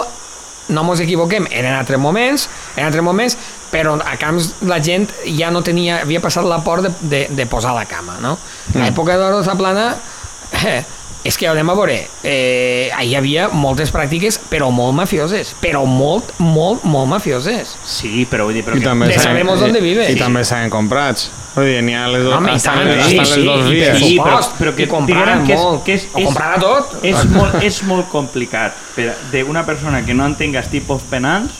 [0.74, 3.38] no ens equivoquem, eren altres moments, eren altres moments,
[3.70, 5.08] però a camps la gent
[5.38, 8.38] ja no tenia, havia passat la por de, de, de posar la cama, no?
[8.74, 8.80] Mm.
[8.80, 9.90] A l'època d'Oro Zaplana,
[10.64, 10.82] eh,
[11.28, 16.30] és que anem a veure, eh, hi havia moltes pràctiques, però molt mafioses, però molt,
[16.38, 17.74] molt, molt mafioses.
[17.84, 18.62] Sí, però vull dir...
[18.64, 20.06] Però I que- també de s'han- sabemos dónde vive.
[20.08, 20.18] I Sí.
[20.18, 21.28] també s'han comprats.
[21.56, 23.66] Vull dir, n'hi ha les dues, Home, i estan, tant, estan sí, les sí, dues
[23.66, 23.98] i vies.
[23.98, 25.82] Sí, però, però que i comprara diguem que és, molt.
[25.84, 26.96] que és, Ho comprara tot.
[27.02, 31.50] És molt, és molt complicat per d'una persona que no entenga els tipus penals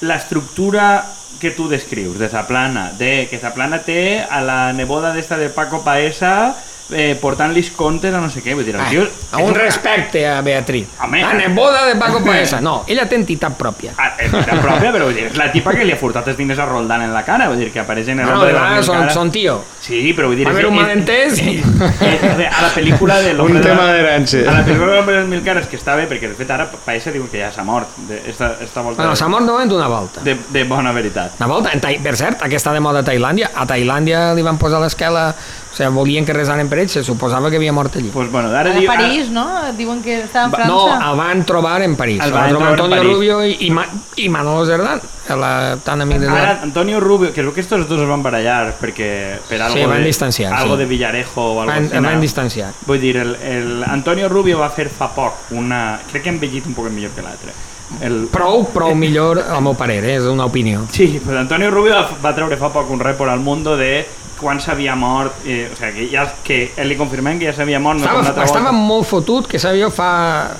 [0.00, 1.04] l'estructura
[1.40, 5.82] que tu descrius de Zaplana, de que Zaplana té a la neboda d'esta de Paco
[5.84, 6.56] Paesa
[6.92, 9.06] eh, portant-lis comptes a no sé què, vull dir, el Ah, tio...
[9.32, 10.88] a un respecte a Beatriz.
[11.02, 11.20] Home.
[11.22, 12.60] La neboda de Paco Paesa.
[12.60, 13.92] No, ella té entitat pròpia.
[13.98, 16.36] Ah, és la pròpia, però vull dir, és la tipa que li ha furtat els
[16.38, 18.58] diners a Roldán en la cara, vull dir, que apareix en el No, hombre de
[18.58, 19.58] de las mil son, tío.
[19.80, 20.46] Sí, però vull dir...
[20.46, 23.92] És- haver un malentès i- és- A la pel·lícula de l'hombre Un de la- tema
[23.92, 24.48] d'herència.
[24.48, 26.68] A la pel·lícula de l'hombre de mil cares, que està bé, perquè de fet ara
[26.86, 29.68] Paesa diu que ja s'ha mort, de, esta, esta volta Bueno, de, s'ha mort només
[29.68, 30.20] d'una volta.
[30.22, 31.34] de, de bona veritat.
[31.40, 34.80] Una volta, en per cert, aquesta de moda a Tailàndia, a Tailàndia li van posar
[34.80, 35.34] l'esquela,
[35.76, 38.08] o sigui, volien que resaren per ell, se suposava que havia mort allí.
[38.08, 38.86] Pues bueno, ara A diu...
[38.88, 39.44] París, no?
[39.76, 40.68] Diuen que estava en França.
[40.72, 42.18] No, el van trobar en París.
[42.22, 43.12] El El van trobar Antonio París.
[43.12, 43.84] Rubio i, i, Ma-
[44.16, 46.58] i Manolo Zerdán, la, tan amic de Ara, Zerdán.
[46.62, 50.00] Antonio Rubio, que creo que estos dos es van barallar perquè per algo, Sí, van
[50.00, 50.80] de, distanciar, algo sí.
[50.80, 52.04] de Villarejo o algo Van, així.
[52.06, 52.72] van distanciar.
[52.86, 55.98] Vull dir, el, el Antonio Rubio va fer fa poc una...
[56.10, 57.52] Crec que ha envellit un poc millor que l'altre.
[58.00, 58.24] El...
[58.32, 60.16] Prou, prou millor, al meu parer, eh?
[60.16, 60.86] és una opinió.
[60.90, 64.06] Sí, pues Antonio Rubio va, va treure fa poc un report al Mundo de
[64.40, 68.00] quan s'havia mort, eh, o sigui, que, ja, que li confirmem que ja s'havia mort.
[68.00, 68.78] Estava, l'altra estava volta.
[68.86, 70.50] molt fotut, que sabia fa,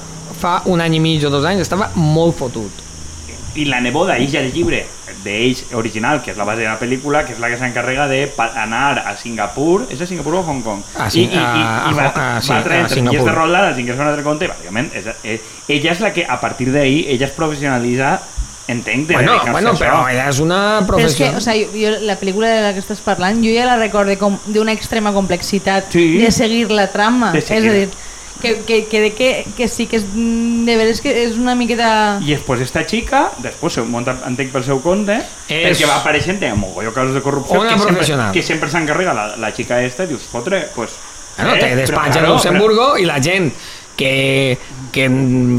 [0.40, 2.82] fa un any i mig o dos anys, estava molt fotut.
[3.56, 4.82] I la neboda, ix el llibre
[5.24, 8.26] d'ells original, que és la base de la pel·lícula, que és la que s'encarrega de
[8.28, 10.82] pa- anar a Singapur, és a Singapur o a Hong Kong?
[10.94, 13.24] A I, i, i, a- i va, a- sí, va a entre Singapur.
[13.24, 16.12] de Roldán, els ingressos a un altre compte, i bàsicament, és, eh, ella és la
[16.12, 18.20] que, a partir d'ahir, ella es professionalitza,
[18.68, 21.78] entenc, de Bueno, bueno, a però ella és una Però és que, o sigui, jo,
[21.84, 25.12] jo, la pel·lícula de la que estàs parlant, jo ja la recordo com d'una extrema
[25.14, 26.18] complexitat Sí.
[26.18, 27.32] de seguir la trama.
[27.32, 27.70] De És seguir.
[27.70, 27.88] a dir,
[28.42, 32.18] que, que, que, de que, que sí que és, de veres que és una miqueta...
[32.20, 35.16] I després esta xica, després se munta, entenc pel seu compte,
[35.48, 39.14] És- perquè va apareixent en mogolló casos de corrupció Una que sempre, que sempre s'encarrega
[39.14, 40.90] la, la xica esta i dius, fotre, pues...
[41.36, 43.50] Bueno, eh, té però despatx a claro, Luxemburgo i la gent
[43.96, 44.58] que,
[44.96, 45.06] que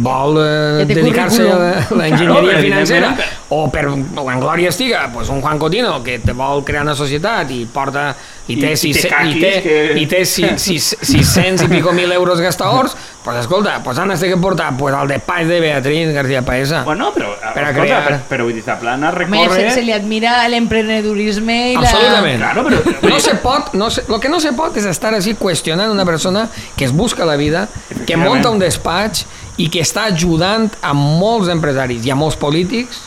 [0.01, 3.11] vol eh, dedicar-se a la- l'enginyeria Claro, financera
[3.53, 7.51] o per en glòria estiga pues, un Juan Cotino que te vol crear una societat
[7.53, 8.09] i porta
[8.47, 11.93] i té, i sis, té i té, que- i té sis, sis, 600 i pico
[11.93, 12.95] mil euros gastadors
[13.27, 17.11] pues escolta, pues han de que portar pues, el despatx de Beatriz García Paesa Bueno,
[17.13, 18.03] però, Per a escolta, crear.
[18.07, 19.69] però, però vull dir, Home, recorre...
[19.69, 22.39] se, se li admira l'emprenedorisme i Absolutament.
[22.39, 25.35] Claro, però- no se pot, no se, lo que no se pot és estar així
[25.35, 27.67] qüestionant una persona que es busca la vida,
[28.07, 29.25] que munta un despatx
[29.57, 33.01] i que està ajudant a molts empresaris i a molts polítics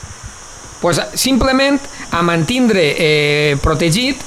[0.81, 1.79] pues, simplement
[2.11, 4.23] a mantindre eh, protegit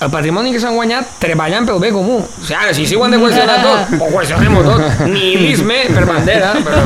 [0.00, 2.18] el patrimoni que s'han guanyat treballant pel bé comú.
[2.22, 5.02] O sigui, ara, si sí ho han de qüestionar tot, ho qüestionem-ho tot.
[5.10, 6.80] Nihilisme per bandera, però...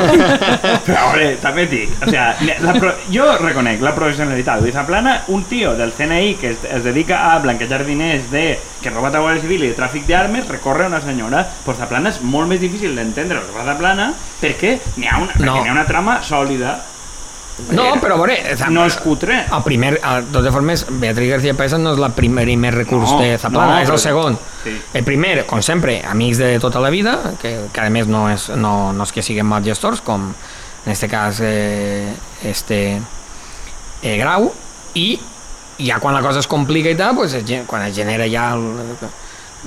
[0.85, 2.27] Però, a veure, també et dic, o sea,
[2.65, 2.91] la pro...
[3.15, 4.65] jo reconec la professionalitat.
[4.65, 8.91] Dir, Zaplana, un tio del CNI que es, es dedica a blanquejar diners de que
[8.91, 11.45] roba a Guàrdia Civil i de tràfic d'armes, recorre a una senyora.
[11.65, 14.11] Pues Zaplana és molt més difícil d'entendre el que fa Zaplana
[14.43, 15.55] perquè n'hi ha, una, No.
[15.63, 16.81] ha una trama sòlida.
[17.71, 18.37] No, però a veure...
[18.75, 19.37] No és cutre.
[19.47, 22.75] El primer, el, de totes formes, Beatriz García Paesa no és la primer i més
[22.75, 24.39] recurs No, de Zaplana, no, és el segon.
[24.65, 24.75] Sí.
[24.99, 28.49] El primer, com sempre, amics de tota la vida, que, que a més no és,
[28.59, 30.33] no, no és que siguin mal gestors, com
[30.85, 32.81] en este cas eh, este
[34.03, 34.51] eh, Grau,
[34.99, 35.15] i
[35.79, 38.67] ja quan la cosa es complica i tal, pues, quan es genera ja el,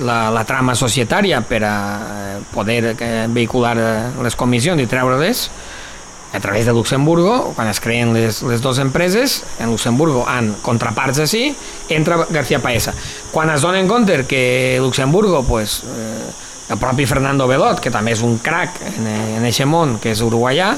[0.04, 3.90] la, la trama societària per a eh, poder eh, vehicular eh,
[4.24, 5.48] les comissions i treure-les,
[6.38, 11.24] a través de Luxemburgo, quan es creen les, les dues empreses, en Luxemburgo han contraparts
[11.26, 11.50] així,
[11.90, 12.94] entra García Paesa.
[13.34, 16.30] Quan es donen compte que Luxemburgo, pues, eh,
[16.70, 20.22] el propi Fernando Belot, que també és un crac en, en eixe món, que és
[20.22, 20.76] uruguaià,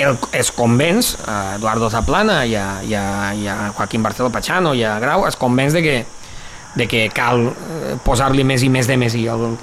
[0.00, 3.06] el, es convenç a Eduardo Zaplana i a, i a,
[3.36, 5.96] i a Joaquín Barceló Pachano i a Grau, es convenç de que
[6.76, 9.54] de que cal eh, posar-li més i més de més i al,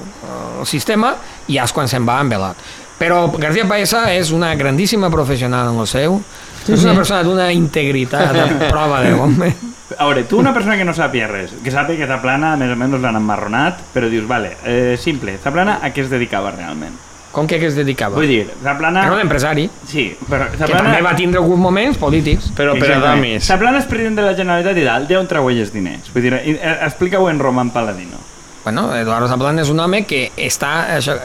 [0.65, 1.11] sistema
[1.51, 2.57] i és quan se'n va amb Belot.
[2.99, 6.19] Però García Paesa és una grandíssima professional en el seu,
[6.63, 6.99] sí, és una sí.
[7.01, 9.53] persona d'una integritat a prova de bombe.
[9.97, 12.77] A veure, tu una persona que no sàpiga res, que sàpiga que Zaplana més o
[12.79, 16.95] menys l'han emmarronat, però dius, vale, eh, simple, Zaplana a què es dedicava realment?
[17.33, 18.13] Com que, a què es dedicava?
[18.13, 19.07] Vull dir, Zaplana...
[19.07, 20.83] Era un empresari Sí, però que Zaplana...
[20.85, 22.51] també va tindre alguns moments polítics.
[22.53, 23.47] Però per a damis.
[23.47, 26.11] Zaplana és president de la Generalitat i tal, d'on treu els diners?
[26.13, 28.21] Vull dir, eh, explica-ho en Roman Paladino.
[28.63, 31.17] Bueno, Eduardo Zaplana és un home que està això,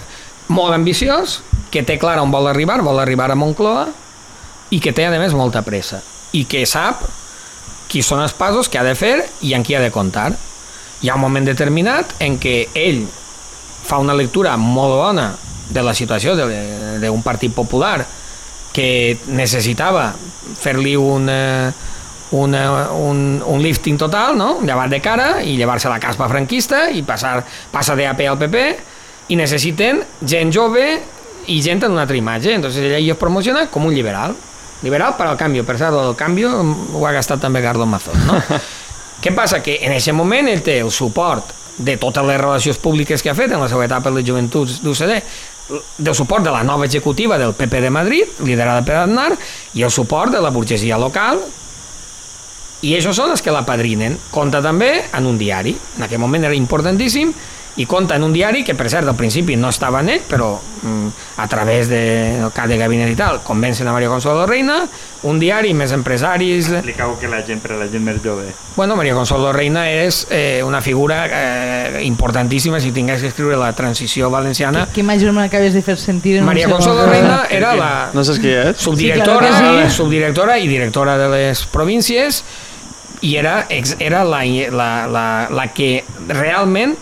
[0.48, 3.86] molt ambiciós, que té clar on vol arribar, vol arribar a Moncloa,
[4.70, 6.02] i que té, a més, molta pressa.
[6.36, 7.06] I que sap
[7.88, 9.16] qui són els passos que ha de fer
[9.48, 10.30] i en qui ha de comptar.
[11.00, 13.04] Hi ha un moment determinat en què ell
[13.88, 15.30] fa una lectura molt bona
[15.68, 18.02] de la situació d'un partit popular
[18.72, 20.10] que necessitava
[20.58, 21.72] fer-li un, eh,
[22.36, 22.62] una,
[22.92, 24.58] un, un lifting total, no?
[24.60, 27.40] llevar de cara i llevar-se la caspa franquista i passar,
[27.72, 28.64] passa d'AP al PP
[29.32, 30.84] i necessiten gent jove
[31.48, 32.54] i gent en una altra imatge.
[32.54, 34.36] Entonces ella es promociona com un liberal.
[34.82, 35.64] Liberal per al canvi.
[35.66, 38.18] Per cert, el canvi ho ha gastat també Carlos Mazón.
[38.28, 38.38] No?
[39.22, 39.62] Què passa?
[39.64, 43.38] Que en aquest moment ell té el suport de totes les relacions públiques que ha
[43.38, 45.14] fet en la seva etapa de joventuts d'UCD,
[45.98, 49.32] del suport de la nova executiva del PP de Madrid, liderada per Aznar,
[49.74, 51.42] i el suport de la burgesia local,
[52.82, 54.16] i això són els que la padrinen.
[54.30, 57.32] Compta també en un diari, en aquell moment era importantíssim,
[57.78, 61.08] i compta en un diari que, per cert, al principi no estava net, però mm,
[61.38, 64.80] a través del de, cap de gabinet i tal, convencen a Maria Consuelo Reina,
[65.22, 66.72] un diari, més empresaris...
[66.72, 68.48] Explicau que la gent, per a la gent més jove.
[68.74, 73.70] Bueno, Maria Consuelo Reina és eh, una figura eh, importantíssima si tingués que escriure la
[73.78, 74.88] transició valenciana.
[74.92, 76.68] Qué mayor me acabes de hacer sentir en Maria.
[76.68, 78.74] Consuelo Reina era la No saps qui és?
[78.76, 79.96] subdirectora, Sí, claro que sí.
[79.96, 82.42] subdirectora i directora de les províncies
[83.20, 83.66] i era,
[83.98, 86.96] era la, la, la, la que realment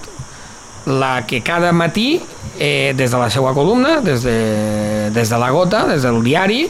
[0.87, 2.23] la que cada matí
[2.59, 6.69] eh, des de la seva columna, des de, des de la gota, des del diari,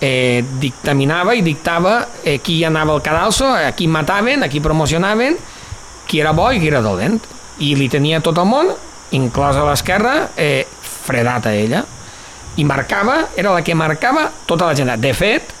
[0.00, 5.36] eh, dictaminava i dictava eh, qui anava al cadalso, a qui mataven, a qui promocionaven,
[6.08, 7.20] qui era bo i qui era dolent.
[7.62, 8.72] I li tenia tot el món,
[9.12, 11.84] inclosa l'esquerra, eh, fredat a ella.
[12.56, 14.96] I marcava, era la que marcava tota la gent.
[15.00, 15.52] De fet,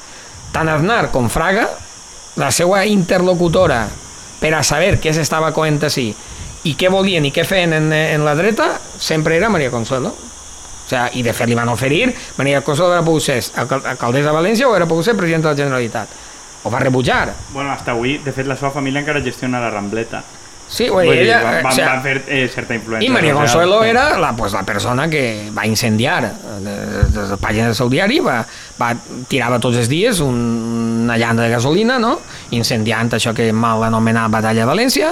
[0.52, 1.68] tant Aznar com Fraga,
[2.40, 3.84] la seva interlocutora
[4.40, 6.10] per a saber què s'estava coent així
[6.64, 8.68] i què volien i què feien en, en la dreta,
[8.98, 10.08] sempre era Maria Consuelo.
[10.12, 14.28] O sea, I de fet li van oferir, Maria Consuelo era pogut ser alcal- alcaldessa
[14.30, 16.08] de València o era pogut ser presidenta de la Generalitat.
[16.64, 17.32] Ho va rebutjar.
[17.54, 20.22] Bueno, hasta avui, de fet, la seva família encara gestiona la Rambleta.
[20.72, 23.04] Sí, Vull vull dir, ella, van, o van, sea, van fer eh, certa influència.
[23.04, 23.34] I Maria.
[23.34, 23.88] Consuelo Sí.
[23.90, 26.30] era la, pues, la persona que va incendiar eh,
[26.62, 28.38] des de la pàgina del seu diari, va,
[28.80, 28.92] va
[29.28, 30.38] tirava tots els dies un,
[31.04, 32.14] una llanda de gasolina, no?
[32.52, 35.10] incendiant això que mal anomenat Batalla de València,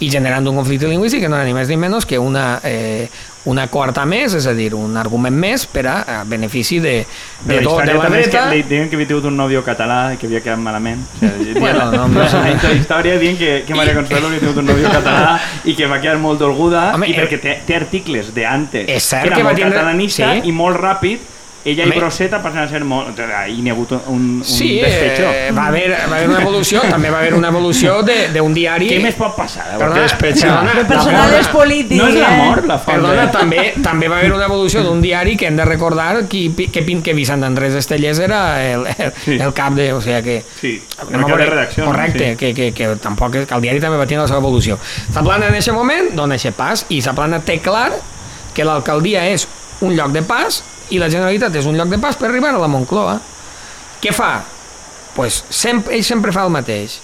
[0.00, 3.08] i generant un conflicte lingüístic que no era ni més ni menys que una, eh,
[3.50, 6.92] una quarta més, és a dir, un argument més per a, a benefici de,
[7.40, 8.42] de, la de història la és que dreta.
[8.52, 11.00] li diuen que havia tingut un nòvio català i que havia quedat malament.
[11.18, 12.26] O sigui, Bueno, no, no.
[12.28, 15.98] la història diuen que, que Maria Consuelo havia tingut un nòvio català i que va
[15.98, 19.36] quedar molt dolguda Home, i eh, perquè té, té articles d'antes És cert que era
[19.40, 20.46] que va molt tindre- catalanista sí.
[20.48, 21.34] i molt ràpid
[21.64, 21.96] ella i Home.
[21.98, 23.18] Brosseta passen a ser molt...
[23.18, 25.24] Ahir n'hi ha hagut un, un Sí, despecho.
[25.28, 28.88] eh, va, haver, va haver una evolució, també va haver una evolució de- d'un diari...
[28.88, 29.66] Què més pot passar?
[29.76, 31.40] Perdona, perdona, Lo personal perdona.
[31.40, 31.98] es polític.
[31.98, 32.20] No és eh?
[32.22, 35.56] l'amor, la font Perdona, de- també, també va haver una evolució d'un diari que hem
[35.58, 38.40] de recordar qui, que, que Vicent Andrés Estellers era
[38.70, 39.36] el, el, Sí.
[39.38, 39.92] el cap de...
[39.92, 40.38] O sigui que...
[40.60, 41.90] Sí, cap de veure, redacció, no?
[41.90, 42.36] correcte, Sí.
[42.36, 44.78] que, que, que, tampoc, que el diari també va tenir la seva evolució.
[45.12, 47.90] Zaplana en aquest moment dona aquest pas i Zaplana té clar
[48.54, 49.46] que l'alcaldia és
[49.82, 52.62] un lloc de pas i la Generalitat és un lloc de pas per arribar a
[52.62, 53.18] la Moncloa.
[54.02, 54.38] Què fa?
[55.16, 56.98] Pues sempre, ell sempre fa el mateix.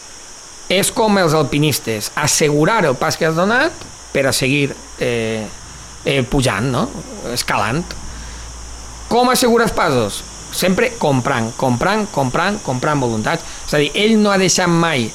[0.73, 3.85] És com els alpinistes, assegurar el pas que has donat
[4.15, 4.71] per a seguir
[5.03, 5.45] eh,
[6.05, 6.87] eh, pujant, no?
[7.35, 7.83] escalant.
[9.11, 10.23] Com assegurar els passos?
[10.55, 13.45] Sempre comprant, comprant, comprant, comprant voluntats.
[13.67, 15.11] És a dir, ell no ha deixat mai...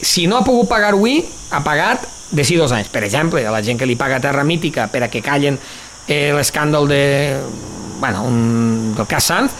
[0.00, 1.18] Si no ha pogut pagar avui,
[1.52, 2.06] ha pagat
[2.42, 2.88] si dos anys.
[2.88, 5.58] Per exemple, a la gent que li paga Terra Mítica per a que callen
[6.10, 7.02] eh, l'escàndol de...
[8.00, 9.54] Bueno, un, del cas Sanz,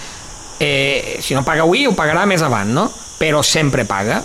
[0.58, 2.86] eh, si no paga avui, ho pagarà més avant, no?
[3.20, 4.20] Però sempre paga.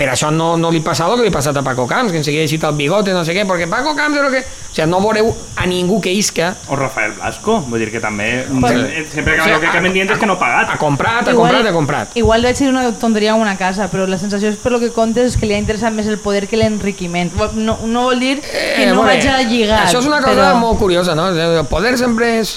[0.00, 2.16] Per això no, no li passa el que li ha passat a Paco Camps, que
[2.22, 4.40] enseguida ha eixit el bigote, no sé què, perquè Paco Camps era que...
[4.40, 5.26] O sigui, no veureu
[5.58, 8.46] a ningú que isca O Rafael Blasco, vull dir que també...
[8.48, 8.84] Bueno.
[8.86, 10.70] eh, sempre que, O sigui, el que acaben dient és que no ha pagat.
[10.72, 12.16] ha comprat, ha comprat, ha comprat.
[12.16, 14.88] Igual vaig dir una tonteria a una casa, però la sensació és per lo que
[14.94, 17.34] comptes és que li ha interessat més el poder que l'enriquiment.
[17.58, 19.82] No, no vol dir que no veure, vaig a lligar.
[19.82, 20.60] Eh, Això és una cosa però...
[20.62, 21.28] molt curiosa, no?
[21.34, 22.54] El poder sempre és,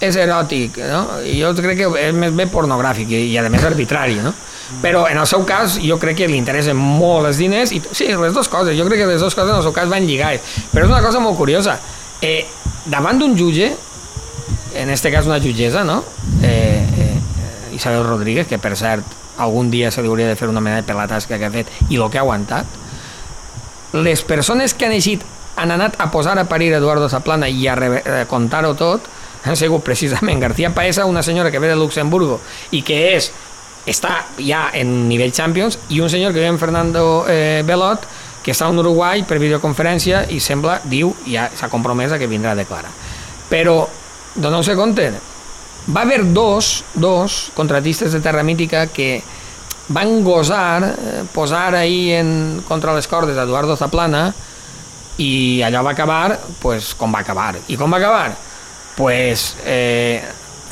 [0.00, 1.04] és eròtic, no?
[1.22, 4.32] I jo crec que és més bé pornogràfic i, i a més arbitrari, no?
[4.80, 8.08] Però en el seu cas jo crec que li interessen molt els diners i sí,
[8.08, 10.42] les dues coses, jo crec que les dues coses en el seu cas van lligades,
[10.72, 11.76] però és una cosa molt curiosa.
[12.22, 12.46] Eh,
[12.86, 13.70] davant d'un jutge
[14.74, 16.02] en este cas una jutgessa no?
[16.42, 19.04] eh, eh, Isabel Rodríguez que per cert
[19.38, 21.70] algun dia se li hauria de fer una medalla per la tasca que ha fet
[21.88, 22.66] i el que ha aguantat
[23.92, 25.24] les persones que han eixit
[25.56, 29.08] han anat a posar a parir Eduardo Zaplana i a a contar-ho tot
[29.44, 32.40] han sigut precisament García Paesa, una senyora que ve de Luxemburgo
[32.70, 33.32] i que és
[33.86, 38.06] està ja en nivell Champions i un senyor que en Fernando eh, Belot
[38.42, 42.58] que està en Uruguai per videoconferència i sembla, diu, ja s'ha compromès que vindrà a
[42.58, 42.90] declarar.
[43.50, 43.84] Però,
[44.34, 45.06] doneu-se compte,
[45.94, 49.22] va haver dos, dos contratistes de Terra Mítica que
[49.94, 54.32] van gosar eh, posar ahí en, contra les cordes a Eduardo Zaplana
[55.22, 57.54] i allò va acabar pues, com va acabar.
[57.68, 58.32] I com va acabar?
[58.96, 60.22] pues, eh,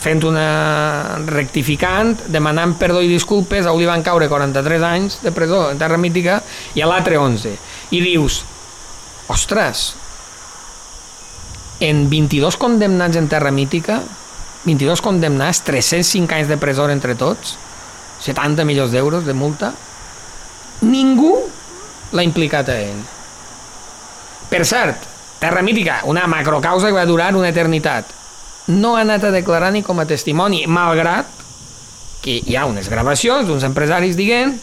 [0.00, 5.32] fent una rectificant, demanant perdó i disculpes, a un li van caure 43 anys de
[5.36, 6.40] presó en terra mítica
[6.74, 7.52] i a l'altre 11.
[7.92, 8.40] I dius,
[9.28, 9.90] ostres,
[11.84, 14.00] en 22 condemnats en terra mítica,
[14.64, 17.56] 22 condemnats, 305 anys de presó entre tots,
[18.24, 19.72] 70 milions d'euros de multa,
[20.84, 21.34] ningú
[22.12, 23.02] l'ha implicat a ell.
[24.50, 25.04] Per cert,
[25.40, 28.19] terra mítica, una macrocausa que va durar una eternitat,
[28.70, 31.28] no ha anat a declarar ni com a testimoni, malgrat
[32.22, 34.58] que hi ha unes gravacions d'uns empresaris dient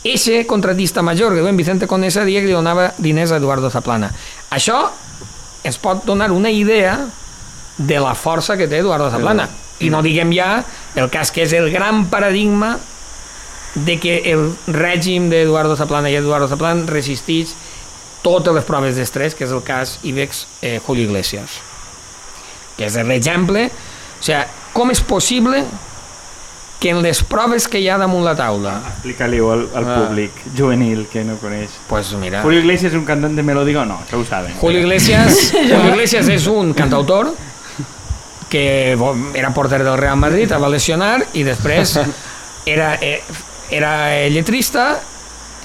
[0.00, 4.08] Eixe contratista major que diuen Vicente Conesa dia que li donava diners a Eduardo Zaplana.
[4.48, 4.78] Això
[5.60, 6.94] ens pot donar una idea
[7.76, 9.44] de la força que té Eduardo Zaplana.
[9.80, 10.62] I no diguem ja
[10.96, 12.78] el cas que és el gran paradigma
[13.74, 17.52] de que el règim d'Eduardo Zaplana i Eduardo Zaplana resisteix
[18.24, 21.60] totes les proves d'estrès, que és el cas IBEX eh, Julio Iglesias.
[22.80, 24.40] Que és l'exemple, o sigui,
[24.72, 25.60] com és possible
[26.80, 29.96] que en les proves que hi ha damunt la taula, Explica-li-ho al, al Ah.
[29.98, 31.68] públic juvenil que no coneix.
[31.90, 33.98] pues mira, Julio Iglesias és un cantant de melódica o no?
[34.00, 34.54] Això ho saben.
[34.56, 37.34] Julio Iglesias, Julio Iglesias és un cantautor
[38.48, 38.96] que
[39.34, 41.98] era porter del Real Madrid, va lesionar i després
[42.66, 43.20] era, eh,
[43.70, 43.92] era
[44.28, 44.98] lletrista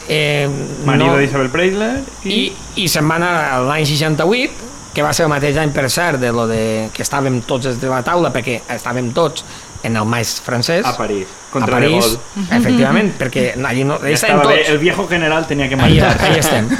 [0.08, 0.50] eh,
[0.86, 1.94] Marido no, d'Isabel Preisler
[2.30, 3.32] i, i se'n va anar
[3.66, 4.65] l'any 68
[4.96, 7.80] que va ser el mateix any per cert de lo de que estàvem tots des
[7.82, 9.44] de la taula perquè estàvem tots
[9.86, 12.16] en el maig francès a París, a contra De París,
[12.50, 15.76] efectivament, perquè allí no, Ja allà estàvem estava bé, tots el viejo general tenia que
[15.76, 16.16] marxar.
[16.22, 16.70] ahí estem.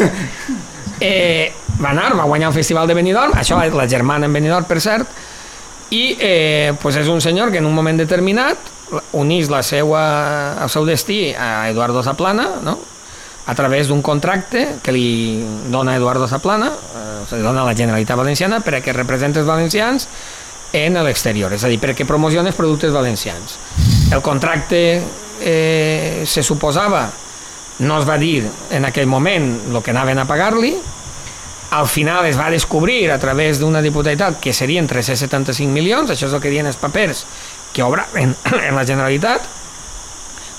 [0.96, 1.52] Eh,
[1.84, 4.78] va anar, va guanyar el festival de Benidorm, això és la germana en Benidorm, per
[4.80, 5.10] cert,
[5.92, 8.56] i eh, pues és un senyor que en un moment determinat
[9.12, 12.78] unís la seua, el seu destí a Eduardo Zaplana, no?
[13.46, 18.18] A través d'un contracte que li dona Eduardo Zaplana, eh, se dona a la Generalitat
[18.18, 20.08] Valenciana per a que representi els valencians
[20.74, 23.60] en l'exterior, és a dir, perquè promociona els productes valencians.
[24.12, 24.82] El contracte
[25.40, 27.06] eh, se suposava,
[27.80, 30.74] no es va dir en aquell moment el que anaven a pagar-li,
[31.76, 36.34] al final es va descobrir a través d'una diputatitat que serien 375 milions, això és
[36.34, 37.26] el que diuen els papers
[37.74, 38.36] que obraven
[38.68, 39.48] en la Generalitat,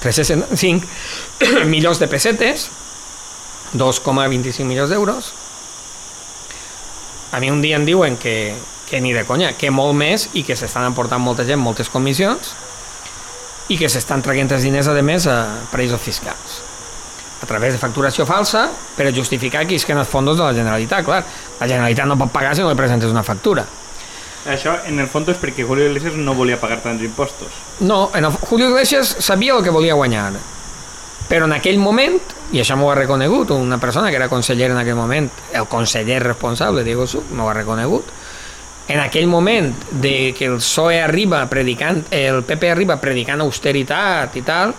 [0.02, 0.86] 375
[1.72, 2.68] milions de pessetes,
[3.74, 5.32] 2,25 milions d'euros.
[7.32, 8.54] A mi un dia em diuen que,
[8.88, 12.54] que ni de conya, que molt més i que s'estan aportant molta gent, moltes comissions
[13.68, 16.62] i que s'estan traient els diners, a més, a paraïsos fiscals
[17.42, 18.66] a través de facturació falsa
[18.96, 21.22] per justificar que isquen els fondos de la Generalitat, clar.
[21.60, 23.66] La Generalitat no pot pagar si no li presentes una factura.
[24.46, 27.50] Això, en el fons, és perquè Julio Iglesias no volia pagar tants impostos.
[27.80, 30.34] No, en el, Julio Iglesias sabia el que volia guanyar,
[31.28, 32.20] però en aquell moment,
[32.54, 36.20] i això m'ho ha reconegut una persona que era conseller en aquell moment, el conseller
[36.22, 38.12] responsable, Diego Suc, m'ho ha reconegut,
[38.86, 44.44] en aquell moment de que el PSOE arriba predicant, el PP arriba predicant austeritat i
[44.46, 44.74] tal,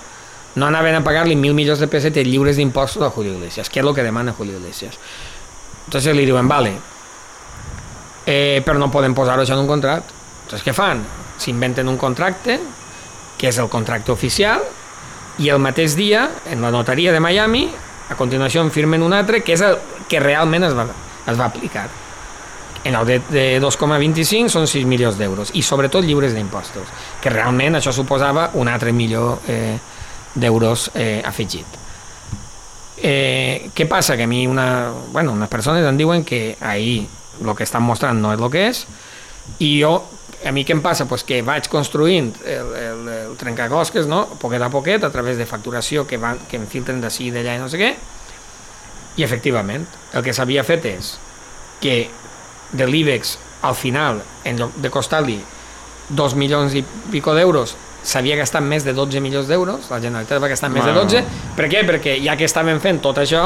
[0.58, 3.86] no anaven a pagar-li mil milions de pessetes lliures d'impostos a Julio Iglesias, que és
[3.86, 4.96] el que demana Julio Iglesias.
[5.86, 6.72] Entonces li diuen, vale,
[8.28, 10.14] eh, però no poden posar-ho això en un contracte.
[10.44, 11.00] Entonces què fan?
[11.40, 12.60] S'inventen un contracte,
[13.40, 14.66] que és el contracte oficial,
[15.40, 17.70] i el mateix dia, en la notaria de Miami,
[18.10, 19.80] a continuació en firmen un altre, que és el
[20.10, 20.88] que realment es va,
[21.28, 21.88] es va aplicar.
[22.84, 26.88] En el de, de 2,25 són 6 milions d'euros, i sobretot lliures d'impostos,
[27.24, 29.78] que realment això suposava un altre milió eh,
[30.36, 31.84] d'euros eh, afegit.
[32.98, 34.18] Eh, què passa?
[34.18, 37.06] Que a mi una, bueno, unes persones em diuen que ahir
[37.42, 38.86] el que estan mostrant no és el que és
[39.60, 39.94] i jo,
[40.46, 41.08] a mi què em passa?
[41.10, 44.26] Pues que vaig construint el, el, el trencaclosques, no?
[44.42, 47.58] poquet a poquet, a través de facturació que, van, que em filtren d'ací i d'allà
[47.58, 47.92] i no sé què,
[49.18, 51.16] i efectivament, el que s'havia fet és
[51.82, 51.98] que
[52.78, 55.40] de l'IBEX al final, en lloc de costar-li
[56.10, 57.74] 2 milions i pico d'euros,
[58.08, 61.10] s'havia gastat més de 12 milions d'euros, la Generalitat va gastar més de Bueno.
[61.10, 61.24] 12,
[61.58, 61.82] per què?
[61.88, 63.42] Perquè ja que estaven fent tot això,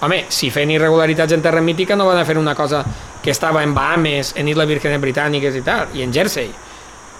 [0.00, 2.84] home, si feien irregularitats en terra mítica no van a fer una cosa
[3.22, 6.50] que estava en Bahamas, en Islas Vírgenes Britàniques i tal, i en Jersey.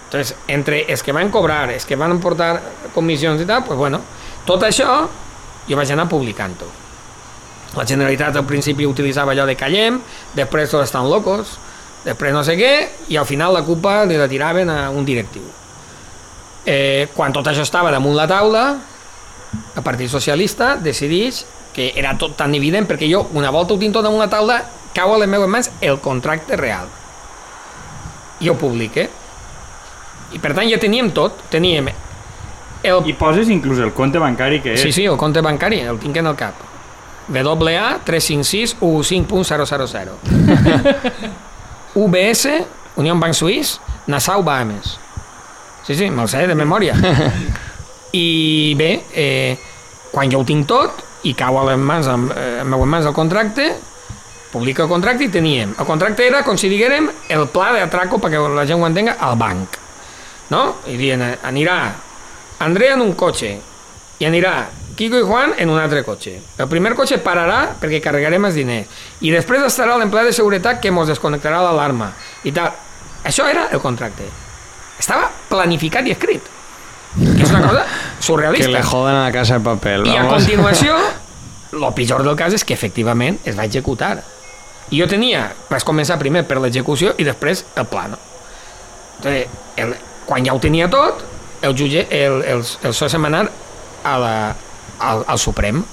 [0.05, 2.59] Entonces, entre els que van cobrar, els que van portar
[2.93, 4.01] comissions i tal, pues bueno,
[4.45, 5.05] tot això
[5.69, 6.67] jo vaig anar publicant-ho.
[7.77, 10.01] La Generalitat al principi utilitzava allò de callem,
[10.35, 11.55] després tots estan locos,
[12.03, 12.73] després no sé què,
[13.13, 15.45] i al final la culpa li la tiraven a un directiu.
[16.65, 18.65] Eh, quan tot això estava damunt la taula,
[19.75, 23.95] el Partit Socialista decideix que era tot tan evident, perquè jo, una volta ho tinc
[23.95, 24.59] tot damunt la taula,
[24.95, 26.87] cau a les meves mans el contracte real.
[28.41, 29.09] I ho publique.
[30.31, 31.91] I per tant ja teníem tot, teníem
[32.83, 34.81] el I poses inclús el compte bancari que és.
[34.81, 36.55] Sí, sí, el compte bancari, el tinc en el cap.
[37.31, 40.09] WA 356 15.000
[41.93, 42.47] UBS
[42.95, 44.99] Unió Banc Suís, Nassau, Bahamas.
[45.85, 46.95] Sí, sí, me'l sé de memòria.
[48.11, 49.57] I bé, eh,
[50.11, 50.91] quan jo ho tinc tot
[51.23, 53.69] i cau a les mans, en, eh, en meues mans el contracte,
[54.51, 55.73] publica el contracte i teníem.
[55.79, 59.37] El contracte era, com si diguérem, el pla d'atraco, perquè la gent ho entenga, al
[59.39, 59.77] banc.
[60.51, 60.77] No?
[60.91, 61.77] I dient, anirà
[62.59, 63.53] Andrea en un cotxe
[64.19, 64.65] i anirà
[64.99, 66.33] Kiko i Juan en un altre cotxe.
[66.59, 70.91] El primer cotxe pararà perquè carregarem els diners i després estarà l'empleat de seguretat que
[70.91, 72.11] mos desconnectarà l'alarma
[72.43, 72.75] i tal.
[73.23, 74.27] Això era el contracte.
[74.99, 76.43] Estava planificat i escrit.
[77.15, 77.85] Que és una cosa
[78.21, 78.69] Que surrealista.
[78.75, 80.05] le joden a la casa de papel.
[80.07, 80.99] I a continuació,
[81.71, 84.19] el pitjor del cas és que efectivament es va executar.
[84.91, 88.19] I jo tenia, vas començar primer per l'execució i després el plano.
[89.17, 89.47] Entonces,
[89.79, 89.95] el,
[90.27, 91.23] quan ja ho tenia tot,
[91.61, 93.45] el jutge, el, el, el se'n va anar
[94.03, 94.35] a la,
[94.99, 95.83] al, al Suprem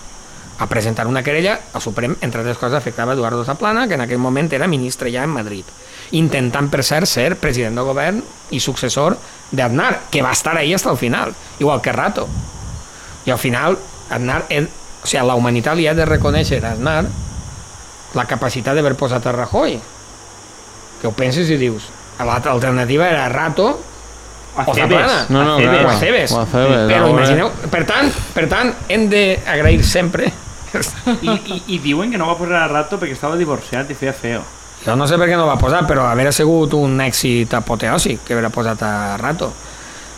[0.58, 4.18] a presentar una querella al Suprem, entre altres coses, afectava Eduardo Zaplana, que en aquell
[4.18, 5.64] moment era ministre ja en Madrid,
[6.18, 8.18] intentant, per cert, ser president del govern
[8.50, 9.16] i successor
[9.52, 12.26] d'Aznar, que va estar ahí hasta el final, igual que Rato.
[13.26, 13.78] I al final,
[14.10, 17.04] Aznar, o sigui, la humanitat li ha de reconèixer a Aznar
[18.16, 19.78] la capacitat d'haver posat a Rajoy.
[21.00, 23.68] Que ho penses i dius, l'altra alternativa era Rato
[24.58, 24.98] o Cebes.
[24.98, 25.26] Zaplana.
[25.28, 26.32] No, no, o a Cebes.
[26.32, 30.32] O Però imagineu, per tant, per tant, hem d'agrair sempre
[31.22, 34.12] I, i, I diuen que no va posar a rato perquè estava divorciat i feia
[34.12, 34.42] feo.
[34.84, 38.36] Jo no sé per què no va posar, però haver sigut un èxit apoteòsic que
[38.36, 39.50] haver posat a rato.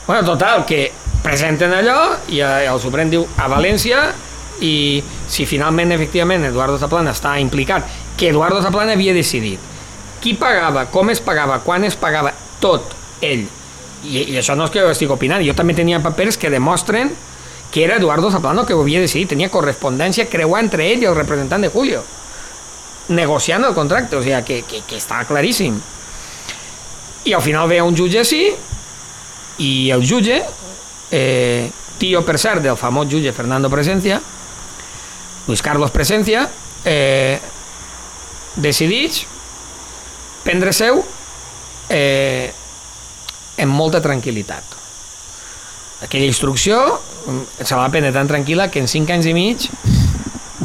[0.07, 0.91] Bueno, total, que
[1.23, 2.01] presenten allò
[2.35, 4.09] i eh, el Suprem diu a València
[4.61, 9.69] i si finalment, efectivament, Eduardo Zaplana està implicat, que Eduardo Zaplana havia decidit
[10.21, 12.93] qui pagava, com es pagava, quan es pagava, tot
[13.25, 13.47] ell.
[14.05, 17.13] I, no és que ho estic opinant, jo també tenia papers que demostren
[17.71, 20.27] que era Eduardo Zaplano que ho havia decidit, tenia correspondència
[20.61, 22.03] entre ell i el representant Julio
[23.11, 25.77] negociant el contracte, o sigui, que, que, que està claríssim.
[27.27, 28.45] I al final ve un jutge així,
[29.61, 30.41] i el jutge,
[31.11, 32.23] eh, tio
[32.63, 34.21] del famós jutge Fernando Presencia,
[35.47, 36.49] Luis Carlos Presencia,
[36.85, 37.39] eh,
[38.57, 39.25] decideix
[40.45, 41.03] prendre seu
[41.91, 42.51] eh,
[43.61, 44.77] amb molta tranquil·litat.
[46.07, 46.81] Aquella instrucció
[47.27, 49.67] mm, se la va prendre tan tranquil·la que en 5 anys i mig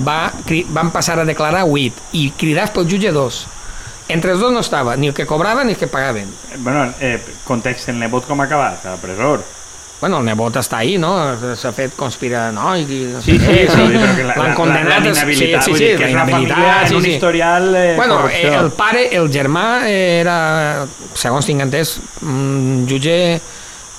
[0.06, 0.32] va,
[0.76, 3.44] van passar a declarar 8 i cridats pel jutge 2.
[4.16, 6.30] Entre els dos no estava, ni el que cobrava ni el que pagaven.
[6.60, 8.86] Bueno, eh, context, el nebot com ha acabat?
[8.86, 9.40] A la presó.
[10.02, 11.14] Bueno, el nebot està ahí, no?
[11.56, 13.86] S'ha fet conspiranoic i no sé Sí, sí, què, sí,
[14.20, 15.06] però L'han condemnat.
[15.08, 17.14] la, sí, sí, dir sí, que és una família en sí, un sí.
[17.16, 18.60] historial eh, Bueno, eh, corrupció.
[18.60, 20.36] el pare, el germà, eh, era,
[21.16, 21.96] segons tinc entès,
[22.28, 23.16] un jutge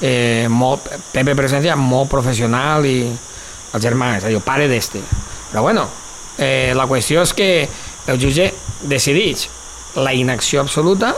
[0.01, 5.01] eh, molt, Pepe Presencia, molt professional i el germà, és a dir, el pare d'este.
[5.51, 5.89] Però bueno,
[6.39, 7.51] eh, la qüestió és que
[8.13, 8.53] el jutge
[8.85, 9.49] decideix
[9.97, 11.15] la inacció absoluta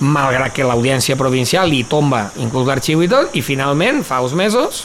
[0.00, 4.84] malgrat que l'audiència provincial li tomba inclús l'arxiu i tot, i finalment, fa uns mesos,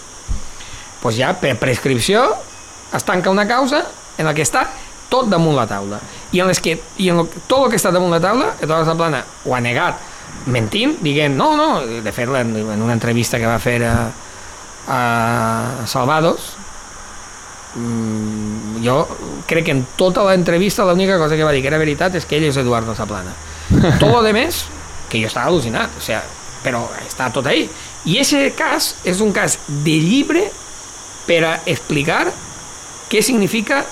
[1.01, 2.27] pues ja per prescripció
[2.93, 3.83] es tanca una causa
[4.17, 4.67] en la que està
[5.09, 5.99] tot damunt la taula.
[6.31, 8.85] I en, les que, i en lo, tot el que està damunt la taula, Eduardo
[8.91, 10.01] Zaplana ho ha negat,
[10.49, 13.95] mentint, dient, no, no, de fet, en, en una entrevista que va fer a,
[14.87, 16.51] a Salvados,
[17.75, 19.01] mm, jo
[19.49, 22.37] crec que en tota l'entrevista l'única cosa que va dir que era veritat és que
[22.37, 23.33] ell és Eduardo Zaplana.
[24.01, 24.67] Tot lo de més,
[25.09, 26.21] que jo estava al·lucinat, o sea,
[26.63, 27.67] però està tot ahí.
[28.09, 30.45] I ese cas és un cas de llibre
[31.27, 32.27] per a explicar
[33.09, 33.83] què significa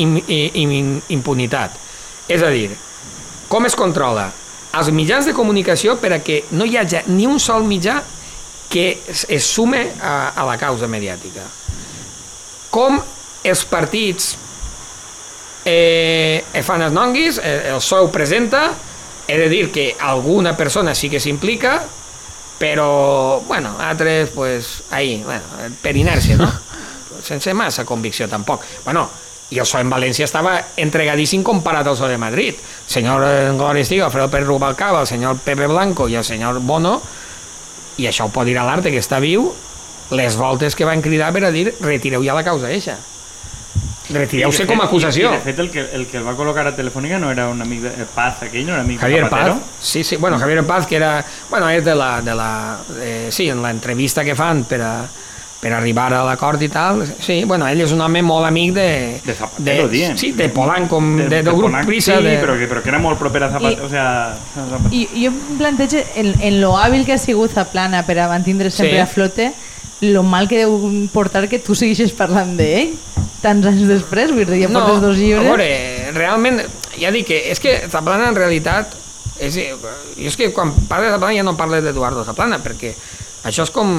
[0.00, 1.76] im, im, impunitat.
[2.28, 2.70] És a dir,
[3.48, 4.30] com es controla
[4.74, 8.00] els mitjans de comunicació per a que no hi hagi ni un sol mitjà
[8.70, 11.44] que es, es sume a, a la causa mediàtica.
[12.74, 12.98] Com
[13.44, 14.32] els partits
[15.68, 18.66] eh, fan els nonguis, eh, el PSOE presenta,
[19.28, 21.82] he de dir que alguna persona sí que s'implica,
[22.58, 25.42] però, bueno, altres, pues, ahí, bueno,
[25.82, 26.50] per inèrcia, no?
[27.24, 28.62] Sense massa convicció, tampoc.
[28.84, 29.08] Bueno,
[29.50, 32.54] i el PSOE en València estava entregadíssim comparat al PSOE de Madrid.
[32.54, 33.26] El senyor
[33.58, 37.00] Gloria Estiga, Alfredo Pérez Rubalcaba, el senyor Pepe Blanco i el senyor Bono,
[37.98, 39.52] i això ho pot dir a l'arte que està viu,
[40.10, 42.98] les voltes que van cridar per a dir retireu ja la causa eixa.
[44.14, 45.30] Retireu-se de com a acusació.
[45.32, 47.60] I, de fet, el que, el que el va col·locar a Telefònica no era un
[47.62, 49.54] amic de eh, Paz, aquell, no era amic Javier de Zapatero.
[49.58, 53.28] Paz, sí, sí, bueno, Javier Paz, que era, bueno, és de la, de la, eh,
[53.30, 54.94] sí, en l'entrevista que fan per a,
[55.64, 58.88] per arribar a l'acord i tal, sí, bueno, ell és un home molt amic de...
[59.24, 60.18] De Zapatero, dient.
[60.20, 62.34] Sí, de Polanco, de, de, del grup Polanco, Prisa, sí, de...
[62.42, 63.82] però, que, però que era molt proper a Zapatero.
[63.82, 64.92] I- o sea, a Zapatero.
[64.92, 68.68] I jo em plantejo en, en lo hàbil que ha sigut Zaplana per a mantindre
[68.70, 69.00] sempre Sí.
[69.00, 69.52] a flote,
[70.00, 70.74] lo mal que deu
[71.12, 72.94] portar que tu segueixes parlant d'ell
[73.44, 75.44] tants anys després, vull dir, ja portes dos a llibres.
[75.46, 76.62] veure, realment,
[76.98, 78.94] ja dic que és que Zaplana en realitat
[79.40, 82.92] És, jo és que quan parlo de Zaplana ja no parlo d'Eduardo Zaplana, perquè
[83.44, 83.90] això és com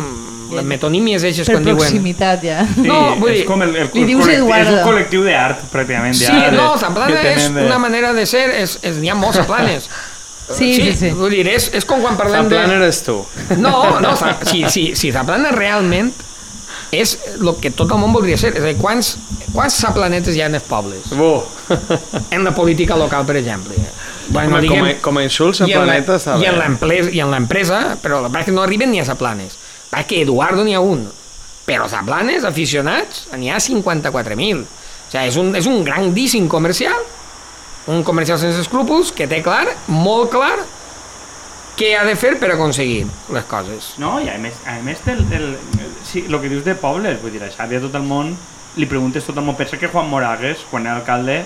[0.56, 1.78] les metonímies eixes Per quan diuen...
[1.78, 2.62] proximitat, ja.
[2.70, 4.78] Sí, No, vull és dir, com el, el, li dius col·lectiu, és Eduardo.
[4.78, 6.16] un col·lectiu d'art, pràcticament.
[6.16, 9.38] Sí, ja, no, Zaplana és de- una manera de ser, és, és, n'hi ha molts
[9.44, 9.90] Zaplanes.
[10.50, 11.10] Sí, sí, sí.
[11.18, 12.60] Vull dir, és, és com quan parlem de...
[12.60, 13.18] Zaplan eres tu.
[13.58, 14.14] No, no,
[14.46, 16.12] si, si, si Zaplana realment
[16.96, 18.54] és el que tot el món voldria ser.
[18.56, 19.16] És a dir, quants,
[19.54, 21.10] quants zaplanetes hi ha en els pobles?
[21.18, 21.34] Bu.
[22.36, 23.76] En la política local, per exemple.
[24.28, 26.50] Bueno, Home, com, a, com a insult, i en Zaplaneta està bé.
[26.56, 29.58] l'empresa, i en l'empresa, però la veritat és que no arriben ni a Zaplanes.
[30.10, 31.06] Que Eduardo n'hi ha un,
[31.66, 34.66] però Zaplanes, aficionats, n'hi ha 54.000.
[34.66, 37.06] O sigui, és un, és un grandíssim comercial,
[37.88, 40.58] un comercial sense escrúpols, que té clar, molt clar,
[41.76, 43.04] què ha de fer per aconseguir
[43.36, 43.94] les coses.
[44.02, 45.50] No, i a més, a més del, del,
[46.08, 48.32] sí, el que dius de pobles, vull dir, a Xavi a tot el món
[48.76, 51.44] li preguntes tot el món, pensa que Juan Moragues, quan era alcalde,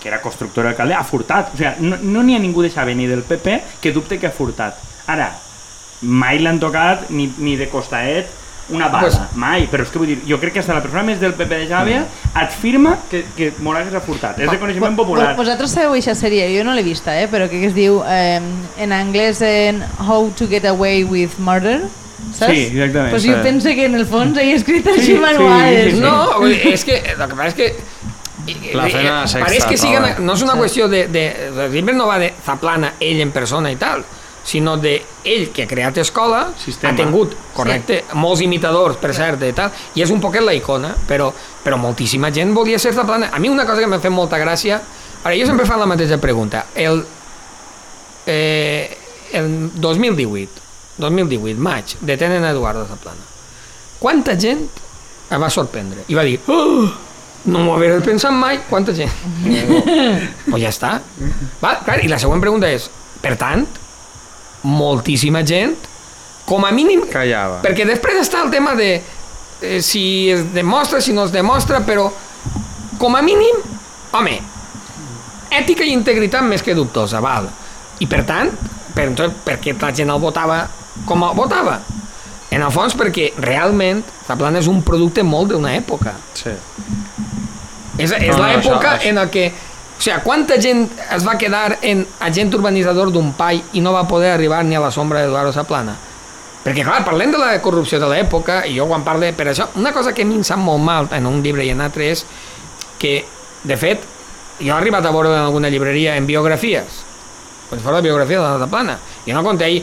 [0.00, 1.52] que era constructor d'alcalde, ha furtat.
[1.54, 4.28] O sigui, no n'hi no ha ningú de Xavi ni del PP que dubte que
[4.28, 4.78] ha furtat.
[5.12, 5.30] Ara,
[6.02, 8.41] mai l'han tocat ni, ni de costaet
[8.72, 9.68] una bala, Pues- mai.
[9.70, 11.68] Però és que vull dir, jo crec que hasta la persona més del PP de
[11.68, 12.02] Xàbia
[12.42, 14.38] et firma que, que Moragues ha furtat.
[14.40, 15.28] És de coneixement popular.
[15.36, 17.28] Vos- Vosaltres sabeu aquesta sèrie, jo no l'he vista, eh?
[17.28, 18.40] però que es diu eh,
[18.78, 21.80] en anglès en How to get away with murder,
[22.32, 22.52] saps?
[22.52, 23.40] Sí, exactament, Pues jo sí.
[23.42, 25.84] penso que en el fons he escrit així Sí, sí, manuals.
[25.84, 26.00] sí, sí.
[26.00, 27.76] No, vull dir, és que el que passa és que
[28.74, 30.58] La eh, feina de sexta, pareix que siga, no és una Sí.
[30.58, 31.24] qüestió de, de,
[31.70, 34.02] de no va de Zaplana ell en persona i tal
[34.44, 36.92] sinó de ell que ha creat escola Sistema.
[36.92, 40.94] ha tingut, correcte, molts imitadors per cert i tal, i és un poquet la icona
[41.08, 41.30] però,
[41.62, 44.80] però moltíssima gent volia ser Zaplana a mi una cosa que m'ha fet molta gràcia
[45.22, 46.66] ara jo sempre fan la mateixa pregunta.
[46.74, 47.04] El,
[48.26, 48.98] eh,
[49.32, 50.62] el 2018
[50.98, 53.24] 2018, maig, detenen a Eduardo Zaplana.
[53.98, 54.66] Quanta gent
[55.32, 56.04] em va sorprendre?
[56.10, 56.90] I va dir oh,
[57.48, 59.12] no m'ho haver pensat mai quanta gent.
[60.50, 60.96] Pues ja està.
[61.62, 62.90] Va, clar, i la següent pregunta és
[63.22, 63.64] per tant
[64.62, 65.74] moltíssima gent
[66.46, 67.60] com a mínim Callava.
[67.62, 68.90] perquè després està el tema de
[69.62, 72.08] eh, si es demostra, si no es demostra, però
[72.98, 73.56] com a mínim,
[74.12, 74.36] home,
[75.50, 77.48] ètica i integritat més que dubtosa, val.
[78.02, 78.50] I per tant,
[78.94, 80.60] per, entonces, per què la gent el votava
[81.06, 81.80] com el votava?
[82.52, 86.12] En el fons perquè realment Zaplan és un producte molt d'una època.
[86.36, 86.52] Sí.
[87.98, 89.52] És, és No, no, l'època això- en la que...
[90.02, 94.00] O sigui, quanta gent es va quedar en agent urbanitzador d'un pai i no va
[94.10, 95.92] poder arribar ni a la sombra d'Eduardo Zaplana?
[96.64, 99.92] Perquè, clar, parlem de la corrupció de l'època, i jo quan parle per això, una
[99.94, 102.24] cosa que a mi em sap molt mal en un llibre i en altre és
[102.98, 103.12] que,
[103.62, 104.02] de fet,
[104.58, 106.98] jo he arribat a veure en alguna llibreria en biografies,
[107.70, 108.98] si fos la biografia de la Zaplana.
[109.22, 109.78] Jo no conté ahí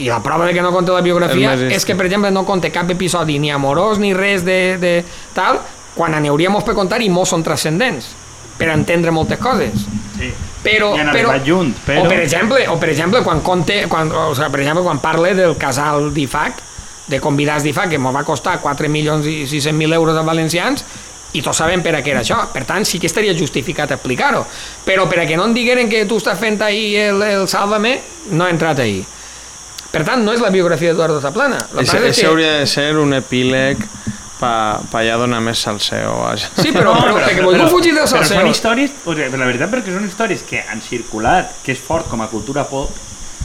[0.00, 2.72] i la prova de que no conté la biografia és que, per exemple, no conté
[2.72, 4.96] cap episodi ni amorós ni res de, de
[5.36, 5.60] tal,
[5.92, 6.16] quan
[6.48, 8.14] molts per contar i molts són transcendents
[8.60, 9.72] per entendre moltes coses.
[10.18, 10.28] Sí.
[10.60, 14.10] Però, I han però, junt, però- O per exemple, o per exemple quan conte, quan,
[14.12, 16.60] o sigui, per exemple, quan parle del casal d'IFAC,
[17.08, 20.84] de convidats d'IFAC, que m'ho va costar 4 milions i 600 mil euros als valencians,
[21.32, 22.36] i tots sabem per a què era això.
[22.52, 24.44] Per tant, sí que estaria justificat explicar-ho.
[24.84, 27.96] Però per a que no em digueren que tu estàs fent ahir el, el Sálvame,
[28.30, 29.04] no he entrat ahir.
[29.90, 31.56] Per tant, no és la biografia d'Eduardo Zaplana.
[31.72, 33.78] El que Això, passa és que- hauria de ser un epíleg
[34.40, 36.16] pa, pa allà donar més salseo.
[36.24, 36.50] vaja.
[36.56, 38.40] Sí, però, però, perquè voldreu fugir del però salseo.
[38.40, 42.08] són històries, o sigui, la veritat perquè són històries que han circulat, que és fort
[42.10, 42.90] com a cultura pop.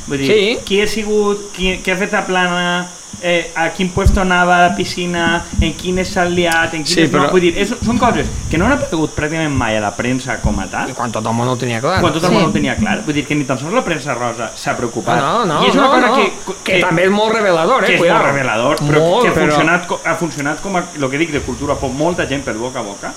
[0.07, 0.59] Vull dir, Sí.
[0.65, 2.87] qui ha sigut, qui, qui ha fet a plana,
[3.21, 7.07] eh, a quin puesto anava a la piscina, en quines s'ha liat, en quines Sí,
[7.11, 7.29] però- no.
[7.31, 10.59] Vull dir, és, són coses que no han aparegut pràcticament mai a la premsa com
[10.59, 12.01] a tal, I quan tot el món ho tenia clar.
[12.01, 12.35] quan tot el Sí.
[12.35, 13.01] món ho tenia clar.
[13.03, 15.17] Vull dir que ni tan sols la premsa rosa s'ha preocupat.
[15.19, 16.15] No, no, I és una no, cosa no.
[16.17, 16.31] que,
[16.63, 17.87] que, també és molt revelador, eh?
[17.87, 18.19] que és Cuidado.
[18.19, 21.17] molt revelador, però Molt, que ha però- funcionat, co- ha funcionat com a, el que
[21.17, 23.13] dic, de cultura pop, molta gent per boca a boca,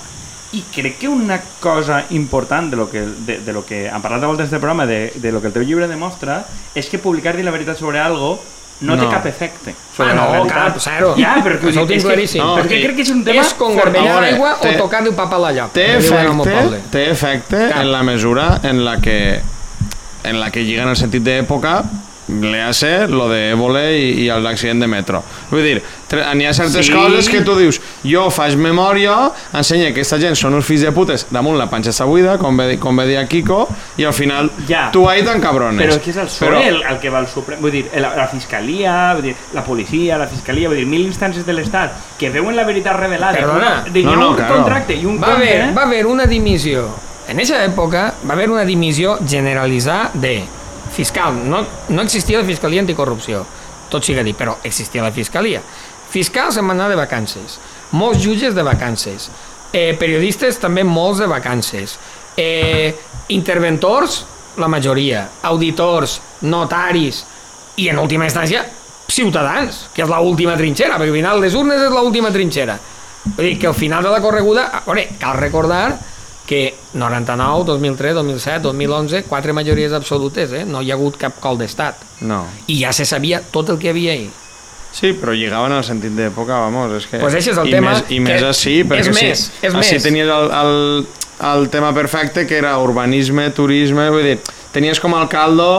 [0.51, 4.23] i crec que una cosa important de lo que, de, de lo que han parlat
[4.23, 6.43] a voltes del programa, de, de lo que el teu llibre demostra,
[6.73, 8.39] és que publicar dir la veritat sobre algo
[8.81, 9.09] no, té No.
[9.11, 11.13] cap efecte sobre Ah, la no, cap, zero.
[11.19, 12.41] Ja, però Això ho tinc és que, claríssim.
[12.41, 15.35] no, perquè crec que és un tema és com veure, l'aigua o té- tocar-li papa
[15.35, 15.73] a la lloc.
[15.73, 19.41] Té que efecte, té efecte en la mesura en la que
[20.23, 21.83] en la que lliga en el sentit d'època
[22.41, 25.23] le hace lo de Évole i, i l'accident de metro.
[25.49, 25.81] Vull dir,
[26.35, 26.93] n'hi ha certes Sí.
[26.93, 30.91] coses que tu dius jo faig memòria, ensenya que aquesta gent són uns fills de
[30.91, 34.13] putes, damunt la panxa està buida, com ve, com ve dir a Kiko, i al
[34.13, 34.89] final Ja.
[34.91, 35.81] tu ahí t'encabrones.
[35.81, 38.13] Però és que és el PSOE el, el que va al Suprem, vull dir, la,
[38.15, 42.29] la Fiscalia, vull dir, la policia, la Fiscalia, vull dir, mil instàncies de l'Estat que
[42.29, 43.33] veuen la veritat revelada.
[43.33, 43.83] Perdona.
[43.91, 44.55] de, No, no, un claro.
[44.55, 46.87] contracte i un Va compte, haver, va haver una dimissió.
[47.27, 50.43] En aquesta època va haver una dimissió generalitzada de
[50.99, 51.37] fiscal.
[51.47, 53.45] No, no existia la Fiscalia Anticorrupció,
[53.89, 55.61] tot siga dit, però existia la Fiscalia.
[56.09, 57.59] Fiscals van anar de vacances,
[57.95, 59.29] molts jutges de vacances,
[59.71, 61.95] eh, periodistes també molts de vacances,
[62.35, 62.91] eh,
[63.29, 64.25] interventors
[64.59, 67.23] la majoria, auditors, notaris
[67.77, 68.65] i, en última instància,
[69.09, 72.75] ciutadans, que és l'última trinxera, perquè al final les urnes és l'última trinxera.
[73.23, 75.85] Vull dir que al final de la correguda, a veure, cal recordar
[76.49, 80.63] que 99, 2003, 2007, 2011, quatre majories absolutes, eh?
[80.65, 82.01] no hi ha hagut cap col d'estat.
[82.25, 82.39] No.
[82.65, 84.29] I ja se sabia tot el que hi havia ahí.
[84.89, 87.19] Sí, però lligaven al sentit d'època, vamos, és que...
[87.21, 89.99] Pues és el I tema Més, I més així, perquè és sí, més, és així
[89.99, 90.07] més.
[90.07, 91.05] tenies el, el,
[91.51, 94.39] el tema perfecte, que era urbanisme, turisme, vull dir,
[94.73, 95.69] tenies com el caldo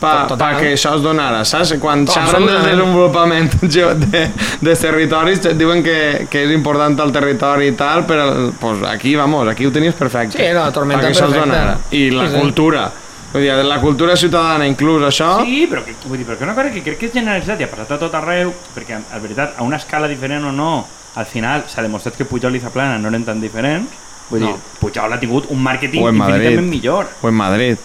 [0.00, 0.38] pa, Total.
[0.54, 1.74] pa que això es donara, saps?
[1.80, 4.22] Quan Tot, xerren del desenvolupament de,
[4.60, 9.14] de territoris, et diuen que, que és important el territori i tal, però pues, aquí,
[9.16, 10.38] vamos, aquí ho tenies perfecte.
[10.38, 11.46] Sí, era la tormenta Pa que això es perfecta.
[11.46, 11.78] donara.
[11.92, 12.40] I la Sí, sí.
[12.40, 12.90] cultura.
[13.32, 15.44] Vull dir, la cultura ciutadana, inclús això...
[15.44, 17.66] Sí, però, que, vull dir, però que una cosa que crec que és generalitzat i
[17.68, 20.72] ha passat a tot arreu, perquè, en veritat, a una escala diferent o no,
[21.14, 23.92] al final s'ha demostrat que Pujol i Zaplana no eren tan diferents.
[24.30, 24.46] Vull No.
[24.48, 27.06] dir, Pujol ha tingut un màrqueting infinitament millor.
[27.22, 27.78] O en Madrid.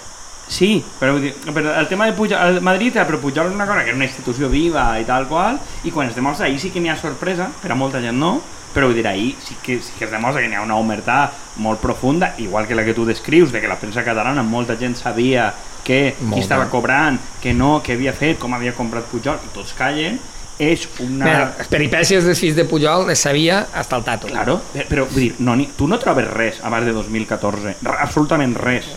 [0.47, 3.65] Sí, però, vull dir, però el tema de Pujol, el Madrid, però Pujol és una
[3.65, 6.69] cosa que és una institució viva i tal qual, i quan es demostra, ahir sí
[6.69, 8.35] que n'hi ha sorpresa, per a molta gent no,
[8.75, 11.31] però vull dir, ahir sí que, sí que es demostra que n'hi ha una omertà
[11.63, 14.95] molt profunda, igual que la que tu descrius, de que la premsa catalana molta gent
[14.99, 15.47] sabia
[15.85, 16.41] que qui Molta.
[16.43, 20.19] estava cobrant, que no, què havia fet, com havia comprat Pujol, i tots callen,
[20.57, 21.25] és una...
[21.25, 24.27] Mira, les peripècies dels fills de Pujol les sabia hasta el tato.
[24.29, 27.97] Claro, però, però vull dir, no, ni, tu no trobes res abans de 2014, r-
[28.05, 28.87] absolutament res.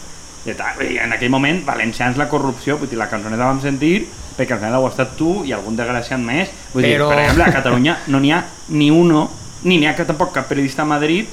[0.89, 4.07] I en aquell moment, valencians la corrupció, vull dir, la cançoneta vam sentir,
[4.37, 6.49] perquè al final ho has estat tu i algun desgraciat més.
[6.73, 9.29] Vull Però- dir, per exemple, a Catalunya no n'hi ha ni uno,
[9.65, 11.27] ni n'hi ha que tampoc cap periodista a Madrid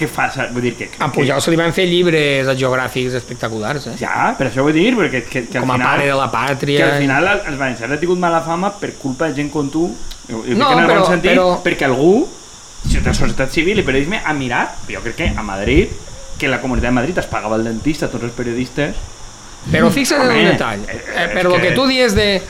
[0.00, 0.86] que fa, vull dir, que...
[0.88, 3.96] que A Pujol se li van fer llibres geogràfics espectaculars, eh?
[4.00, 5.90] Ja, per això vull dir, perquè que, que al Com a final...
[5.90, 6.86] pare de la Que pàtria.
[6.94, 9.84] al final el- els valencians han tingut mala fama per culpa de gent com tu,
[10.32, 12.26] ho dic No, en però- bon sentit, però- perquè algú,
[12.84, 15.92] de societat civil i periodisme, ha mirat, jo crec que a Madrid,
[16.40, 18.96] que la comunitat de Madrid es pagava el dentista a tots els periodistes,
[19.70, 20.80] Però fixa't en un detall.
[20.88, 22.40] eh, Eh, és per lo que- que tu dies de,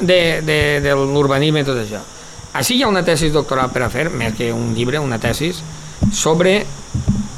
[0.00, 2.00] de, de, de l'urbanisme i tot això.
[2.58, 5.62] Així hi ha una tesis doctoral per a fer, més que un llibre, una tesis,
[6.12, 6.64] sobre...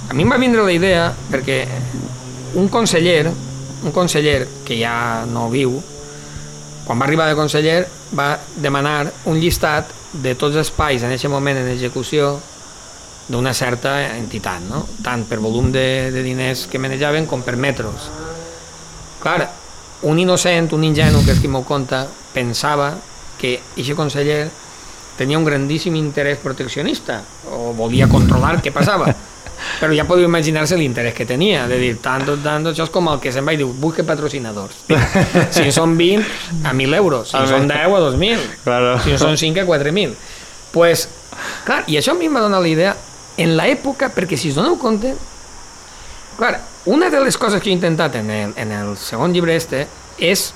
[0.09, 1.67] A mi em va vindre la idea perquè
[2.55, 3.29] un conseller,
[3.85, 5.77] un conseller que ja no viu,
[6.87, 7.87] quan va arribar de conseller
[8.19, 12.41] va demanar un llistat de tots els espais en aquest moment en execució
[13.31, 14.83] d'una certa entitat, no?
[15.05, 18.11] tant per volum de, de diners que manejaven com per metros.
[19.23, 19.45] Clar,
[20.11, 22.03] un innocent, un ingenu, que és qui m'ho conta,
[22.35, 22.95] pensava
[23.39, 24.43] que aquest conseller
[25.21, 27.21] tenia un grandíssim interès proteccionista
[27.53, 29.13] o volia controlar què passava.
[29.81, 33.21] Però ja podeu imaginar-se l'interès que tenia, de dir, tanto, tanto, això és com el
[33.21, 34.87] que se'n va i diu, busque patrocinadors.
[35.55, 36.25] Si en són 20,
[36.65, 37.31] a 1.000 euros.
[37.31, 38.49] Si en són 10, a 2.000.
[38.65, 38.97] Claro.
[39.05, 40.17] Si en són 5, a 4.000.
[40.73, 41.07] Pues,
[41.69, 42.97] clar, i això a mi em va donar la idea
[43.41, 45.15] en l'època, perquè si us doneu compte,
[46.39, 46.59] clar,
[46.91, 49.87] una de les coses que he intentat en el, en el segon llibre este
[50.21, 50.51] és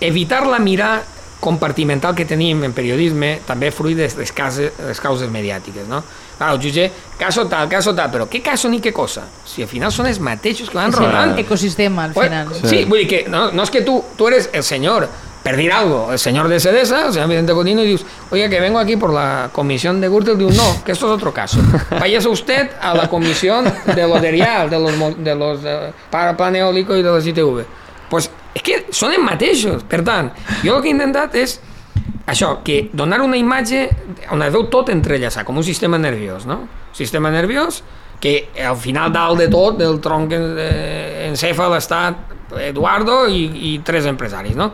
[0.00, 1.02] evitar la mirada
[1.40, 6.00] compartimental que tenim en periodisme, també fruit de les causes, les causes mediàtiques, no?
[6.38, 6.86] Clar, el jutge,
[7.20, 9.26] caso tal, caso tal, però què caso ni què cosa?
[9.46, 11.38] Si al final són els mateixos que van És un rodant.
[11.38, 12.50] ecosistema, al Pues, final.
[12.64, 12.84] sí.
[12.84, 15.08] vull dir que no, no es que tú, tú eres el señor,
[15.46, 18.58] per dir algo, el señor de Sedesa, el señor Vicente Cotino, y dices, oiga, que
[18.58, 21.60] vengo aquí por la comisión de Gürtel, digo, no, que esto es otro caso.
[22.00, 23.64] Váyase usted a la comisión
[23.94, 27.28] de los de Rial, de los, de los eh, para plan eólico i de les
[27.30, 27.62] ITV.
[28.10, 28.26] Pues
[28.58, 29.86] és que són els mateixos.
[29.86, 30.32] Per tant,
[30.64, 31.60] jo el que he intentat és
[32.26, 33.86] això, que donar una imatge
[34.34, 36.64] on es veu tot entrellaçat, com un sistema nerviós, no?
[36.90, 37.84] Sistema nerviós
[38.18, 42.08] que al final dalt de tot del tronc eh, encèfal està
[42.66, 44.72] Eduardo i, i tres empresaris, no?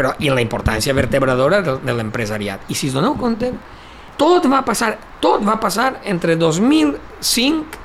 [0.00, 2.62] Però, I la importància vertebradora de, de l'empresariat.
[2.72, 3.50] I si us doneu compte,
[4.16, 7.78] tot va passar, tot va passar entre 2005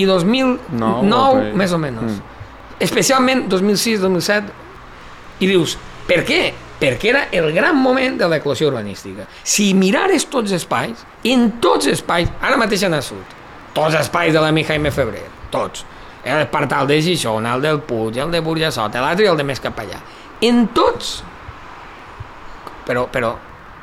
[0.00, 1.52] i 2009, No, no, ok.
[1.58, 2.16] més o menys.
[2.16, 2.22] Mm.
[2.80, 4.54] Especialment 2006-2007.
[5.44, 5.76] I dius,
[6.08, 6.40] per què?
[6.78, 9.26] Perquè era el gran moment de l'eclosió urbanística.
[9.42, 13.36] Si mirares tots els espais, en tots els espais, ara mateix en el sud,
[13.74, 15.84] tots els espais de l'amic Jaime Febrer, tots,
[16.24, 19.60] el Partal de Gijona, el del Puig, el de Burjassot, l'altre i el de més
[19.60, 19.98] cap allà.
[20.40, 21.24] En tots,
[22.86, 23.32] però, però,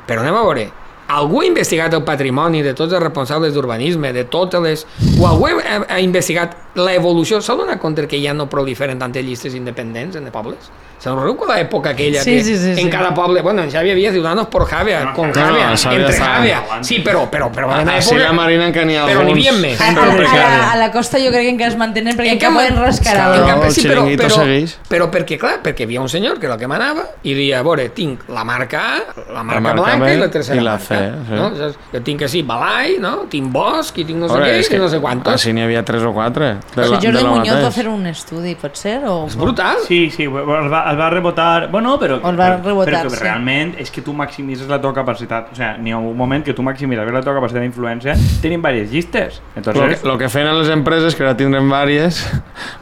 [0.08, 0.70] però anem a veure,
[1.08, 4.86] algú ha investigat el patrimoni de tots els responsables d'urbanisme, de totes les...
[5.20, 7.40] O algú ha, ha investigat l'evolució?
[7.40, 10.70] S'ha donat compte que ja no proliferen tantes llistes independents en els pobles?
[10.96, 12.90] Se nos recuerda l'època aquella Sí, que sí, sí, en sí.
[12.90, 13.42] cada poble...
[13.42, 16.62] Bueno, en Xavi havia Ciudadanos por Javia, No, con no, Javia, no, entre Javia.
[16.80, 18.22] Sí, però, però, però en Així època...
[18.24, 19.46] la Marina que n'hi ha Però n'hi alguns...
[19.46, 19.80] havia més.
[19.80, 22.38] A, a, a, la, a la costa jo crec que encara es mantenen perquè En
[22.40, 24.76] encara poden En canvi, el sí, però, però, segueix.
[24.88, 27.60] però perquè, clar, perquè hi havia un senyor que era el que manava i diria,
[27.60, 28.96] a veure, tinc la marca A,
[29.36, 30.95] la marca, marca blanca B i la tercera i la marca.
[30.95, 30.95] C,
[31.28, 31.34] sí.
[31.34, 31.48] no?
[31.56, 31.78] Saps?
[31.92, 33.12] Jo tinc així Balai, no?
[33.30, 35.32] tinc Bosch i tinc no sé Veure, què i no sé quantos.
[35.34, 36.52] Així n'hi havia tres o quatre.
[36.74, 38.98] De O la- sigui, Jordi de la Muñoz va fer un estudi, pot ser?
[39.06, 39.26] O...
[39.26, 39.76] És brutal.
[39.86, 40.32] Sí, sí, el
[40.72, 41.68] va, el va rebotar...
[41.70, 42.20] Bueno, però...
[42.22, 43.22] El va però- rebotar, però que sí.
[43.24, 45.52] realment és que tu maximitzes la teva capacitat.
[45.52, 48.14] O sigui, n'hi ha un moment que tu maximitzes la teva capacitat d'influència.
[48.42, 49.40] Tenim diverses llistes.
[49.54, 52.22] Lo Entonces, que, lo que feien a les empreses, que ara tindrem vàries,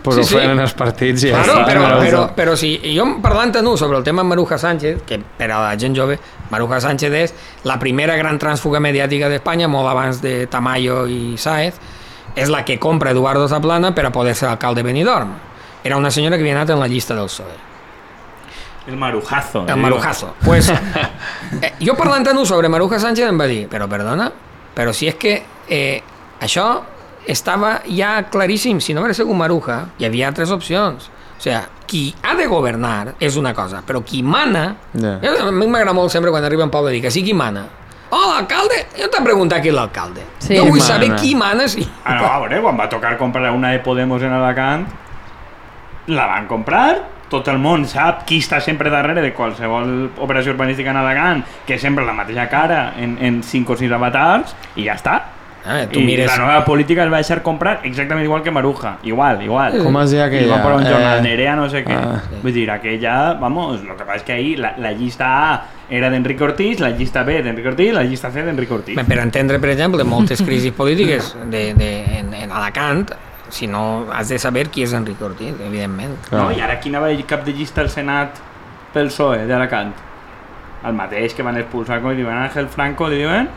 [0.02, 0.34] pues Sí, ho sí.
[0.36, 1.66] feien en els partits i ja Claro, està.
[1.72, 2.00] però, no?
[2.04, 5.78] però, però si jo parlant nu sobre el tema Maruja Sánchez, que per a la
[5.80, 6.18] gent jove,
[6.50, 7.32] Maruja Sánchez és
[7.64, 11.80] la primera gran trànsfuga mediàtica d'Espanya, molt abans de Tamayo i Sáez,
[12.36, 15.32] és la que compra Eduardo Zaplana per a poder ser alcalde de Benidorm.
[15.84, 17.72] Era una senyora que havia anat en la llista del PSOE.
[18.86, 19.64] el marujazo.
[19.66, 20.34] El marujazo.
[20.44, 20.68] Pues,
[21.62, 24.28] eh, jo parlant nu sobre Maruja Sánchez em va dir, però perdona,
[24.74, 26.02] però si és que eh,
[26.40, 26.82] això
[27.26, 31.08] estava ja claríssim, si no hagués sigut Maruja, hi havia altres opcions.
[31.08, 34.74] O sigui, qui ha de governar és una cosa, però qui mana...
[34.92, 35.48] Yeah.
[35.48, 37.66] A mi m'agrada molt sempre quan arriba un poble dir que sí qui mana.
[38.14, 38.76] Oh, l'alcalde?
[38.94, 40.22] Jo t'he preguntat qui és l'alcalde.
[40.38, 40.54] Sí.
[40.54, 41.20] Jo vull Qui saber mana?
[41.20, 41.82] qui mana, sí.
[42.04, 44.86] Ah, no, a veure, quan va tocar comprar una de Podemos en Alacant,
[46.14, 47.00] la van comprar,
[47.32, 51.78] tot el món sap qui està sempre darrere de qualsevol operació urbanística en Alacant, que
[51.80, 55.16] sempre la mateixa cara en, en 5 o 6 avatars, i ja està.
[55.66, 56.26] Ah, tu I mires...
[56.28, 59.78] la nova política es va deixar comprar exactament igual que Maruja, igual, igual.
[59.82, 60.50] Com es deia I aquella?
[60.52, 61.94] van posar un jornal Eh, Nerea, no sé què.
[61.96, 62.20] ah.
[62.42, 66.10] Vull dir, aquella, vamos, lo que passa és que ahir la, la llista A era
[66.10, 68.98] d'Enric Ortiz, la llista B d'Enric Ortiz, la llista C d'Enric Ortiz.
[69.00, 73.08] Per entendre, per exemple, moltes crisis polítiques de, de, en, en Alacant,
[73.48, 76.16] si no has de saber qui és Enric Ortiz, evidentment.
[76.32, 78.36] No, i ara quina va cap de llista al Senat
[78.92, 79.92] pel PSOE d'Alacant?
[80.84, 83.48] El mateix que van expulsar, com diuen, Ángel Franco, li diuen?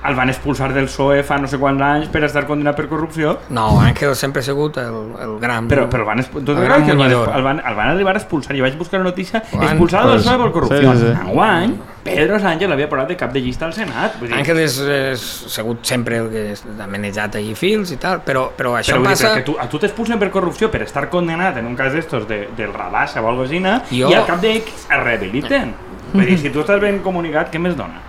[0.00, 3.34] El van expulsar del PSOE fa no sé quants anys per estar condemnat per corrupció,
[3.52, 5.68] No, Àngel sempre ha sigut el, el gran...
[5.68, 7.88] però, però el van, tot El el, gran que el, van, el, van, el van
[7.90, 8.56] arribar a expulsar.
[8.56, 9.64] Jo vaig buscar una notícia Quan?
[9.68, 10.94] expulsado del PSOE per corrupció.
[10.94, 11.12] sí, sí.
[11.28, 14.16] Enguany, Pedro Sánchez l'havia posat de cap de llista al Senat.
[14.18, 15.20] Vull dir, Àngel és, és
[15.52, 16.46] sigut sempre el que
[16.80, 19.28] ha manejat allí fils i tal, però, però això però, dir, passa...
[19.34, 22.24] però que tu, a tu t'expulsen per corrupció per estar condenat en un cas d'estos
[22.26, 25.74] de, del Rabassa o algo així Jo- i al cap d'X es rehabiliten.
[26.14, 28.00] Vull dir, si tu estàs ben comunicat, què més dona?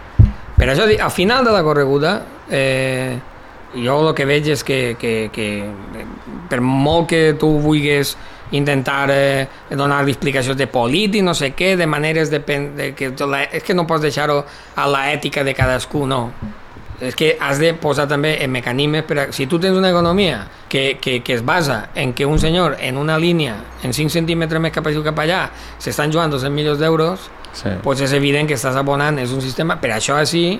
[0.62, 2.22] Per això, al final de la correguda,
[2.54, 3.18] eh,
[3.74, 5.48] jo el que veig és que, que, que
[6.52, 8.12] per molt que tu vulguis
[8.54, 12.44] intentar eh, donar explicacions de polític, no sé què, de maneres de,
[12.78, 14.44] de que la, és que no pots deixar-ho
[14.76, 16.28] a la ètica de cadascú, no.
[17.02, 20.44] És que has de posar també en mecanismes per a, si tu tens una economia
[20.70, 24.62] que, que, que es basa en que un senyor en una línia en 5 centímetres
[24.62, 25.48] més cap aquí cap allà
[25.82, 27.68] s'estan jugant 200 milions d'euros Sí.
[27.84, 30.54] pues és evident que estàs abonant, és un sistema, per això així,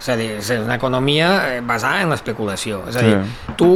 [0.00, 2.80] és a dir, és una economia eh, basada en l'especulació.
[2.90, 3.52] És a dir, Sí.
[3.56, 3.68] tu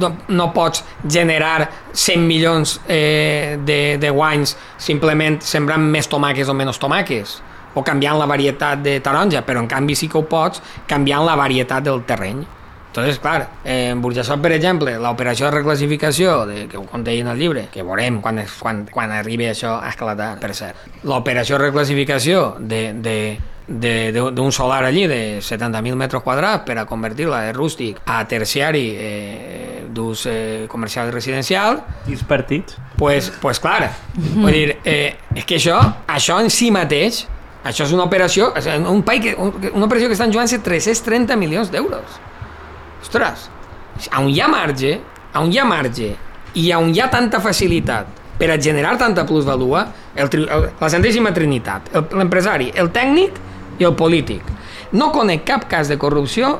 [0.00, 6.54] no, no pots generar 100 milions eh, de, de guanys simplement sembrant més tomàquets o
[6.56, 7.42] menys tomàquets
[7.74, 11.36] o canviant la varietat de taronja, però en canvi sí que ho pots canviant la
[11.36, 12.42] varietat del terreny.
[12.92, 17.38] Entonces, clar, en Burjassot, per exemple, l'operació de reclassificació, de, que ho conté en el
[17.40, 20.82] llibre, que veurem quan, es, quan, quan arribi això a esclatar, per cert.
[21.08, 23.16] L'operació de reclassificació de, de,
[23.66, 28.20] de, de, d'un solar allí de 70.000 metres quadrats per a convertir-la de rústic a
[28.28, 32.76] terciari eh, d'ús eh, comercial i residencial, Quins partits?
[32.98, 33.88] pues, pues clar,
[34.34, 35.80] vull dir, eh, és que això,
[36.12, 37.24] això en si mateix,
[37.64, 38.52] això és una operació,
[38.90, 42.18] un país que, un, una operació que estan jugant-se 330 milions d'euros.
[43.02, 43.48] Ostres,
[44.18, 44.96] on hi ha marge,
[45.38, 46.12] on hi ha marge
[46.58, 48.06] i on hi ha tanta facilitat
[48.38, 49.86] per a generar tanta plusvalua,
[50.16, 53.38] el, el, la centríssima trinitat, el- l'empresari, el tècnic
[53.78, 54.42] i el polític.
[54.92, 56.58] No conec cap cas de corrupció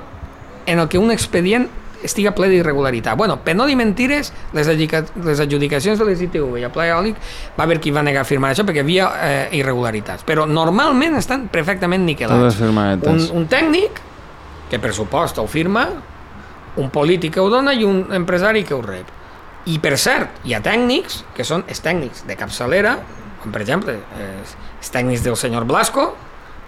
[0.67, 1.67] en el que un expedient
[2.03, 3.17] estiga ple d'irregularitat.
[3.19, 7.19] Bueno, per no dir mentires, les, les adjudicacions de les ITV i a Pla Eòlic
[7.59, 10.27] va haver qui va negar a firmar això perquè hi havia eh, irregularitats.
[10.29, 12.61] Però normalment estan perfectament niquelats.
[13.11, 14.03] Un, un tècnic
[14.71, 15.87] que pressuposta ho firma,
[16.81, 19.11] un polític que ho dona i un empresari que ho rep.
[19.69, 22.97] I per cert, hi ha tècnics que són els tècnics de capçalera,
[23.43, 24.29] com per exemple eh,
[24.81, 26.13] els tècnics del senyor Blasco,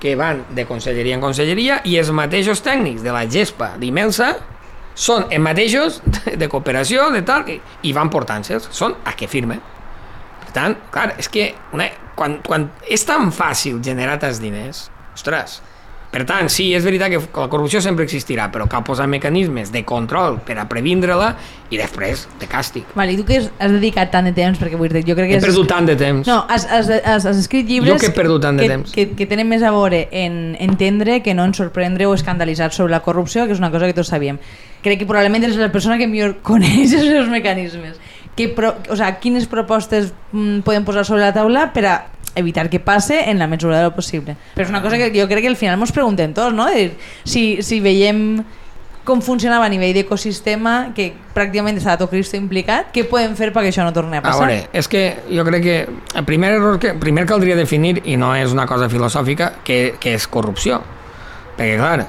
[0.03, 4.35] que van de conselleria en conselleria, i els mateixos tècnics de la GESPA d'Imelsa
[4.95, 6.01] són els mateixos
[6.41, 9.63] de, cooperació, de tal, i, i van portant-se'ls, són a que firmen.
[10.45, 11.89] Per tant, clar, és que una,
[12.19, 15.61] quan, quan és tan fàcil generar tants diners, ostres,
[16.15, 19.81] per tant, sí, és veritat que la corrupció sempre existirà, però cal posar mecanismes de
[19.83, 21.33] control per a previndre-la
[21.75, 22.93] i després de càstig.
[22.95, 25.41] Vale, i tu que has dedicat tant de temps, perquè vull dir, jo crec que...
[25.41, 26.31] He perdut tant de temps.
[26.31, 28.95] No, has, has, has, has escrit llibres Jo que he perdut tant de que, temps.
[28.95, 32.95] Que, que tenen més a veure en entendre que no en sorprendre o escandalitzar sobre
[32.95, 34.39] la corrupció, que és una cosa que tots sabíem.
[34.87, 37.99] Crec que probablement eres la persona que millor coneix els seus mecanismes.
[38.35, 41.95] Que pro, o sea, quines propostes mm, podem posar sobre la taula per a
[42.35, 44.35] evitar que passe en la mesura del possible.
[44.57, 46.67] Però és una cosa que jo crec que al final ens preguntem tots, no?
[46.67, 46.93] De dir,
[47.23, 48.43] si, si veiem
[49.05, 53.69] com funcionava a nivell d'ecosistema, que pràcticament està tot Cristo implicat, què podem fer perquè
[53.69, 54.49] això no torni a A passar?
[54.49, 55.77] veure, és que jo crec que
[56.17, 60.15] el primer error que primer caldria definir, i no és una cosa filosòfica, que, que
[60.17, 60.81] és corrupció.
[61.59, 62.07] Perquè, clar,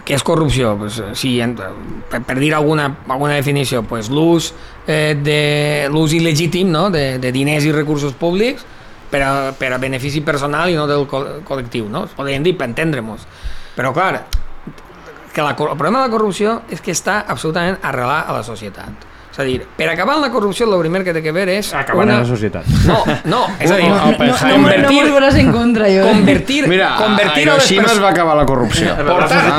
[0.00, 0.74] què és corrupció?
[0.78, 1.56] Pues, si, en-
[2.08, 4.52] per, dir alguna, alguna definició, pues, l'ús
[4.86, 6.88] eh, de il·legítim no?
[6.90, 8.64] de, de diners i recursos públics
[9.12, 12.06] per a, per a benefici personal i no del col col·lectiu, no?
[12.16, 13.26] Podríem dir per entendre-nos.
[13.76, 14.24] Però, clar,
[15.32, 19.08] que la, el problema de la corrupció és que està absolutament arrelat a la societat.
[19.32, 21.70] És a dir, per acabar amb la corrupció, el primer que té que ver és...
[21.74, 22.18] Acabar una...
[22.20, 22.66] la societat.
[22.84, 24.82] No, no, és a dir, No, No, no, no, Oppenheimer.
[24.82, 26.02] no veuràs en contra, jo.
[26.04, 28.92] convertir, Mira, convertir a a Hiroshima es va acabar la corrupció.
[28.94, 29.56] Portar, La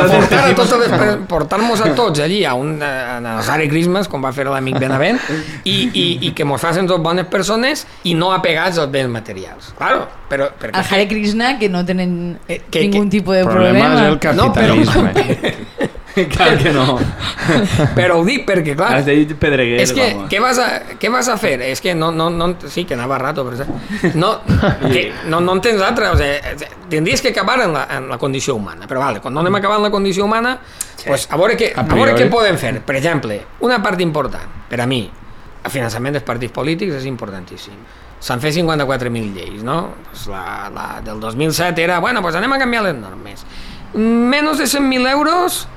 [0.53, 4.45] portar, a per- portar-nos a tots allí a un a Hare Christmas, com va fer
[4.45, 5.17] l'amic Benavent,
[5.65, 9.73] i, i, i que mos facin tot bones persones i no apegats als béns materials.
[9.77, 10.51] Claro, però...
[10.53, 13.89] Perquè, Al Hare Krishna, que no tenen Eh, que- ningún que- tipus de El problema
[13.89, 14.05] problema.
[14.05, 15.55] és el No, però- capitalisme.
[16.33, 16.99] Clar que no.
[17.97, 20.29] però ho dic perquè, clar, Has dit Pedreguer, És que, vamos.
[20.29, 20.67] què vas, a,
[20.99, 21.55] què vas a fer?
[21.65, 23.65] És que no, no, no, sí, que anava rato, però
[24.13, 24.33] no,
[24.93, 28.19] que, no, no en tens altra, o sigui, tindries que acabar en la, en la
[28.21, 30.59] condició humana, però vale, quan no anem acabant la condició humana,
[31.03, 32.77] pues, a, veure què, A a veure què podem fer.
[32.85, 35.03] Per exemple, una part important, per a mi,
[35.63, 37.77] el finançament dels partits polítics és importantíssim.
[38.23, 39.95] S'han fet 54.000 lleis, no?
[40.07, 43.43] Pues la, la del 2007 era, bueno, pues anem a canviar les normes.
[43.93, 45.67] Menos de 100.000 euros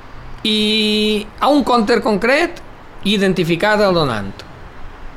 [0.47, 2.62] i a un compte concret
[3.06, 4.32] identificat el donant.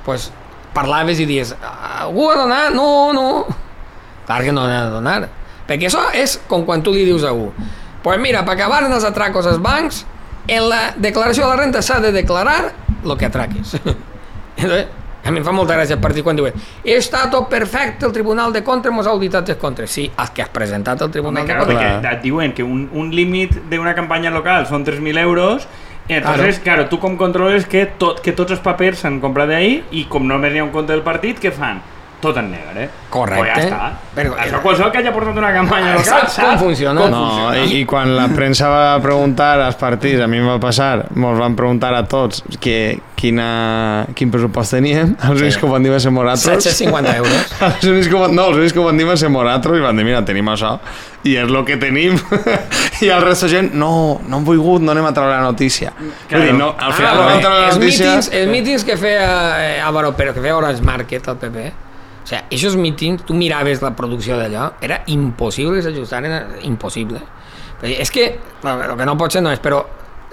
[0.06, 0.32] pues,
[0.74, 2.74] parlaves i dius, algú ha donat?
[2.74, 3.46] No, no.
[4.26, 5.20] Clar que no ha de donar.
[5.70, 7.52] Perquè això és com quan tu li dius a algú,
[8.02, 10.06] pues mira, per acabar els atracos als bancs,
[10.48, 12.74] en la declaració de la renta s'ha de declarar
[13.04, 13.76] el que atraques.
[15.30, 16.56] A mi em fa molta gràcia el partit quan diuen
[16.90, 19.92] està tot perfecte, el Tribunal de Comptes mos ha auditat els comptes.
[19.94, 21.94] Sí, els que has presentat al Tribunal Home, de claro, Comptes.
[21.94, 25.68] porque et diuen que un, un límit de una campaña local son 3.000 euros
[26.10, 26.90] entonces, claro.
[26.90, 30.56] tú com controles que, tot, que tots els papers s'han comprat d'ahir i com només
[30.56, 31.84] hi ha un compte del partit, què fan?
[32.20, 32.90] Tot en negre.
[33.10, 33.40] Correcte.
[33.40, 33.92] Pues ja està.
[34.16, 37.00] Però- Això qualsevol que hagi portat una campanya local Saps com funciona?
[37.02, 37.64] Com No, funciona.
[37.66, 41.40] i, i quan la premsa va preguntar als partits, a mi em va passar, ens
[41.40, 45.92] van preguntar a tots que, quina, quin pressupost teníem, els únics que ho van dir
[45.96, 46.44] va ser Moratros.
[46.44, 47.56] 750 euros.
[47.70, 49.96] Els únics que no, els únics que ho van dir va ser Moratros i van
[49.98, 50.76] dir, mira, tenim això,
[51.24, 52.20] i és el que tenim.
[53.06, 55.94] I el resta de gent, no, no hem volgut, no anem a treure la notícia.
[55.98, 58.06] Vull dir, no, al final Ah, no però vam treure la els notícia...
[58.12, 59.30] mítings, els mítings que feia
[59.64, 61.72] eh, Álvaro Pero, que feia Orange Market al PP,
[62.30, 67.22] o sigui, aquests mítings, tu miraves la producció d'allò, era impossible que s'ajustaren, impossible.
[67.82, 68.28] És que,
[68.64, 69.80] el que no pot ser no és, però,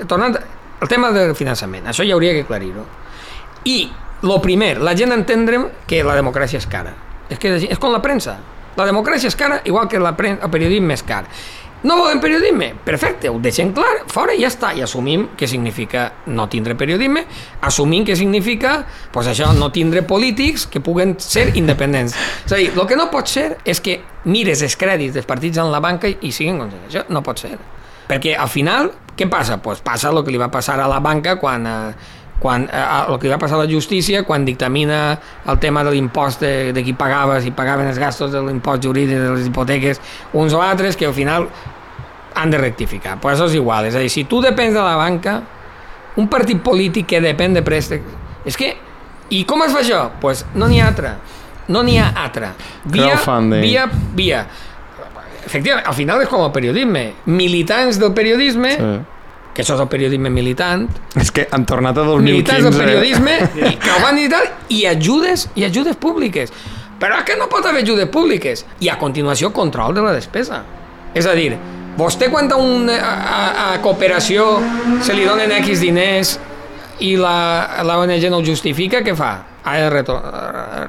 [0.07, 2.85] tornant al tema del finançament, això ja hauria que aclarir-ho.
[3.65, 3.79] I,
[4.23, 6.93] lo primer, la gent entendre que la democràcia és cara.
[7.31, 8.37] És que és com la premsa.
[8.77, 11.25] La democràcia és cara, igual que la pren- el periodisme és car.
[11.85, 12.71] No volem periodisme?
[12.87, 14.73] Perfecte, ho deixem clar, fora i ja està.
[14.75, 17.27] I assumim què significa no tindre periodisme,
[17.69, 18.79] assumim què significa
[19.13, 22.17] pues això, no tindre polítics que puguen ser independents.
[22.47, 25.61] És a dir, el que no pot ser és que mires els crèdits dels partits
[25.63, 26.73] en la banca i, siguin com.
[26.89, 27.55] Això no pot ser.
[28.07, 29.61] Perquè al final, què passa?
[29.63, 31.67] Pues passa el que li va passar a la banca quan...
[31.67, 35.19] Eh, quan, eh, el que va passar a la justícia quan dictamina
[35.49, 39.17] el tema de l'impost de, de qui pagava, si pagaven els gastos de l'impost jurídic
[39.17, 40.01] de les hipoteques
[40.35, 41.49] uns o altres, que al final
[42.37, 43.17] han de rectificar.
[43.21, 45.41] Pues això és igual, és a dir, si tu depens de la banca,
[46.17, 48.23] un partit polític que depèn de préstecs...
[48.47, 48.75] És que...
[49.35, 50.05] I com es fa això?
[50.23, 51.17] Pues no n'hi ha altra.
[51.73, 52.53] No n'hi ha altra.
[52.85, 53.17] Via,
[53.65, 54.45] via, via.
[55.47, 57.09] Efectivament, al final és com el periodisme.
[57.27, 58.95] Militants del periodisme, Sí.
[59.57, 60.85] Que això és el periodisme militant,
[61.17, 62.69] És que han tornat a militants 2015...
[62.69, 63.37] del periodisme
[63.71, 66.53] i que ho van editar i ajudes i ajudes públiques
[67.01, 70.61] però és que no pot haver ajudes públiques i a continuació control de la despesa
[71.17, 71.55] és a dir,
[71.97, 73.15] vostè quan a, un, a,
[73.65, 74.59] a, cooperació
[75.01, 76.37] se li donen X diners
[77.01, 79.33] i la, la ONG no ho justifica, què fa?
[79.67, 80.21] Ha de retor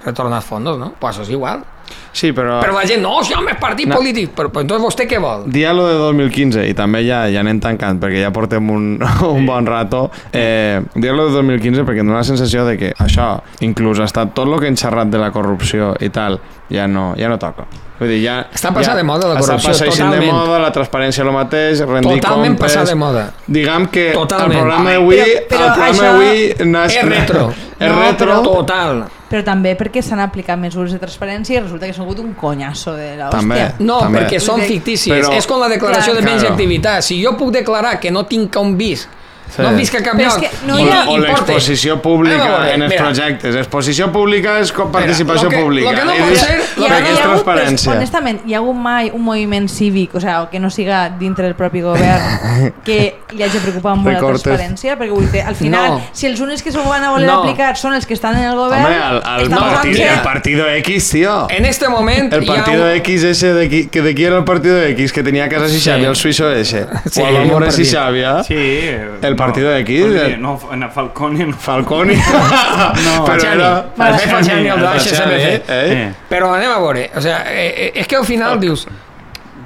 [0.03, 0.91] retornar els fondos, no?
[0.99, 1.63] Pues és igual.
[2.13, 2.59] Sí, però...
[2.61, 3.95] Però la gent, no, si home, és partit No.
[3.99, 4.31] polític.
[4.35, 5.43] Però, però entonces vostè què vol?
[5.51, 9.45] Dia lo de 2015, i també ja, ja anem tancant, perquè ja portem un, un
[9.45, 10.09] bon rato.
[10.33, 14.25] Eh, dia lo de 2015 perquè em dóna la sensació de que això, inclús hasta
[14.33, 16.39] tot el que hem xerrat de la corrupció i tal,
[16.69, 17.65] ja no, ja no toca.
[17.97, 18.35] Vull dir, ja...
[18.53, 20.35] Està passada ja, de moda la corrupció, Està passant de totalment.
[20.37, 22.61] moda, la transparència el mateix, rendir Totalment comptes...
[22.75, 23.23] passada de moda.
[23.47, 24.53] Diguem que Totalment.
[24.53, 25.17] el programa d'avui...
[25.17, 26.95] però- però el programa això- d'avui no és...
[27.01, 27.47] És retro.
[27.79, 28.27] És No, retro.
[28.27, 29.03] però- Total.
[29.27, 32.93] Però també perquè s'han aplicat mesures de transparència i resulta que s'ha hagut un conyasso
[32.95, 33.73] de la També.
[33.79, 34.21] No, També.
[34.21, 35.17] perquè són fictícies.
[35.25, 36.23] Però- és com la declaració Clar.
[36.23, 36.53] de béns i Claro.
[36.55, 37.05] activitats.
[37.07, 39.07] Si jo puc declarar que no tinc un bis
[39.55, 39.61] Sí.
[39.61, 40.39] No visca a cap lloc.
[40.39, 43.03] que no O, hi ha- o l'exposició pública veure, en els mira.
[43.03, 43.55] projectes.
[43.55, 45.91] Exposició pública és com participació pública.
[45.91, 47.45] lo que no pot ser- ha hagut.
[47.45, 51.45] Però, honestament, hi ha hagut mai un moviment cívic, o sea, que no siga dintre
[51.45, 55.89] del propi govern, que li hagi preocupat molt la transparència, perquè vull dir, al final,
[55.91, 56.01] No.
[56.11, 57.41] si els únics que s'ho van a voler No.
[57.43, 60.69] aplicar són els que estan en el govern, Home, el, el, no, posant-se- el partido
[60.69, 61.47] X, tío.
[61.49, 64.37] En este moment El ha partido un- X ese de qui, que de qui era
[64.37, 65.89] el partido X que tenía casas y Sí.
[65.89, 66.85] El suizo ese.
[67.09, 67.85] Sí, o el y partit.
[67.91, 68.53] Xavi, Sí.
[68.57, 71.53] eh, El partido de aquí, pues, de- No, en Falcone no.
[71.57, 72.15] Falconi.
[72.15, 73.55] No, però Falciani.
[73.61, 73.85] era...
[73.97, 74.29] El F.
[74.29, 75.47] Falciani, el de El Falciani, HSBC.
[75.47, 75.63] eh?
[75.67, 76.13] Eh.
[76.29, 78.87] Però anem a veure, o sea, eh, eh, és que al final dius,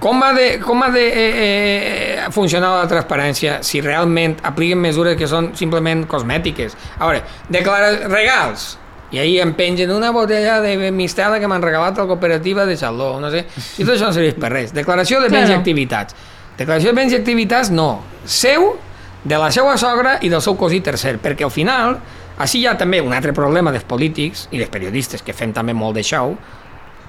[0.01, 5.17] com ha de, com ha de eh, eh, funcionar la transparència si realment apliquen mesures
[5.17, 6.73] que són simplement cosmètiques?
[6.99, 8.77] A veure, declarar regals,
[9.11, 12.77] i ahir em pengen una botella de mistela que m'han regalat a la cooperativa de
[12.79, 13.43] Xaló, no sé,
[13.77, 14.71] i tot això no serveix per res.
[14.73, 15.57] Declaració de béns Claro.
[15.57, 16.15] i activitats.
[16.57, 17.89] Declaració de béns i activitats, no.
[18.23, 18.77] Seu,
[19.23, 21.99] de la seva sogra i del seu cosí tercer, perquè al final,
[22.41, 25.73] així hi ha també un altre problema dels polítics i dels periodistes que fem també
[25.77, 26.35] molt de show,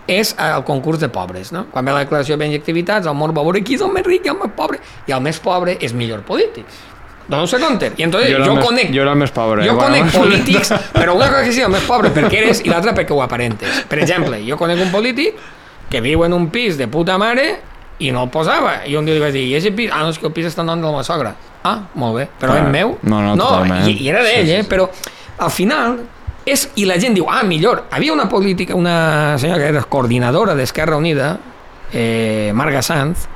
[0.06, 1.66] és el concurs de pobres, no?
[1.70, 3.92] Quan ve la declaració de béns i activitats, el món va veure qui és el
[3.94, 6.66] més ric i el més pobre, i el més pobre és millor polític.
[7.32, 7.78] Un segon.
[7.80, 8.90] I entonces Jo jo, més- conec...
[8.92, 9.94] jo era el més pobre, Jo bueno.
[9.94, 13.14] conec polítics, però una cosa que sigui el més pobre perquè eres i l'altra perquè
[13.14, 13.84] ho aparentes.
[13.88, 15.38] Per exemple, jo conec un polític
[15.88, 17.60] que viu en un pis de puta mare
[18.02, 18.80] i no el posava.
[18.88, 19.90] I un dia li vaig dir, i ese pis?
[19.92, 21.34] Ah, no, és que el pis està en nom de la meva sogra.
[21.62, 22.64] Ah, molt bé, però Clar.
[22.66, 22.96] és meu?
[23.06, 23.86] No, no, totalment.
[23.88, 24.62] i, i era d'ell, Sí, sí, eh?
[24.64, 24.68] sí.
[24.72, 24.88] Però
[25.46, 26.00] al final
[26.44, 27.84] és, i la gent diu, ah, millor.
[27.94, 31.36] Havia una política, una senyora que era coordinadora d'Esquerra Unida,
[31.92, 33.28] eh, Marga Sanz,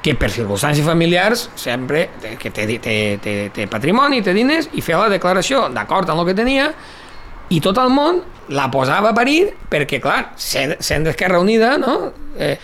[0.00, 2.06] que per circumstàncies familiars sempre
[2.40, 6.30] que té, té, té, té patrimoni, té diners i feia la declaració d'acord amb el
[6.30, 6.70] que tenia
[7.52, 8.22] i tot el món
[8.56, 12.14] la posava a parir perquè, clar, sent, sent d'Esquerra Unida, no?
[12.38, 12.54] Eh,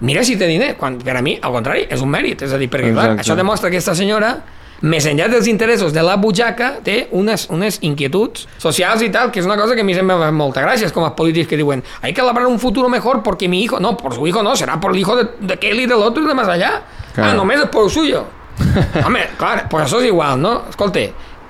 [0.00, 2.58] mira si té diners, quan per a mi, al contrari, és un mèrit, és a
[2.58, 4.36] dir, perquè, clar, això demostra que aquesta senyora
[4.84, 9.40] més enllà dels interessos de la butxaca, té unes, unes inquietuds socials i tal, que
[9.40, 11.82] és una cosa que a mi sempre fa molta gràcia, com els polítics que diuen
[12.02, 14.80] hay que labrar un futuro mejor porque mi hijo, no, por su hijo no, será
[14.80, 16.82] por el hijo de, de aquel y del otro y de más allá.
[17.14, 17.30] Claro.
[17.30, 18.24] Ah, només és por el suyo.
[19.06, 20.64] Home, clar, pues això és igual, no?
[20.70, 21.06] Escolta,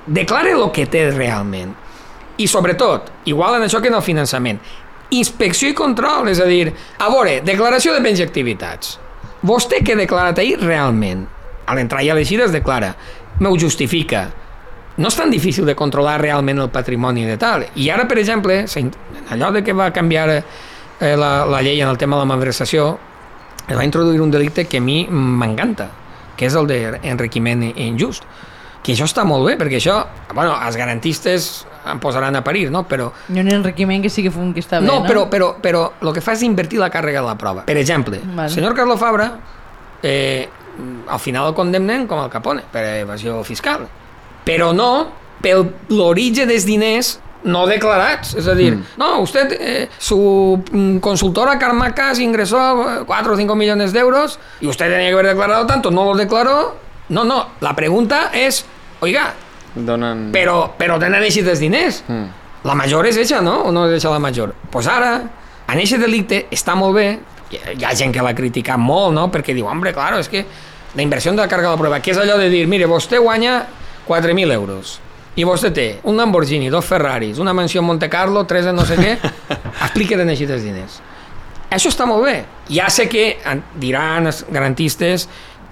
[0.06, 1.72] declare el que té realment.
[2.36, 4.60] I sobretot, igual en això que en el finançament,
[5.10, 8.98] inspecció i control, és a dir, a veure, declaració de béns i activitats.
[9.44, 11.26] Vostè que ha declarat ahir realment,
[11.66, 12.94] a l'entrar i a l'eixir es declara,
[13.40, 14.28] me ho justifica.
[14.96, 17.66] No és tan difícil de controlar realment el patrimoni de tal.
[17.74, 18.62] I ara, per exemple,
[19.34, 22.92] allò de que va canviar eh, la, la llei en el tema de la malversació,
[23.72, 25.88] va introduir un delicte que a mi m'encanta,
[26.36, 28.26] que és el d'enriquiment injust.
[28.84, 30.02] Que això està molt bé, perquè això,
[30.34, 32.84] bueno, els garantistes em posaran a parir, no?
[32.88, 35.08] Però, ha un enriquiment que sí que, fun, que està bé, no, no?
[35.08, 37.66] però, però, però el que fa és invertir la càrrega de la prova.
[37.68, 38.48] Per exemple, Vale.
[38.48, 39.32] el senyor Carlos Fabra,
[40.02, 40.48] eh,
[41.08, 43.86] al final el condemnen com el Capone, per evasió fiscal.
[44.44, 44.90] Però no
[45.44, 45.60] per
[45.92, 48.34] l'origen dels diners no declarats.
[48.40, 48.96] És a dir, mm.
[49.00, 50.18] no, usted, eh, su
[50.72, 55.14] mm, consultora Carmacas ingresó eh, 4 o 5 millones de euros y usted tenía que
[55.14, 56.82] haber declarado tanto, no lo declaró.
[57.08, 58.64] No, no, la pregunta és,
[59.04, 59.34] oiga,
[59.74, 60.28] Donen...
[60.32, 62.02] però, però tenen eixit els diners.
[62.08, 62.26] Mm.
[62.64, 63.58] La major és eixa, no?
[63.68, 64.54] O no és eixa la major?
[64.54, 65.14] Doncs pues ara,
[65.68, 67.08] en eixe delicte està molt bé,
[67.50, 69.26] hi ha- hi ha gent que l'ha criticat molt, no?
[69.32, 70.44] Perquè diu, hombre, claro, és que
[70.94, 73.18] la inversió de la càrrega de la prova, que és allò de dir, mire, vostè
[73.20, 73.64] guanya
[74.08, 75.00] 4.000 euros,
[75.36, 78.84] i vostè té un Lamborghini, dos Ferraris, una mansió en Monte Carlo, tres en no
[78.86, 79.16] sé què,
[79.84, 81.00] explica d'on eixit els diners.
[81.74, 82.44] Això està molt bé.
[82.70, 83.32] Ja sé que
[83.82, 85.24] diran els garantistes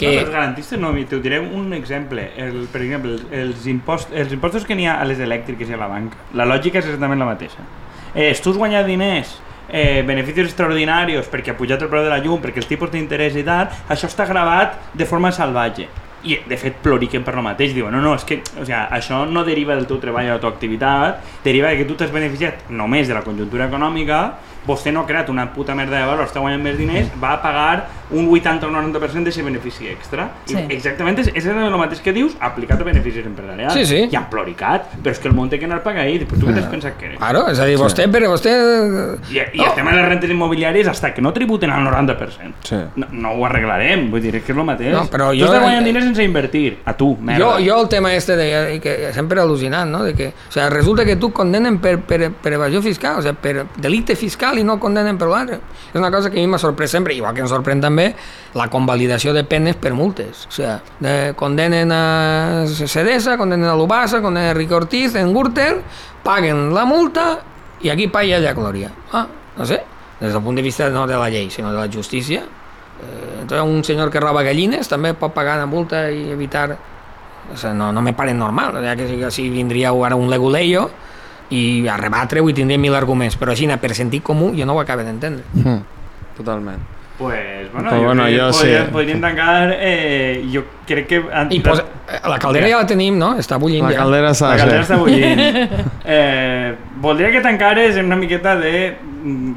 [0.03, 0.11] que...
[0.11, 2.27] No, els garantistes no, te diré un exemple.
[2.37, 5.81] El, per exemple, els, impost, els impostos que n'hi ha a les elèctriques i a
[5.81, 7.65] la banca, la lògica és exactament la mateixa.
[8.13, 9.39] Eh, tu has guanyat diners,
[9.73, 13.39] eh, beneficis extraordinaris perquè ha pujat el preu de la llum, perquè els tipus d'interès
[13.41, 15.89] i tal, això està gravat de forma salvatge.
[16.23, 17.73] I, de fet, ploriquen per lo mateix.
[17.75, 20.37] Diuen, no, no, és que o sigui, això no deriva del teu treball o de
[20.37, 24.21] la teva activitat, deriva de que tu t'has beneficiat només de la conjuntura econòmica,
[24.67, 27.43] vostè no ha creat una puta merda de valor, està guanyant més diners, va a
[27.43, 30.29] pagar un 80 o 90% d'aquest benefici extra.
[30.45, 30.57] Sí.
[30.59, 33.73] I exactament és, és el mateix que dius aplicat a beneficis empresarials.
[33.73, 34.03] Sí, sí.
[34.13, 36.41] I han ploricat, però és que el món té que anar a pagar ahir, però
[36.41, 37.19] tu què t'has pensat que eres?
[37.19, 38.53] Claro, és a dir, vostè, però vostè...
[39.33, 42.53] I, i el tema de les rentes immobiliàries, hasta que no tributen al 90%.
[42.69, 42.81] Sí.
[42.97, 44.93] No, no ho arreglarem, vull dir, és que és el mateix.
[44.95, 46.67] No, però tu jo- estàs guanyant diners sense invertir.
[46.85, 47.41] A tu, merda.
[47.41, 50.03] Jo, jo el tema este de, que sempre al·lucinant, no?
[50.05, 53.33] De que, o sea, resulta que tu condenen per, per, per evasió fiscal, o sea,
[53.33, 55.59] per delicte fiscal i no condenen per l'altre.
[55.93, 58.11] És una cosa que a mi m'ha sorprès sempre, igual que em sorprèn també
[58.59, 60.47] la convalidació de penes per multes.
[60.49, 65.83] O sea, de, condenen a Cedesa, condenen a Lubasa, condenen a Rico Ortiz, en Gürtel,
[66.23, 67.29] paguen la multa
[67.83, 68.93] i aquí pa i allà glòria.
[69.13, 69.27] Ah,
[69.57, 69.83] no sé,
[70.21, 72.45] des del punt de vista no de la llei, sinó de la justícia,
[73.03, 76.77] Eh, un senyor que roba gallines també pot pagar una multa i evitar
[77.53, 78.79] O sea, no, no me paren normal.
[78.81, 80.91] Sea, que si, si vindria ara un leguleio
[81.53, 84.81] i a rebatre-ho i tindria mil arguments, però així, per sentit comú, jo no ho
[84.81, 85.45] acabo d'entendre.
[85.61, 85.79] Mm.
[86.37, 86.83] Totalment.
[87.19, 88.93] Pues, bueno, Pues jo bueno, jo podríem, sí.
[88.93, 89.77] podríem tancar...
[89.79, 91.23] Eh, jo crec que...
[91.51, 91.85] I posa,
[92.27, 93.35] la caldera ja la tenim, no?
[93.39, 94.01] Està bullint La ja.
[94.01, 95.43] caldera s'ha La de caldera està bullint.
[96.15, 98.97] Eh, voldria que tancares en una miqueta de,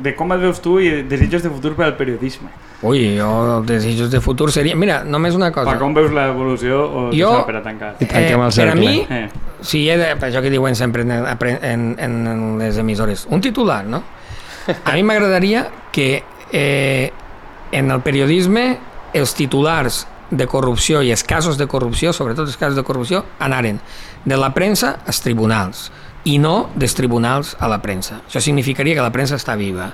[0.04, 2.52] de com et veus tu i desitjos de futur per al periodisme.
[2.86, 4.76] Ui, jo els desitjos de futur seria...
[4.78, 5.72] Mira, només una cosa.
[5.72, 7.96] Per com veus l'evolució o Jo- per a tancar?
[8.00, 9.28] El per a mi, Eh.
[9.66, 13.42] si he de, per això que diuen sempre en, en, en, en les emissores, un
[13.42, 14.04] titular, no?
[14.84, 17.12] A mi m'agradaria que eh,
[17.72, 18.78] en el periodisme
[19.14, 23.80] els titulars de corrupció i els casos de corrupció, sobretot els casos de corrupció, anaren
[24.26, 25.92] de la premsa als tribunals
[26.26, 28.22] i no dels tribunals a la premsa.
[28.28, 29.92] Això significaria que la premsa està viva.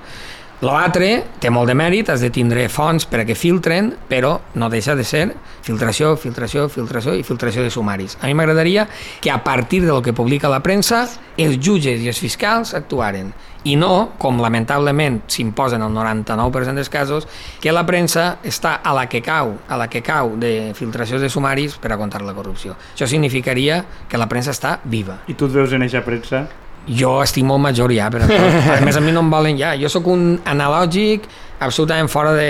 [0.61, 1.07] L'altre
[1.41, 4.93] té molt de mèrit, has de tindre fonts per a que filtren, però no deixa
[4.93, 5.23] de ser
[5.65, 8.13] filtració, filtració, filtració i filtració de sumaris.
[8.21, 8.85] A mi m'agradaria
[9.21, 11.07] que a partir de lo que publica la premsa
[11.41, 13.33] els jutges i els fiscals actuaren
[13.65, 17.25] i no, com lamentablement s'imposen el 99% dels casos,
[17.61, 21.29] que la premsa està a la que cau, a la que cau de filtració de
[21.29, 22.77] sumaris per a contar la corrupció.
[22.93, 25.23] Això significaria que la premsa està viva.
[25.25, 26.45] I tu et veus en eixa premsa?
[26.87, 28.25] Jo estic molt major ja, però
[28.77, 29.75] a més a mi no em volen ja.
[29.77, 31.27] Jo sóc un analògic
[31.61, 32.49] absolutament fora de...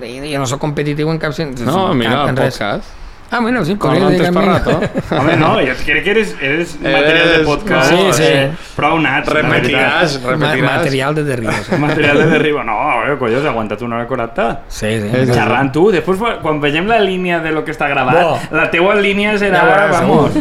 [0.00, 1.36] de jo no sóc competitiu en cap.
[1.60, 2.56] No, mira, el en res.
[2.56, 2.96] podcast.
[3.30, 4.80] Ah, bueno, sí, podria l'antes dedicar-me- parrato.
[5.20, 7.90] Home, no, jo crec que eres, eres material de podcast.
[7.90, 8.22] Sí, sí.
[8.24, 9.28] eh, Prou nat.
[9.28, 10.38] Repetiràs, veritat.
[10.38, 10.76] Ma repetiràs.
[10.78, 11.68] material de derribos.
[11.78, 12.62] Material de derribo.
[12.64, 14.46] No, eh, collons, ha aguantat una hora 40.
[14.68, 15.10] Sí, sí.
[15.12, 18.56] És- Xerrant tu, després quan vegem la línia de lo que està gravat, Bo.
[18.56, 20.32] la teua línia serà, Ja vamos,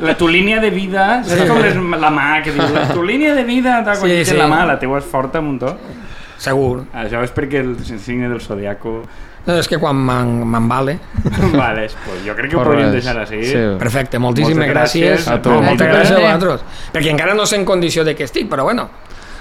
[0.00, 3.34] la, tu línia de vida, saps com les, la mà que diu, la, tu línia
[3.34, 4.36] de vida, Sí, sí, sí.
[4.36, 5.76] la mà, la teua és forta un muntó.
[6.38, 6.84] Segur.
[6.94, 9.02] Això és perquè el signe del zodiaco...
[9.46, 10.98] No, és que quan m'en- m'embale...
[11.54, 13.44] vale, pues jo crec que ho podríem deixar així.
[13.46, 13.60] sí.
[13.78, 15.10] Perfecte, moltíssimes Moltes gràcies.
[15.22, 15.50] gràcies a tu.
[15.62, 16.64] Moltes gràcies a vosaltres.
[16.92, 18.88] Perquè encara no sé en condició de què estic, però bueno,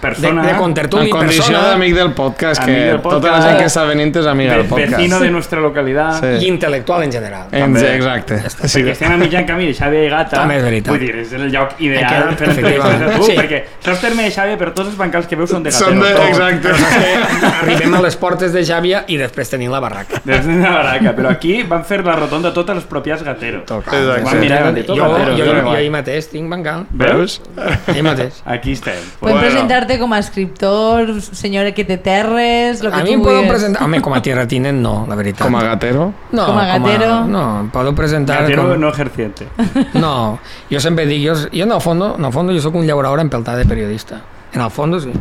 [0.01, 3.47] Persona, de contertuli, En condició persona d'amic del podcast, que del tota la podcast.
[3.47, 4.91] gent que està venint és amiga del podcast.
[4.97, 6.19] vecino de nuestra localidad.
[6.21, 6.45] Sí.
[6.45, 7.47] i intel·lectual en general.
[7.51, 7.95] En, També.
[7.95, 8.39] exacte.
[8.67, 10.37] Sí, Perquè estem a mitjan camí de Xavi i Gata.
[10.37, 10.91] També és veritat.
[10.93, 13.23] Vull dir, és el lloc ideal Aquest- per entrevistar a tu.
[13.23, 13.35] Sí.
[13.37, 15.89] perquè saps terme de Xavi, però tots els bancals que veus són de Gatero.
[15.89, 16.13] Són de...
[16.13, 16.27] tots.
[16.29, 16.69] Exacte.
[17.39, 20.21] Que arribem a les portes de Xàbia i després tenim la barraca.
[20.23, 23.63] Des de la baraca, però aquí van fer la rotonda totes les pròpies Gatero.
[23.65, 24.21] Exacte.
[24.23, 25.31] Van mirar, dir, tot jo, Gatero.
[25.31, 25.75] jo, tot jo, igual.
[25.75, 26.85] ahir mateix tinc bancal.
[26.91, 27.41] Veus?
[27.87, 28.41] Ahir mateix.
[28.45, 28.95] Aquí estem.
[29.19, 29.59] Pueden Bueno.
[29.85, 33.83] Presentarte como escritor, señor que te terres, lo que A mi em poden presentar...
[33.83, 35.45] Home, com a tierratinen no, la veritat.
[35.45, 36.13] Com a gatero.
[36.31, 37.25] no, com a gatero.
[37.25, 38.41] no, em poden presentar...
[38.41, 38.77] Gatero com...
[38.79, 39.47] no ejerciente.
[39.93, 40.39] No,
[40.69, 43.19] jo sempre dic, jo, jo en el fondo, en el fondo jo sóc un llaurador
[43.19, 44.21] empeltat de periodista.
[44.53, 45.11] En el fondo sí.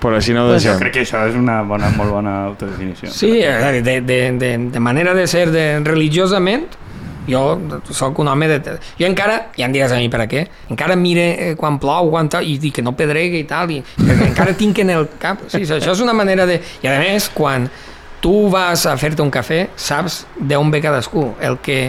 [0.00, 0.80] Però així no ho Pues jo deixem.
[0.80, 3.10] crec que això és una bona, molt bona autodefinició.
[3.12, 4.00] Sí, de, de,
[4.32, 6.64] de, de manera de ser de, religiosament,
[7.30, 7.42] jo
[7.94, 8.76] sóc un home de...
[8.98, 12.10] Jo encara, ja em diràs a mi per a què, encara mire eh, quan plou,
[12.12, 13.80] quan tal, i dic que no pedregui i tal, i
[14.30, 15.46] encara tinc en el cap...
[15.48, 16.60] Sí, això és una manera de...
[16.82, 17.70] I a més, quan
[18.20, 21.30] tu vas a fer-te un cafè, saps d'on ve cadascú.
[21.40, 21.82] El que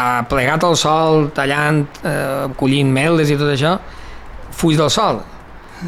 [0.00, 3.76] ha plegat al sol, tallant, eh, collint meldes i tot això,
[4.56, 5.22] fuig del sol.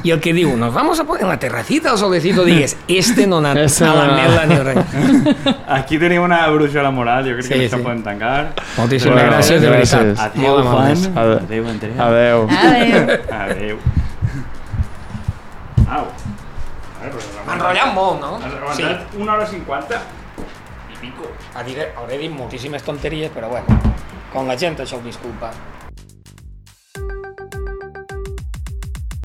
[0.04, 3.26] I el que diu, nos vamos a poner en la terracita al solecito, digues, este
[3.26, 4.76] no anat Este a la no mela ni res.
[5.66, 7.76] Aquí tenim una bruixa a la moral, jo crec Sí, que sí.
[7.82, 8.52] podem tancar.
[8.76, 10.18] Moltíssimes Bueno, gràcies, de veritat.
[10.18, 10.62] Adéu.
[10.62, 11.16] Juan.
[11.16, 11.38] Adéu.
[11.38, 12.04] Adéu, Andrea.
[12.04, 12.48] Adeu.
[12.50, 13.18] Adéu.
[13.32, 13.78] Adéu.
[15.88, 16.04] Au.
[16.98, 18.34] A veure, M'ha enrotllat molt, no?
[18.44, 20.02] Has aguantat una hora cinquanta
[20.92, 21.30] i pico.
[21.56, 23.78] Hauré dit moltíssimes tonteries, però bueno,
[24.34, 25.48] com la gent això ho disculpa.